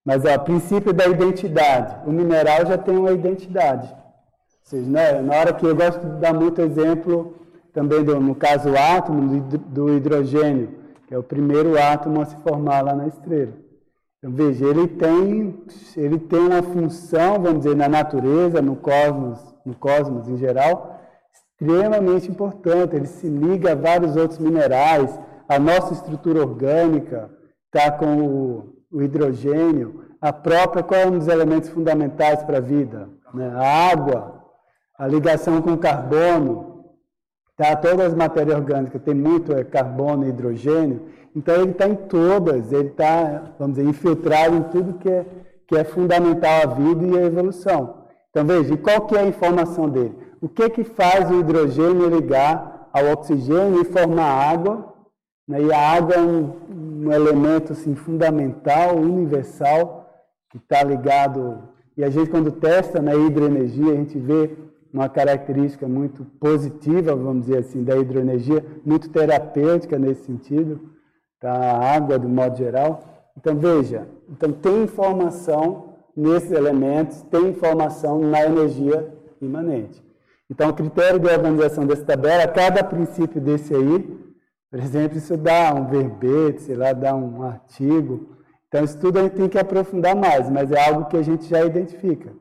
[0.06, 1.96] Mas o princípio da identidade.
[2.06, 3.88] O mineral já tem uma identidade.
[3.90, 7.36] Ou seja, né, na hora que eu gosto de dar muito exemplo
[7.74, 10.70] também do, no caso o átomo do hidrogênio,
[11.08, 13.63] que é o primeiro átomo a se formar lá na estrela.
[14.24, 15.54] Então, veja, ele tem,
[15.98, 20.98] ele tem uma função, vamos dizer, na natureza, no cosmos, no cosmos em geral,
[21.34, 22.96] extremamente importante.
[22.96, 25.20] Ele se liga a vários outros minerais,
[25.50, 27.30] a nossa estrutura orgânica
[27.66, 32.62] está com o, o, hidrogênio, a própria, qual é um dos elementos fundamentais para a
[32.62, 33.10] vida?
[33.34, 33.52] Né?
[33.54, 34.42] A água,
[34.98, 36.86] a ligação com o carbono,
[37.58, 37.76] tá?
[37.76, 42.72] todas as matérias orgânicas têm muito é, carbono e hidrogênio, então ele está em todas,
[42.72, 45.26] ele está, vamos dizer, infiltrado em tudo que é,
[45.68, 48.04] que é fundamental à vida e à evolução.
[48.30, 50.16] Então veja, qual que é a informação dele?
[50.42, 54.94] O que que faz o hidrogênio ligar ao oxigênio e formar água?
[55.48, 55.64] Né?
[55.64, 56.52] E a água é um,
[57.06, 60.10] um elemento assim, fundamental, universal,
[60.50, 61.64] que está ligado.
[61.98, 64.52] E a gente, quando testa na hidroenergia, a gente vê
[64.94, 70.80] uma característica muito positiva, vamos dizer assim, da hidroenergia, muito terapêutica nesse sentido,
[71.44, 71.54] tá?
[71.54, 73.04] a água, do modo geral.
[73.38, 80.02] Então, veja, então tem informação nesses elementos, tem informação na energia imanente.
[80.50, 84.00] Então, o critério de organização dessa tabela, cada princípio desse aí,
[84.70, 88.38] por exemplo, isso dá um verbete, sei lá, dá um artigo.
[88.68, 91.46] Então, isso tudo a gente tem que aprofundar mais, mas é algo que a gente
[91.46, 92.32] já identifica.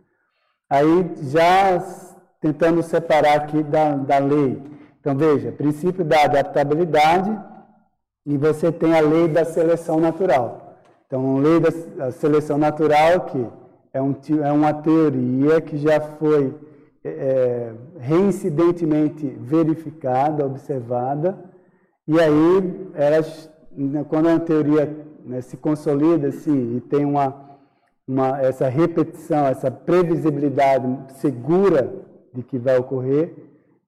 [0.70, 1.83] Aí, já
[2.41, 4.62] tentando separar aqui da, da lei.
[5.01, 7.52] Então, veja, princípio da adaptabilidade
[8.24, 10.77] e você tem a lei da seleção natural.
[11.07, 13.47] Então, a lei da seleção natural que
[13.93, 16.55] é, um, é uma teoria que já foi
[17.05, 21.39] é, reincidentemente verificada, observada,
[22.07, 27.59] e aí elas, né, quando a teoria né, se consolida assim, e tem uma,
[28.07, 30.86] uma, essa repetição, essa previsibilidade
[31.20, 31.93] segura
[32.32, 33.35] de que vai ocorrer,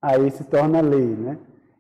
[0.03, 1.39] aí se torna lei, né?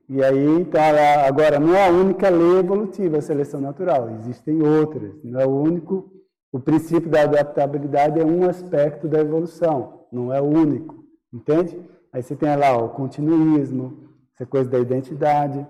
[0.08, 0.80] E aí, então,
[1.26, 5.50] agora, não é a única lei evolutiva a seleção natural, existem outras, não é o
[5.50, 6.12] único,
[6.52, 11.02] o princípio da adaptabilidade é um aspecto da evolução, não é o único,
[11.32, 11.80] entende?
[12.12, 14.04] Aí você tem lá o continuismo,
[14.34, 15.66] essa coisa da identidade.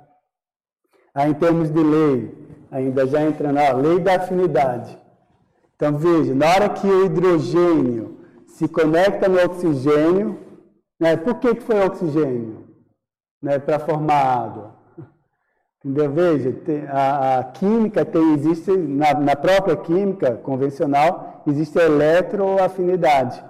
[1.15, 2.35] Aí, em termos de lei,
[2.70, 4.98] ainda já entra na lei da afinidade.
[5.77, 10.39] Então, veja, na hora que o hidrogênio se conecta no oxigênio,
[10.98, 12.64] né, por que, que foi oxigênio?
[13.44, 14.74] Né, Para formar água.
[15.84, 16.10] Entendeu?
[16.10, 23.44] Veja, tem, a, a, química tem, existe, na, na, própria química convencional, existe a eletroafinidade,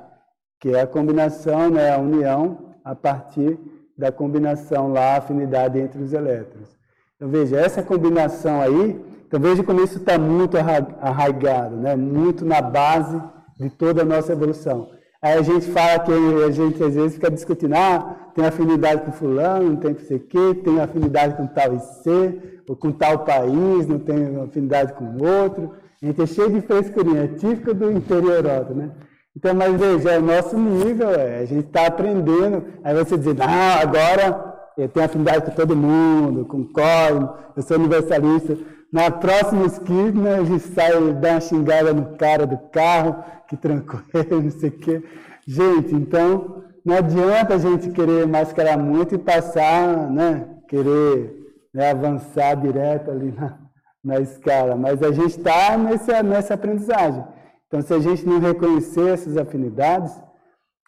[0.59, 3.57] que é a combinação, né, a união a partir
[3.97, 6.77] da combinação lá, a afinidade entre os elétrons.
[7.15, 10.57] Então, veja, essa combinação aí, então veja como isso está muito
[11.01, 11.95] arraigado, né?
[11.95, 13.23] muito na base
[13.61, 14.91] de toda a nossa evolução.
[15.25, 19.13] Aí a gente fala que a gente às vezes fica discutindo, ah, tem afinidade com
[19.13, 23.87] fulano, não tem não sei quê, tem afinidade com tal IC, ou com tal país,
[23.87, 25.77] não tem afinidade com outro.
[26.03, 28.43] A gente é cheio de frescurinha, é típico do interior
[28.75, 28.91] né?
[29.35, 32.63] Então, mas veja, é o nosso nível, é, a gente está aprendendo.
[32.85, 37.77] Aí você diz, não, agora eu tenho afinidade com todo mundo, com cosmo, eu sou
[37.77, 38.57] universalista.
[38.93, 44.01] Na próxima esquina, a gente sai dá uma xingada no cara do carro, que trancou
[44.31, 45.03] não sei o quê.
[45.47, 52.55] Gente, então, não adianta a gente querer mascarar muito e passar, né, querer né, avançar
[52.57, 53.59] direto ali na,
[54.03, 57.25] na escala, mas a gente está nessa, nessa aprendizagem.
[57.67, 60.13] Então, se a gente não reconhecer essas afinidades,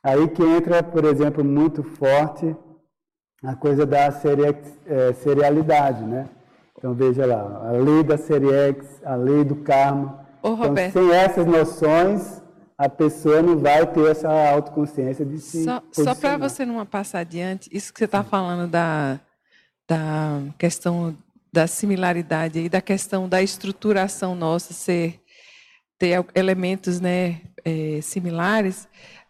[0.03, 2.55] aí que entra, por exemplo, muito forte
[3.43, 6.29] a coisa da é, serialidade, né?
[6.77, 10.27] Então veja lá, a lei da série X, a lei do karma.
[10.43, 12.43] Ô, então, sem essas noções,
[12.77, 15.65] a pessoa não vai ter essa autoconsciência de si.
[15.65, 19.19] Só, só para você não passar adiante, isso que você está falando da,
[19.89, 21.17] da questão
[21.53, 25.21] da similaridade e da questão da estruturação nossa ser
[25.99, 28.87] ter elementos né, é, similares,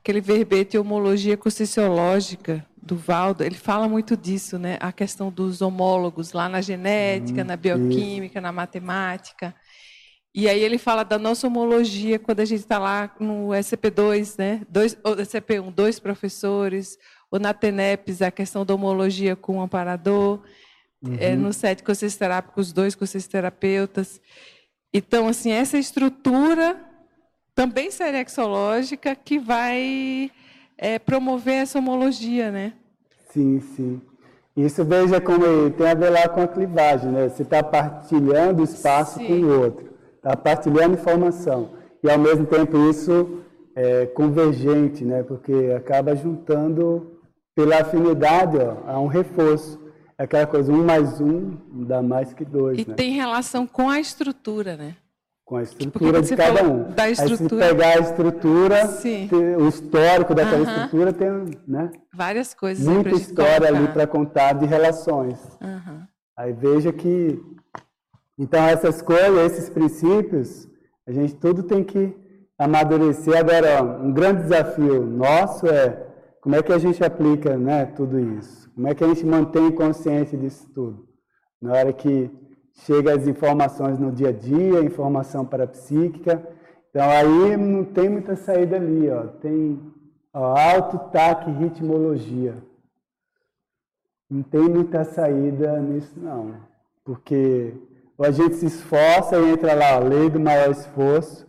[0.06, 4.78] aquele verbete homologia conscienciológica do Valdo, ele fala muito disso, né?
[4.78, 8.40] A questão dos homólogos lá na genética, hum, na bioquímica, isso.
[8.40, 9.52] na matemática.
[10.32, 14.62] E aí ele fala da nossa homologia quando a gente está lá no SCP-2, né?
[14.68, 16.96] Dois, ou SCP-1, dois professores,
[17.28, 20.40] ou na TENEPS, a questão da homologia com o amparador,
[21.02, 21.16] uhum.
[21.18, 24.20] é, no set consciencioterápicos, dois consciencioterapeutas.
[24.94, 26.85] Então, assim, essa estrutura
[27.56, 30.30] também serexológica que vai
[30.76, 32.74] é, promover essa homologia, né?
[33.30, 34.00] Sim, sim.
[34.54, 37.28] Isso veja como tem a ver lá com a clivagem, né?
[37.28, 39.26] Você está partilhando espaço sim.
[39.26, 41.70] com o outro, está partilhando informação.
[42.04, 43.42] E, ao mesmo tempo, isso
[43.74, 45.22] é convergente, né?
[45.22, 47.20] Porque acaba juntando,
[47.54, 49.80] pela afinidade, ó, a um reforço.
[50.18, 51.56] É aquela coisa, um mais um
[51.86, 52.78] dá mais que dois.
[52.78, 52.94] E né?
[52.94, 54.94] tem relação com a estrutura, né?
[55.46, 56.90] Com a estrutura de cada um.
[56.90, 57.64] Da estrutura.
[57.64, 58.90] Aí, se pegar a estrutura,
[59.58, 60.70] o histórico daquela uh -huh.
[60.70, 62.84] estrutura tem né, várias coisas.
[62.84, 65.38] Muita história ali para contar de relações.
[65.62, 66.02] Uh -huh.
[66.36, 67.40] Aí veja que
[68.36, 70.68] então essas coisas, esses princípios,
[71.06, 72.14] a gente tudo tem que
[72.58, 73.38] amadurecer.
[73.38, 76.06] Agora, ó, um grande desafio nosso é
[76.40, 78.68] como é que a gente aplica, né, tudo isso?
[78.74, 81.06] Como é que a gente mantém consciência disso tudo?
[81.62, 82.30] Na hora que
[82.84, 86.46] chega as informações no dia a dia, informação parapsíquica.
[86.90, 89.26] Então aí não tem muita saída ali, ó.
[89.26, 89.80] Tem
[90.32, 92.54] ó, alto taque ritmologia.
[94.28, 96.56] Não tem muita saída nisso não,
[97.04, 97.74] porque
[98.18, 101.46] a gente se esforça e entra lá, a lei do maior esforço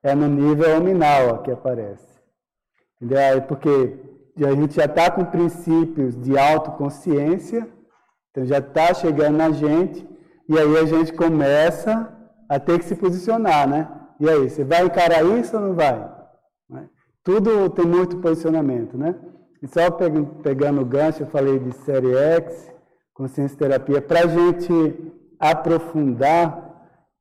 [0.00, 2.20] é no nível nominal ó, que aparece.
[3.00, 3.42] Entendeu?
[3.42, 3.98] Porque
[4.44, 7.68] a gente já está com princípios de autoconsciência,
[8.30, 10.06] então já está chegando na gente,
[10.50, 12.12] e aí a gente começa
[12.48, 13.88] a ter que se posicionar, né?
[14.18, 16.10] E aí, você vai encarar isso ou não vai?
[17.22, 19.14] Tudo tem muito posicionamento, né?
[19.62, 19.88] E só
[20.42, 22.72] pegando o gancho, eu falei de série X,
[23.14, 26.68] consciência terapia, para a gente aprofundar,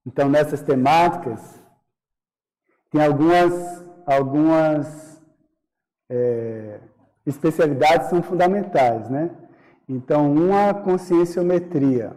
[0.07, 1.61] então, nessas temáticas,
[2.89, 5.21] tem algumas, algumas
[6.09, 6.79] é,
[7.27, 9.29] especialidades que são fundamentais, né?
[9.87, 12.15] Então, uma conscienciometria.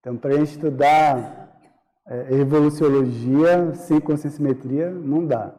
[0.00, 1.60] Então, para a gente estudar
[2.06, 5.54] é, evoluciologia sem conscienciometria, não dá.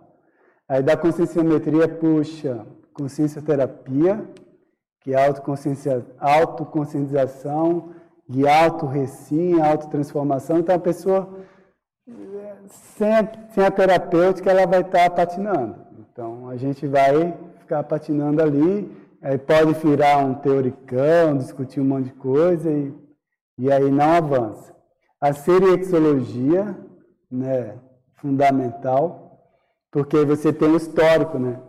[0.67, 4.25] Aí da conscienciometria puxa consciencioterapia,
[5.01, 7.93] que é autoconsciência, autoconscientização,
[8.27, 10.59] de auto-recim, autotransformação.
[10.59, 11.29] Então, a pessoa,
[12.69, 15.75] sem a, sem a terapêutica, ela vai estar patinando.
[15.99, 18.91] Então, a gente vai ficar patinando ali,
[19.21, 22.93] aí pode virar um teoricão, discutir um monte de coisa e
[23.61, 24.75] e aí não avança.
[25.21, 26.75] A seriexologia,
[27.29, 27.77] né,
[28.15, 29.39] fundamental,
[29.91, 31.59] porque você tem o histórico, né,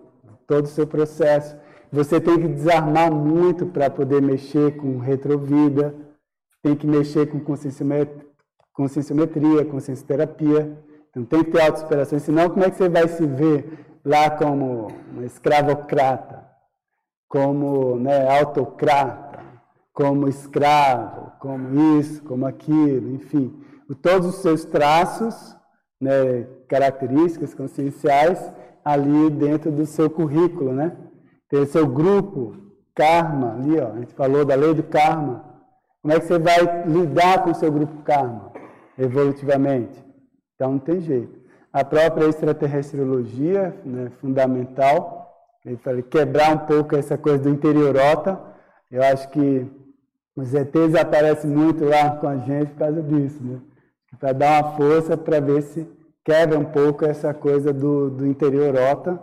[0.46, 1.54] todo o seu processo.
[1.92, 5.94] Você tem que desarmar muito para poder mexer com retrovida,
[6.62, 10.82] tem que mexer com conscienciometria, consciencioterapia.
[11.10, 14.88] Então tem que ter auto-superação, senão como é que você vai se ver lá como
[15.26, 16.42] escravocrata,
[17.28, 19.31] como né, autocrata?
[19.92, 23.52] Como escravo, como isso, como aquilo, enfim,
[24.00, 25.56] todos os seus traços,
[26.00, 28.42] né, características conscienciais
[28.84, 30.96] ali dentro do seu currículo, né?
[31.48, 32.56] Tem o seu grupo,
[32.94, 35.44] karma, ali, ó, a gente falou da lei do karma.
[36.00, 38.50] Como é que você vai lidar com o seu grupo karma
[38.98, 40.02] evolutivamente?
[40.54, 41.40] Então não tem jeito.
[41.72, 45.22] A própria extraterrestriologia, né, fundamental,
[45.64, 48.51] ele fala, quebrar um pouco essa coisa do interiorota.
[48.92, 49.66] Eu acho que
[50.36, 53.58] os ETs aparecem muito lá com a gente por causa disso, né?
[54.20, 55.88] Para dar uma força para ver se
[56.22, 59.18] quebra um pouco essa coisa do, do interiorota,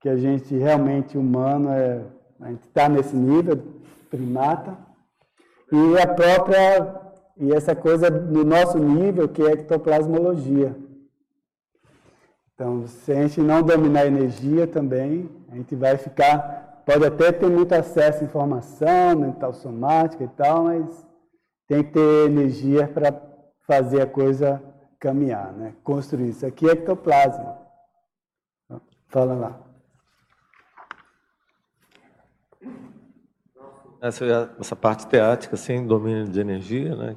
[0.00, 2.00] que a gente realmente humano é,
[2.40, 3.62] a gente está nesse nível
[4.08, 4.74] primata
[5.70, 10.74] e a própria e essa coisa do nosso nível que é ectoplasmologia.
[12.54, 17.32] Então, se a gente não dominar a energia também, a gente vai ficar pode até
[17.32, 21.06] ter muito acesso à informação mental somática e tal, mas
[21.66, 23.20] tem que ter energia para
[23.66, 24.62] fazer a coisa
[24.98, 25.74] caminhar, né?
[25.84, 26.30] construir.
[26.30, 27.58] Isso aqui é ectoplasma.
[29.08, 29.60] Fala lá.
[34.00, 37.16] Essa, essa parte teática sem domínio de energia, né?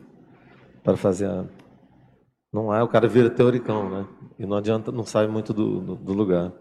[0.84, 1.46] para fazer a.
[2.52, 4.08] Não é, o cara vira teoricão, né?
[4.38, 6.52] E não adianta, não sai muito do, do, do lugar.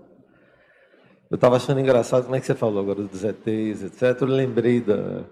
[1.32, 4.20] Eu estava achando engraçado como é que você falou agora dos ETs, etc.
[4.20, 5.22] Eu lembrei da,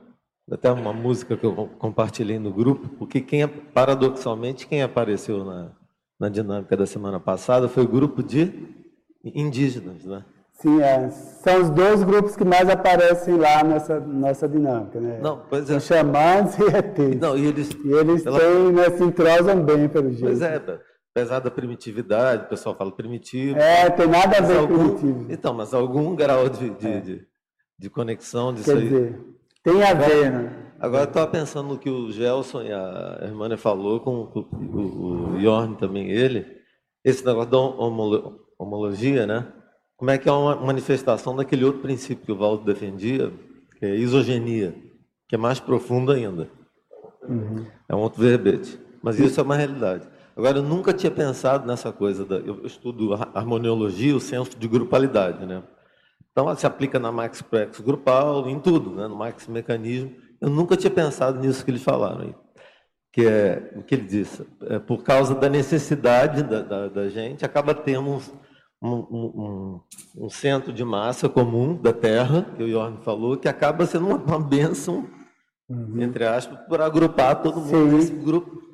[0.50, 5.72] até uma música que eu compartilhei no grupo, porque quem, paradoxalmente, quem apareceu na,
[6.18, 8.50] na dinâmica da semana passada foi o grupo de
[9.22, 10.24] indígenas, né?
[10.54, 11.10] Sim, é.
[11.10, 15.20] são os dois grupos que mais aparecem lá nessa nossa dinâmica, né?
[15.22, 15.76] Não, pois é.
[15.76, 17.20] Os xamãs e ETs.
[17.20, 18.40] Não, e eles, e eles ela...
[18.40, 20.24] têm, né, se entrosam bem, pelo jeito.
[20.24, 20.58] Pois é,
[21.14, 23.58] apesar da primitividade, o pessoal fala primitivo.
[23.58, 25.26] É, tem nada a ver com primitivo.
[25.28, 27.00] Então, mas algum grau de, de, é.
[27.00, 27.26] de,
[27.78, 28.82] de conexão disso Quer aí.
[28.84, 29.20] Dizer,
[29.62, 30.66] tem a ver, né?
[30.78, 35.34] Agora eu estava pensando no que o Gelson e a Hermânia falou, com o, o,
[35.34, 36.46] o Jorn também, ele,
[37.04, 37.58] esse negócio da
[38.58, 39.52] homologia, né?
[40.00, 43.30] como é que é uma manifestação daquele outro princípio que o Valdo defendia,
[43.78, 44.74] que é isogenia,
[45.28, 46.48] que é mais profundo ainda.
[47.28, 47.66] Uhum.
[47.86, 48.80] É um outro verbete.
[49.02, 50.08] Mas isso é uma realidade.
[50.40, 52.24] Agora, eu nunca tinha pensado nessa coisa.
[52.24, 55.44] Da, eu estudo harmoniologia, o senso de grupalidade.
[55.44, 55.62] Né?
[56.32, 59.06] Então, ela se aplica na Max Prex grupal, em tudo, né?
[59.06, 60.16] no Max Mecanismo.
[60.40, 62.34] Eu nunca tinha pensado nisso que eles falaram aí.
[63.12, 64.46] Que é o que ele disse.
[64.62, 68.32] É, por causa da necessidade da, da, da gente, acaba tendo uns
[68.82, 69.80] um, um,
[70.16, 74.16] um, centro de massa comum da Terra, que o Jorge falou, que acaba sendo uma,
[74.16, 75.06] uma bênção,
[75.68, 76.00] uhum.
[76.00, 77.96] entre aspas, por agrupar todo mundo Sim.
[77.96, 78.69] nesse grupo,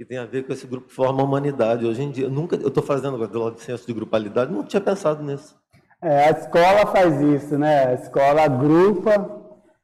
[0.00, 1.84] que tem a ver com esse grupo que forma a humanidade.
[1.84, 4.50] Hoje em dia, eu nunca, eu estou fazendo agora do lado de senso de grupalidade,
[4.50, 5.54] não tinha pensado nisso.
[6.00, 7.88] É, a escola faz isso, né?
[7.88, 9.30] A escola agrupa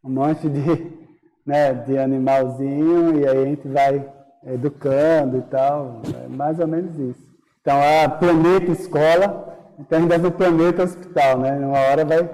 [0.02, 0.90] um monte de,
[1.44, 4.08] né, de animalzinho e aí a gente vai
[4.46, 6.00] educando e tal.
[6.24, 7.26] É mais ou menos isso.
[7.60, 11.58] Então, a planeta escola então ainda no planeta hospital, né?
[11.58, 12.30] Uma hora vai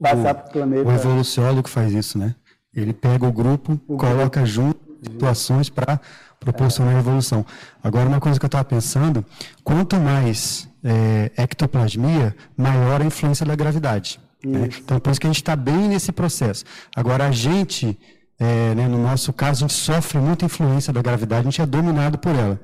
[0.00, 0.88] passar para o planeta.
[0.88, 2.34] O evoluciólogo faz isso, né?
[2.74, 4.46] Ele pega o grupo, o coloca grupo.
[4.46, 6.00] junto situações para
[6.46, 6.96] proporcionar é.
[6.96, 7.44] a evolução.
[7.82, 9.24] Agora, uma coisa que eu estava pensando,
[9.64, 14.20] quanto mais é, ectoplasmia, maior a influência da gravidade.
[14.44, 14.68] Né?
[14.78, 16.64] Então, por isso que a gente está bem nesse processo.
[16.94, 17.98] Agora, a gente
[18.38, 21.66] é, né, no nosso caso, a gente sofre muita influência da gravidade, a gente é
[21.66, 22.60] dominado por ela.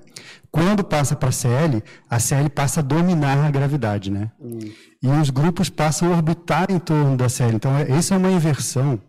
[0.51, 4.31] Quando passa para a CL, a CL passa a dominar a gravidade, né?
[5.03, 7.55] E os grupos passam a orbitar em torno da CL.
[7.55, 9.01] Então, é, essa é uma inversão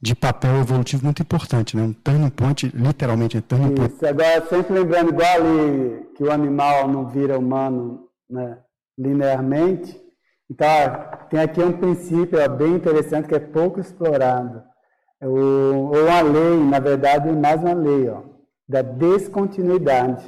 [0.00, 1.82] de papel evolutivo muito importante, né?
[1.82, 3.74] Um turning point, literalmente, é turning.
[3.86, 4.06] Isso.
[4.06, 8.58] Agora, sempre lembrando, igual ali, que o animal não vira humano né,
[8.98, 9.98] linearmente,
[10.50, 10.66] então,
[11.28, 14.64] tem aqui um princípio bem interessante que é pouco explorado
[15.22, 18.22] ou, ou a lei, na verdade, mais uma lei, ó,
[18.68, 20.24] da descontinuidade.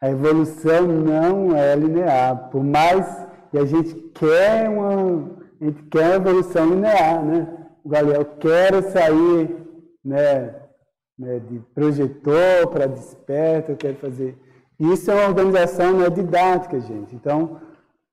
[0.00, 3.06] A evolução não é linear, por mais
[3.50, 5.30] que a gente quer uma,
[5.60, 7.56] a gente quer uma evolução linear, né?
[7.84, 9.56] Galera, eu quero sair,
[10.04, 10.54] né,
[11.18, 14.36] né de projetor para desperto, eu quero fazer.
[14.78, 17.14] Isso é uma organização né, didática, gente.
[17.14, 17.60] Então,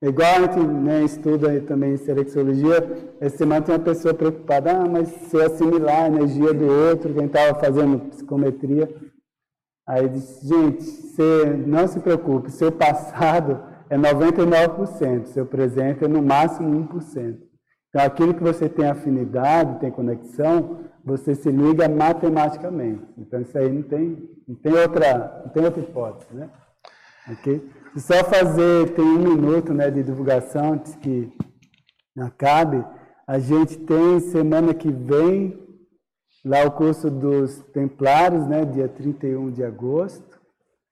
[0.00, 4.88] Igual a gente né, estuda também em selexologia, essa semana tem uma pessoa preocupada, ah,
[4.88, 8.88] mas se eu assimilar a energia do outro, quem estava fazendo psicometria,
[9.86, 16.22] aí disse, gente, você não se preocupe, seu passado é 99%, seu presente é no
[16.22, 17.38] máximo 1%.
[17.88, 23.04] Então aquilo que você tem afinidade, tem conexão, você se liga matematicamente.
[23.18, 26.48] Então isso aí não tem, não tem outra, não tem outra hipótese, né?
[27.30, 27.70] Ok?
[27.96, 31.30] Só fazer, tem um minuto né, de divulgação antes que
[32.18, 32.82] acabe.
[33.26, 35.60] A gente tem semana que vem
[36.44, 40.40] lá o curso dos Templários, né, dia 31 de agosto.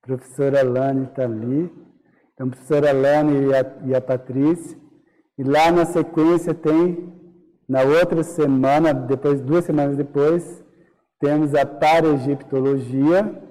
[0.03, 1.71] A professora Lani está ali.
[2.33, 4.77] Então, a professora Lani e a, e a Patrícia.
[5.37, 7.13] E lá na sequência tem,
[7.67, 10.63] na outra semana, depois duas semanas depois,
[11.19, 13.41] temos a para-egiptologia.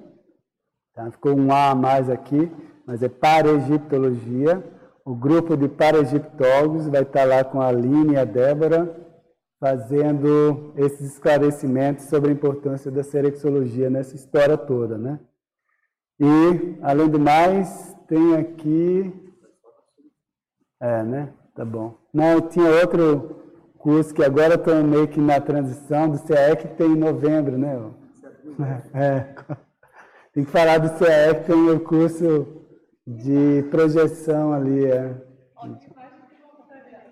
[0.93, 1.09] Tá?
[1.11, 2.51] Ficou um A a mais aqui
[2.91, 4.61] mas é para-egiptologia.
[5.05, 8.93] O grupo de para-egiptólogos vai estar lá com a Aline e a Débora,
[9.61, 15.19] fazendo esses esclarecimentos sobre a importância da serexologia nessa história toda, né?
[16.19, 19.13] E, além do mais, tem aqui...
[20.79, 21.31] É, né?
[21.53, 21.95] Tá bom.
[22.11, 23.41] Não, tinha outro,
[23.77, 27.91] curso que agora estou meio que na transição do CAE que tem em novembro, né?
[28.95, 29.27] É,
[30.33, 32.47] tem que falar do CAE que tem o curso
[33.05, 34.85] de projeção ali.
[34.85, 35.13] É.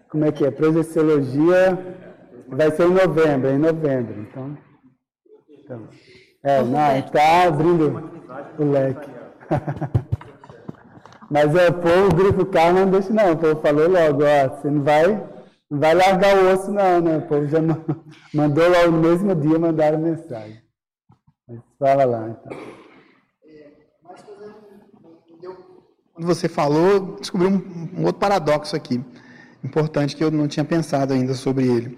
[0.09, 0.49] Como é que é?
[0.49, 2.08] Projeciologia
[2.49, 4.21] vai ser em novembro, é em novembro.
[4.21, 4.57] Então,
[5.63, 5.87] então
[6.43, 8.11] é, não, está abrindo
[8.57, 9.09] o leque.
[11.29, 14.49] Mas é, o povo, o grupo K não deixa não, o povo falou logo, ó,
[14.49, 15.07] você não vai,
[15.69, 17.17] não vai largar o osso não, né?
[17.17, 17.59] O povo já
[18.33, 20.59] mandou logo no mesmo dia, mandaram mensagem.
[21.47, 22.57] Mas fala lá, então.
[26.13, 29.01] Quando você falou, descobri um, um, outro paradoxo aqui,
[29.63, 31.97] importante que eu não tinha pensado ainda sobre ele.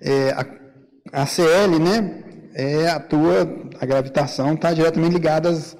[0.00, 3.48] É, a, a CL, né, é, atua,
[3.80, 5.76] a gravitação está diretamente ligada às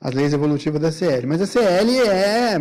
[0.00, 1.26] as leis evolutivas da CL.
[1.26, 2.56] Mas a CL é,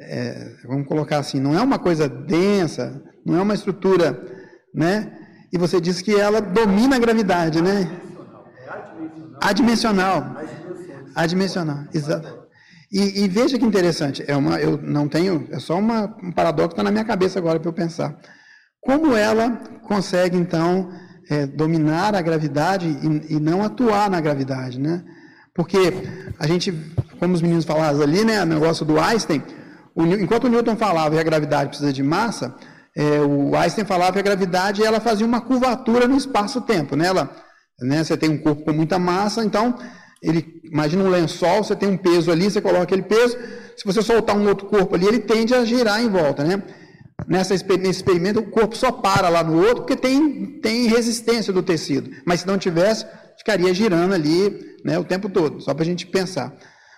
[0.00, 4.20] é, vamos colocar assim, não é uma coisa densa, não é uma estrutura,
[4.74, 5.12] né?
[5.52, 7.88] E você disse que ela domina a gravidade, né?
[9.40, 10.36] Adimensional.
[11.14, 12.46] Adimensional, exato.
[12.90, 16.68] E, e, veja que interessante, é uma, eu não tenho, é só uma, um paradoxo
[16.68, 18.16] que está na minha cabeça agora para eu pensar.
[18.86, 19.50] Como ela
[19.82, 20.90] consegue, então,
[21.28, 25.02] é, dominar a gravidade e, e, não atuar na gravidade, né?
[25.54, 25.92] Porque
[26.38, 26.72] a gente,
[27.18, 29.42] como os meninos falaram ali, né, o negócio do Einstein,
[29.94, 32.54] o, enquanto o Newton falava que a gravidade precisa de massa,
[32.96, 37.08] é, o Einstein falava que a gravidade ela fazia uma curvatura no espaço-tempo, né?
[37.08, 37.30] Ela,
[37.80, 39.74] né, você tem um corpo com muita massa, então
[40.22, 43.36] ele imagina um lençol, você tem um peso ali, você coloca aquele peso,
[43.76, 46.62] se você soltar um outro corpo ali, ele tende a girar em volta, né?
[47.26, 51.62] Nessa, nesse experimento, o corpo só para lá no outro porque tem, tem resistência do
[51.62, 52.10] tecido.
[52.26, 53.06] Mas se não tivesse,
[53.38, 56.52] ficaria girando ali né, o tempo todo, só para a gente pensar.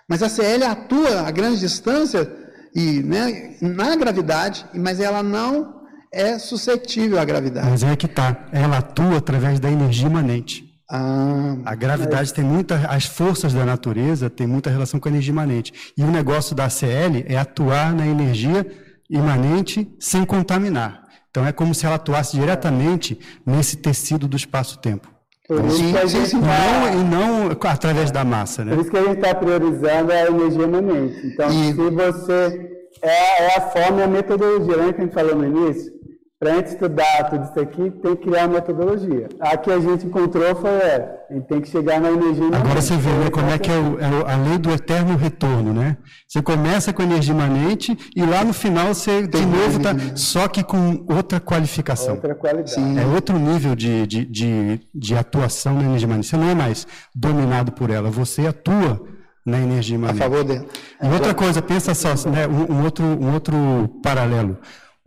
[0.09, 2.31] Mas a CL atua a grande distância
[2.75, 5.79] e né, na gravidade, mas ela não
[6.13, 7.69] é suscetível à gravidade.
[7.69, 8.49] Mas é que tá.
[8.53, 10.65] Ela atua através da energia imanente.
[10.91, 15.33] Ah, a gravidade tem muita, as forças da natureza têm muita relação com a energia
[15.33, 15.73] imanente.
[15.97, 18.67] E o negócio da CL é atuar na energia
[19.09, 21.05] imanente sem contaminar.
[21.31, 25.09] Então é como se ela atuasse diretamente nesse tecido do espaço-tempo.
[25.47, 28.75] Por isso que a gente não, tá, e não através da massa, né?
[28.75, 31.27] Por isso que a gente está priorizando a energia emanente.
[31.27, 31.73] Então, e...
[31.73, 35.47] se você é, é, a forma e a metodologia, lembra que a gente falou no
[35.47, 35.93] início?
[36.41, 39.29] Para a gente estudar tudo isso aqui, tem que criar uma metodologia.
[39.41, 42.63] A que a gente encontrou foi, é, a gente tem que chegar na energia imanente.
[42.63, 45.73] Agora você vê né, como é que é, o, é, a lei do eterno retorno,
[45.73, 45.97] né?
[46.29, 50.47] Você começa com energia imanente e lá no final você, tem de novo, tá, só
[50.47, 52.15] que com outra qualificação.
[52.15, 52.71] Outra qualidade.
[52.71, 52.97] Sim.
[52.97, 56.29] É outro nível de, de, de, de atuação na energia imanente.
[56.29, 59.05] Você não é mais dominado por ela, você atua
[59.45, 60.23] na energia imanente.
[60.23, 60.67] A favor dela.
[61.03, 63.57] E outra coisa, pensa só, né, um, um outro, um outro
[64.05, 64.57] paralelo.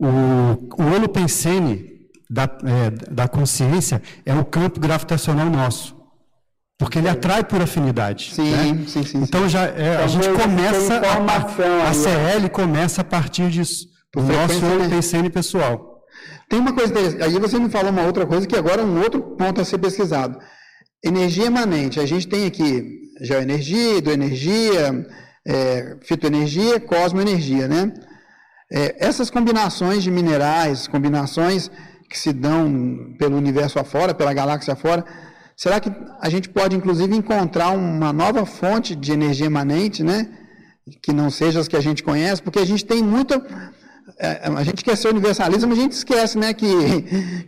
[0.04, 1.92] O, o holopensene
[2.28, 5.96] da, é, da consciência é o campo gravitacional nosso.
[6.76, 8.32] Porque ele atrai por afinidade.
[8.34, 8.84] Sim, né?
[8.88, 9.18] sim, sim.
[9.18, 14.66] Então já é, a gente começa a, a CL começa a partir disso, do nosso
[14.66, 16.02] holopensene pessoal.
[16.48, 16.92] Tem uma coisa,
[17.24, 19.78] aí você me falou uma outra coisa que agora é um outro ponto a ser
[19.78, 20.36] pesquisado.
[21.04, 22.00] Energia emanente.
[22.00, 25.06] A gente tem aqui geoenergia, hidroenergia,
[25.46, 27.92] é, fitoenergia, cosmoenergia, né?
[28.74, 31.70] É, essas combinações de minerais, combinações
[32.08, 35.04] que se dão pelo universo afora, pela galáxia afora,
[35.54, 40.26] será que a gente pode, inclusive, encontrar uma nova fonte de energia emanente, né?
[41.02, 43.44] Que não seja as que a gente conhece, porque a gente tem muita.
[44.18, 46.66] É, a gente quer ser universalista, mas a gente esquece, né, que,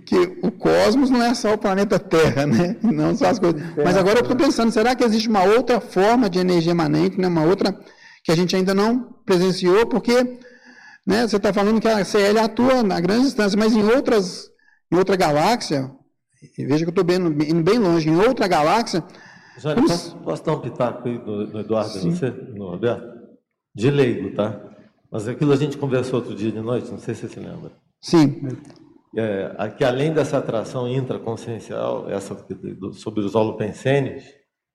[0.07, 2.77] que o cosmos não é só o planeta Terra, né?
[2.83, 3.63] Não só as coisas.
[3.83, 7.29] Mas agora eu estou pensando, será que existe uma outra forma de energia emanente, né?
[7.29, 7.75] Uma outra
[8.23, 10.39] que a gente ainda não presenciou, porque
[11.07, 11.27] né?
[11.27, 14.51] Você está falando que a CL atua na grande distância, mas em outras,
[14.91, 15.91] em outra galáxia,
[16.59, 19.05] veja que eu estou indo bem longe, em outra galáxia.
[19.59, 19.87] Já como...
[19.87, 23.15] posso, posso, dar um pitaco aí no, no Eduardo e você, no Roberto?
[23.75, 24.61] De leigo, tá?
[25.11, 27.71] Mas aquilo a gente conversou outro dia de noite, não sei se você se lembra.
[28.01, 28.41] Sim.
[29.17, 32.37] É, aqui, além dessa atração intraconsciencial, essa
[32.95, 34.25] sobre os holopensênios,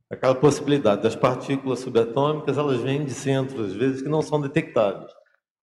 [0.10, 5.12] aquela possibilidade das partículas subatômicas, elas vêm de centros, às vezes, que não são detectáveis.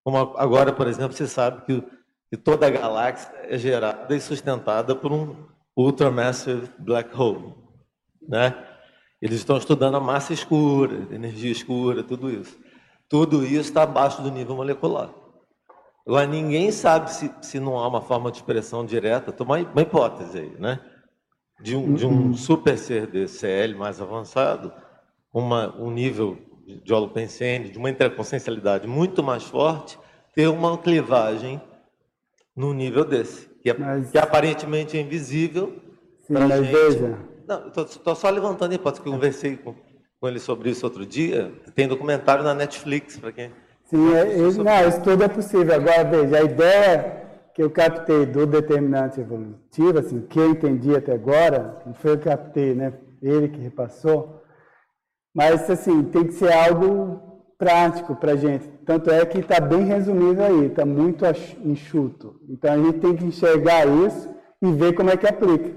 [0.06, 1.82] Como agora, por exemplo, você sabe que,
[2.30, 5.34] que toda a galáxia é gerada e sustentada por um
[5.76, 7.52] ultramassive black hole,
[8.22, 8.54] né?
[9.20, 12.56] Eles estão estudando a massa escura, energia escura, tudo isso.
[13.08, 15.10] Tudo isso está abaixo do nível molecular.
[16.06, 20.38] Agora, ninguém sabe se, se não há uma forma de expressão direta, uma, uma hipótese
[20.38, 20.78] aí, né?
[21.60, 24.72] De um, de um super ser DCL mais avançado,
[25.34, 29.98] uma, um nível de de uma interconsciencialidade muito mais forte,
[30.34, 31.60] ter uma clivagem
[32.54, 34.10] no nível desse, que, é, mas...
[34.10, 35.76] que aparentemente é invisível.
[36.26, 36.72] Sim, mas gente.
[36.72, 37.18] veja.
[37.46, 39.74] Não, estou só levantando a hipótese que eu conversei com,
[40.20, 41.52] com ele sobre isso outro dia.
[41.74, 43.52] Tem documentário na Netflix, para quem.
[43.84, 45.72] Sim, é, não, isso tudo é possível.
[45.72, 51.12] Agora, veja, a ideia que eu captei do determinante evolutivo, assim, que eu entendi até
[51.12, 52.92] agora, não foi eu que captei, né?
[53.22, 54.42] Ele que repassou,
[55.36, 57.20] mas, assim, tem que ser algo
[57.58, 58.66] prático para a gente.
[58.86, 61.26] Tanto é que está bem resumido aí, está muito
[61.62, 62.40] enxuto.
[62.48, 64.30] Então, a gente tem que enxergar isso
[64.62, 65.70] e ver como é que aplica.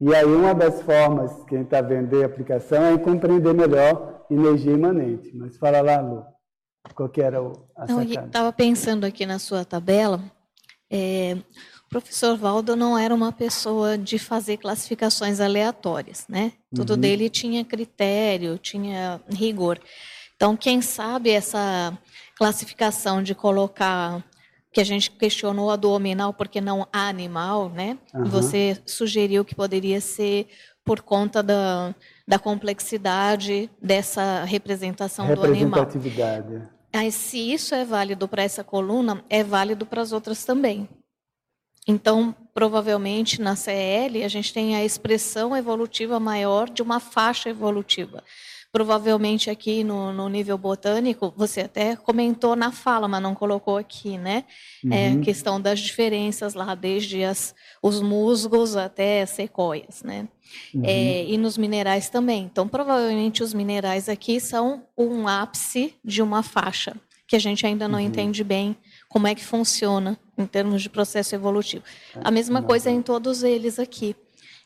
[0.00, 4.24] E aí, uma das formas que a gente está vendo de aplicação é compreender melhor
[4.30, 5.32] energia imanente.
[5.34, 6.24] Mas fala lá, Lu,
[6.94, 10.22] qual que era o, a Não, Eu estava pensando aqui na sua tabela,
[10.88, 11.38] é,
[11.92, 16.52] professor Valdo não era uma pessoa de fazer classificações aleatórias, né?
[16.74, 16.98] Tudo uhum.
[16.98, 19.78] dele tinha critério, tinha rigor.
[20.34, 21.96] Então, quem sabe essa
[22.36, 24.24] classificação de colocar
[24.72, 27.98] que a gente questionou a do hominal porque não animal, né?
[28.14, 28.24] Uhum.
[28.24, 30.48] Você sugeriu que poderia ser
[30.82, 31.94] por conta da,
[32.26, 35.84] da complexidade dessa representação do animal.
[35.84, 36.62] Representatividade.
[36.92, 40.88] Mas se isso é válido para essa coluna, é válido para as outras também.
[41.86, 48.22] Então, provavelmente na CL a gente tem a expressão evolutiva maior de uma faixa evolutiva.
[48.70, 54.16] Provavelmente aqui no, no nível botânico, você até comentou na fala, mas não colocou aqui,
[54.16, 54.44] né?
[54.82, 54.92] Uhum.
[54.94, 60.26] É a questão das diferenças lá, desde as, os musgos até sequoias, né?
[60.74, 60.82] Uhum.
[60.86, 62.44] É, e nos minerais também.
[62.44, 66.96] Então, provavelmente os minerais aqui são um ápice de uma faixa,
[67.28, 68.06] que a gente ainda não uhum.
[68.06, 68.74] entende bem
[69.12, 71.84] como é que funciona em termos de processo evolutivo.
[72.24, 74.16] A mesma é, coisa em todos eles aqui.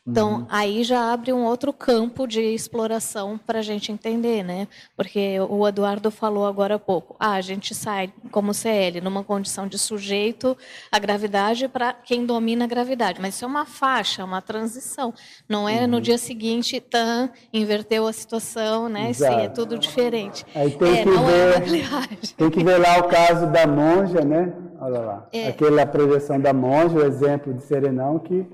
[0.07, 0.45] Então, uhum.
[0.49, 4.67] aí já abre um outro campo de exploração para a gente entender, né?
[4.95, 7.17] Porque o Eduardo falou agora há pouco.
[7.19, 10.55] Ah, a gente sai como CL numa condição de sujeito
[10.89, 13.19] à gravidade para quem domina a gravidade.
[13.19, 15.13] Mas isso é uma faixa, uma transição.
[15.49, 15.87] Não é uhum.
[15.87, 19.11] no dia seguinte, tan, inverteu a situação, né?
[19.11, 20.45] Isso é tudo diferente.
[20.55, 24.53] Aí tem, é, que ver, é tem que ver lá o caso da monja, né?
[24.79, 25.27] Olha lá.
[25.33, 25.49] É.
[25.49, 28.45] Aquela projeção da monja, o exemplo de Serenão, que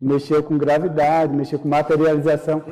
[0.00, 2.62] mexeu com gravidade, mexeu com materialização.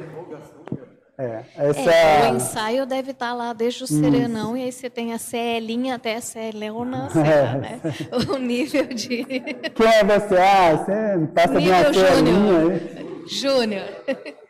[1.16, 1.90] É, essa...
[1.92, 5.94] É, o ensaio deve estar lá desde o serenão, e aí você tem a CLinha
[5.94, 7.58] até a CLona, é.
[7.58, 7.80] né?
[8.28, 9.24] o nível de...
[9.24, 10.36] Quem é você?
[10.36, 13.04] Ah, você passa de uma CLinha.
[13.28, 13.86] Júnior.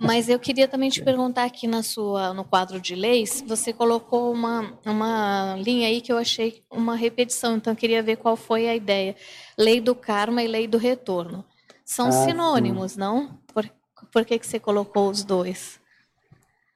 [0.00, 4.32] Mas eu queria também te perguntar aqui na sua, no quadro de leis, você colocou
[4.32, 8.68] uma, uma linha aí que eu achei uma repetição, então eu queria ver qual foi
[8.68, 9.14] a ideia.
[9.56, 11.44] Lei do karma e lei do retorno.
[11.84, 13.00] São ah, sinônimos, sim.
[13.00, 13.38] não?
[13.52, 13.68] Por,
[14.12, 15.80] por que, que você colocou os dois?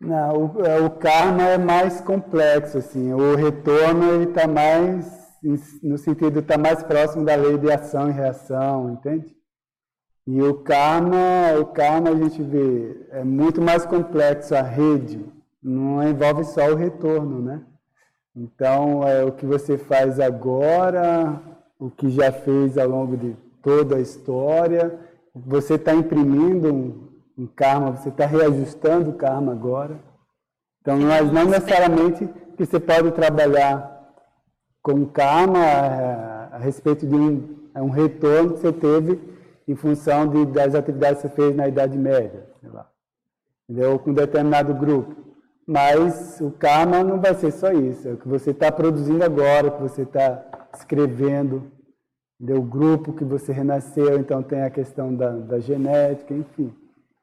[0.01, 3.13] Não, o, é, o karma é mais complexo, assim.
[3.13, 5.19] O retorno ele está mais
[5.83, 9.37] no sentido está mais próximo da lei de ação e reação, entende?
[10.27, 15.25] E o karma, o karma a gente vê é muito mais complexo a rede,
[15.63, 17.63] não envolve só o retorno, né?
[18.37, 21.41] Então é o que você faz agora,
[21.79, 24.99] o que já fez ao longo de toda a história.
[25.35, 27.09] Você está imprimindo um,
[27.39, 29.99] um, karma, você está reajustando o karma agora.
[30.81, 33.99] Então, mas não necessariamente que você pode trabalhar
[34.83, 39.21] com karma a, a respeito de um, um, retorno que você teve
[39.67, 42.89] em função de, das atividades que você fez na Idade Média, sei lá,
[43.69, 43.99] entendeu?
[43.99, 45.15] com um determinado grupo.
[45.67, 49.69] Mas o karma não vai ser só isso, é o que você está produzindo agora,
[49.69, 50.43] o que você está
[50.75, 51.71] escrevendo,
[52.39, 56.73] do grupo que você renasceu, então tem a questão da, da genética, enfim.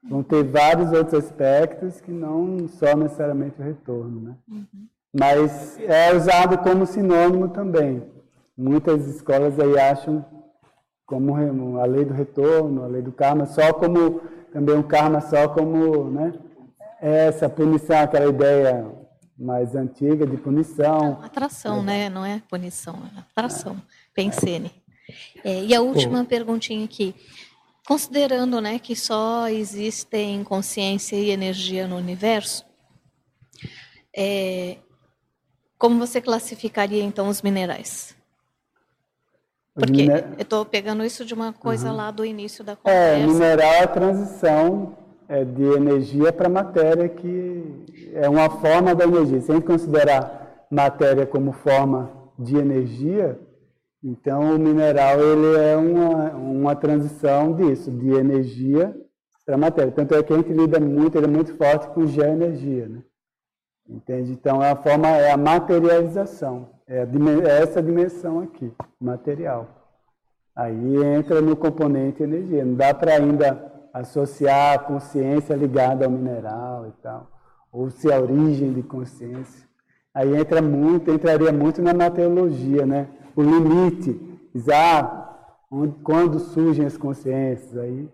[0.08, 4.36] Vão ter vários outros aspectos que não só necessariamente o retorno, né?
[4.48, 4.88] Uhum.
[5.18, 8.04] Mas é usado como sinônimo também.
[8.58, 10.24] Muitas escolas aí acham
[11.06, 14.22] como a lei do retorno, a lei do karma, só como
[14.52, 16.34] também o karma só como, né?
[17.02, 18.86] Essa punição, aquela ideia
[19.38, 21.00] mais antiga de punição.
[21.00, 21.84] Não, atração, é.
[21.84, 22.10] né?
[22.10, 23.74] Não é punição, é atração.
[23.74, 23.96] É.
[24.14, 24.72] Pensene.
[25.44, 27.14] É, e a última perguntinha aqui.
[27.88, 32.66] Considerando né, que só existem consciência e energia no universo,
[34.16, 34.78] é,
[35.78, 38.16] como você classificaria então os minerais?
[39.76, 40.26] Porque Miner...
[40.38, 41.96] eu estou pegando isso de uma coisa uhum.
[41.98, 43.18] lá do início da é, conversa.
[43.18, 49.04] É, mineral é a transição é, de energia para matéria, que é uma forma da
[49.04, 49.42] energia.
[49.42, 52.10] Se a gente considerar matéria como forma
[52.40, 53.38] de energia,
[54.08, 58.96] então, o mineral ele é uma, uma transição disso, de energia
[59.44, 59.92] para matéria.
[59.92, 63.02] Tanto é que a gente lida muito, ele é muito forte com geoenergia, né?
[63.90, 64.32] Entende?
[64.32, 68.72] Então, é a forma, é a materialização, é, a, é essa dimensão aqui,
[69.02, 69.68] material.
[70.56, 72.64] Aí entra no componente energia.
[72.64, 77.32] Não dá para ainda associar a consciência ligada ao mineral e tal,
[77.72, 79.68] ou se a origem de consciência.
[80.14, 83.10] Aí entra muito, entraria muito na materiologia, né?
[83.36, 84.20] O limite,
[84.54, 85.24] já
[86.04, 88.10] quando surgem as consciências, aí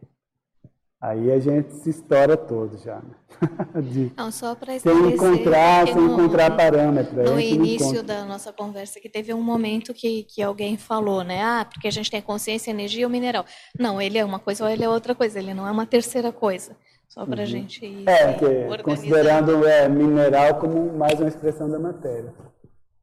[1.01, 2.97] Aí a gente se estoura todo já.
[2.97, 3.41] Né?
[3.81, 7.27] De, não, só para sem encontrar, sem no, encontrar parâmetros.
[7.27, 11.41] No início da nossa conversa, que teve um momento que, que alguém falou, né?
[11.41, 13.43] Ah, porque a gente tem consciência, energia ou mineral.
[13.79, 16.31] Não, ele é uma coisa ou ele é outra coisa, ele não é uma terceira
[16.31, 16.77] coisa.
[17.09, 17.49] Só para a uhum.
[17.49, 22.31] gente ir É, que, considerando é, mineral como mais uma expressão da matéria.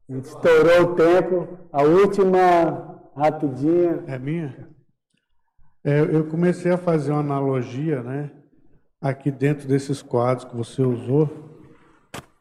[0.09, 4.03] A gente estourou o tempo, a última rapidinha.
[4.07, 4.67] É minha?
[5.83, 8.31] É, eu comecei a fazer uma analogia, né,
[8.99, 11.29] aqui dentro desses quadros que você usou,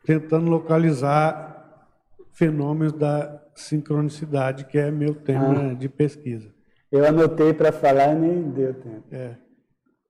[0.05, 1.87] tentando localizar
[2.33, 5.75] fenômenos da sincronicidade, que é meu tema ah.
[5.75, 6.49] de pesquisa.
[6.91, 9.05] Eu anotei para falar e nem deu tempo.
[9.13, 9.37] É.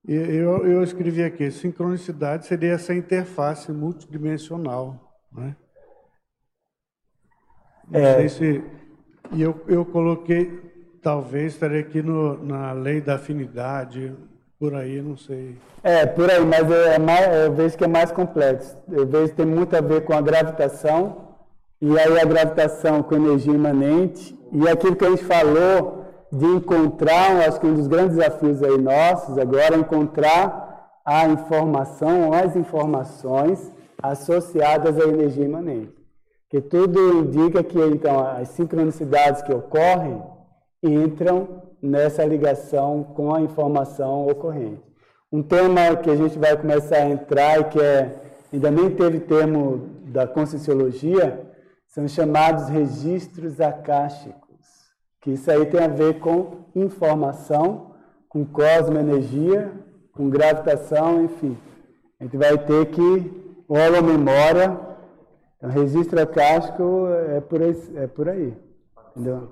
[0.07, 5.19] Eu, eu escrevi aqui, sincronicidade seria essa interface multidimensional.
[5.31, 5.55] Né?
[7.89, 8.15] Não é.
[8.15, 8.63] sei se.
[9.31, 10.69] E eu, eu coloquei
[11.01, 14.13] Talvez estaria aqui no, na lei da afinidade,
[14.59, 15.55] por aí, não sei.
[15.81, 18.77] É, por aí, mas é, mais, eu vejo que é mais complexo.
[18.91, 21.29] Eu vejo que tem muito a ver com a gravitação,
[21.81, 27.47] e aí a gravitação com energia imanente, e aquilo que a gente falou de encontrar,
[27.47, 33.71] acho que um dos grandes desafios aí nossos agora é encontrar a informação, as informações
[34.03, 35.98] associadas à energia imanente.
[36.49, 40.21] Que tudo indica que, então, as sincronicidades que ocorrem,
[40.81, 44.81] entram nessa ligação com a informação ocorrente.
[45.31, 48.15] Um tema que a gente vai começar a entrar e que é,
[48.51, 51.45] ainda nem teve termo da Conscienciologia,
[51.87, 54.59] são chamados registros acásticos,
[55.21, 57.91] que isso aí tem a ver com informação,
[58.27, 59.71] com cosmoenergia,
[60.13, 61.57] com gravitação, enfim.
[62.19, 63.39] A gente vai ter que
[64.01, 64.88] memória.
[65.59, 68.57] Então, registro acástico é por aí, é por aí
[69.11, 69.49] entendeu?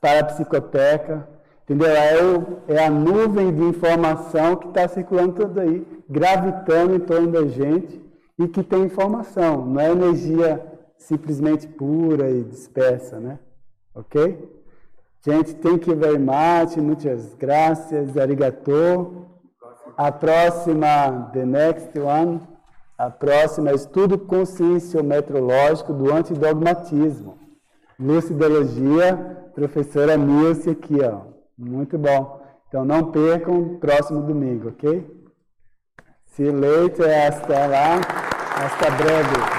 [0.00, 1.28] para a psicoteca,
[1.64, 1.88] entendeu?
[1.88, 7.32] É, o, é a nuvem de informação que está circulando tudo aí, gravitando em torno
[7.32, 8.00] da gente
[8.38, 10.64] e que tem informação, não é energia
[10.96, 13.38] simplesmente pura e dispersa, né?
[13.94, 14.54] Ok?
[15.24, 19.26] Gente, thank you very much, muitas graças, arigato.
[19.96, 22.40] A próxima, the next one,
[22.98, 27.38] a próxima é estudo conscienciometrológico do antidogmatismo.
[27.98, 31.22] Lucidologia professora Nilce aqui, ó.
[31.58, 32.42] Muito bom.
[32.68, 35.06] Então não percam próximo domingo, ok?
[36.26, 37.08] See you later.
[37.26, 38.00] Hasta lá.
[38.56, 39.55] Hasta breve.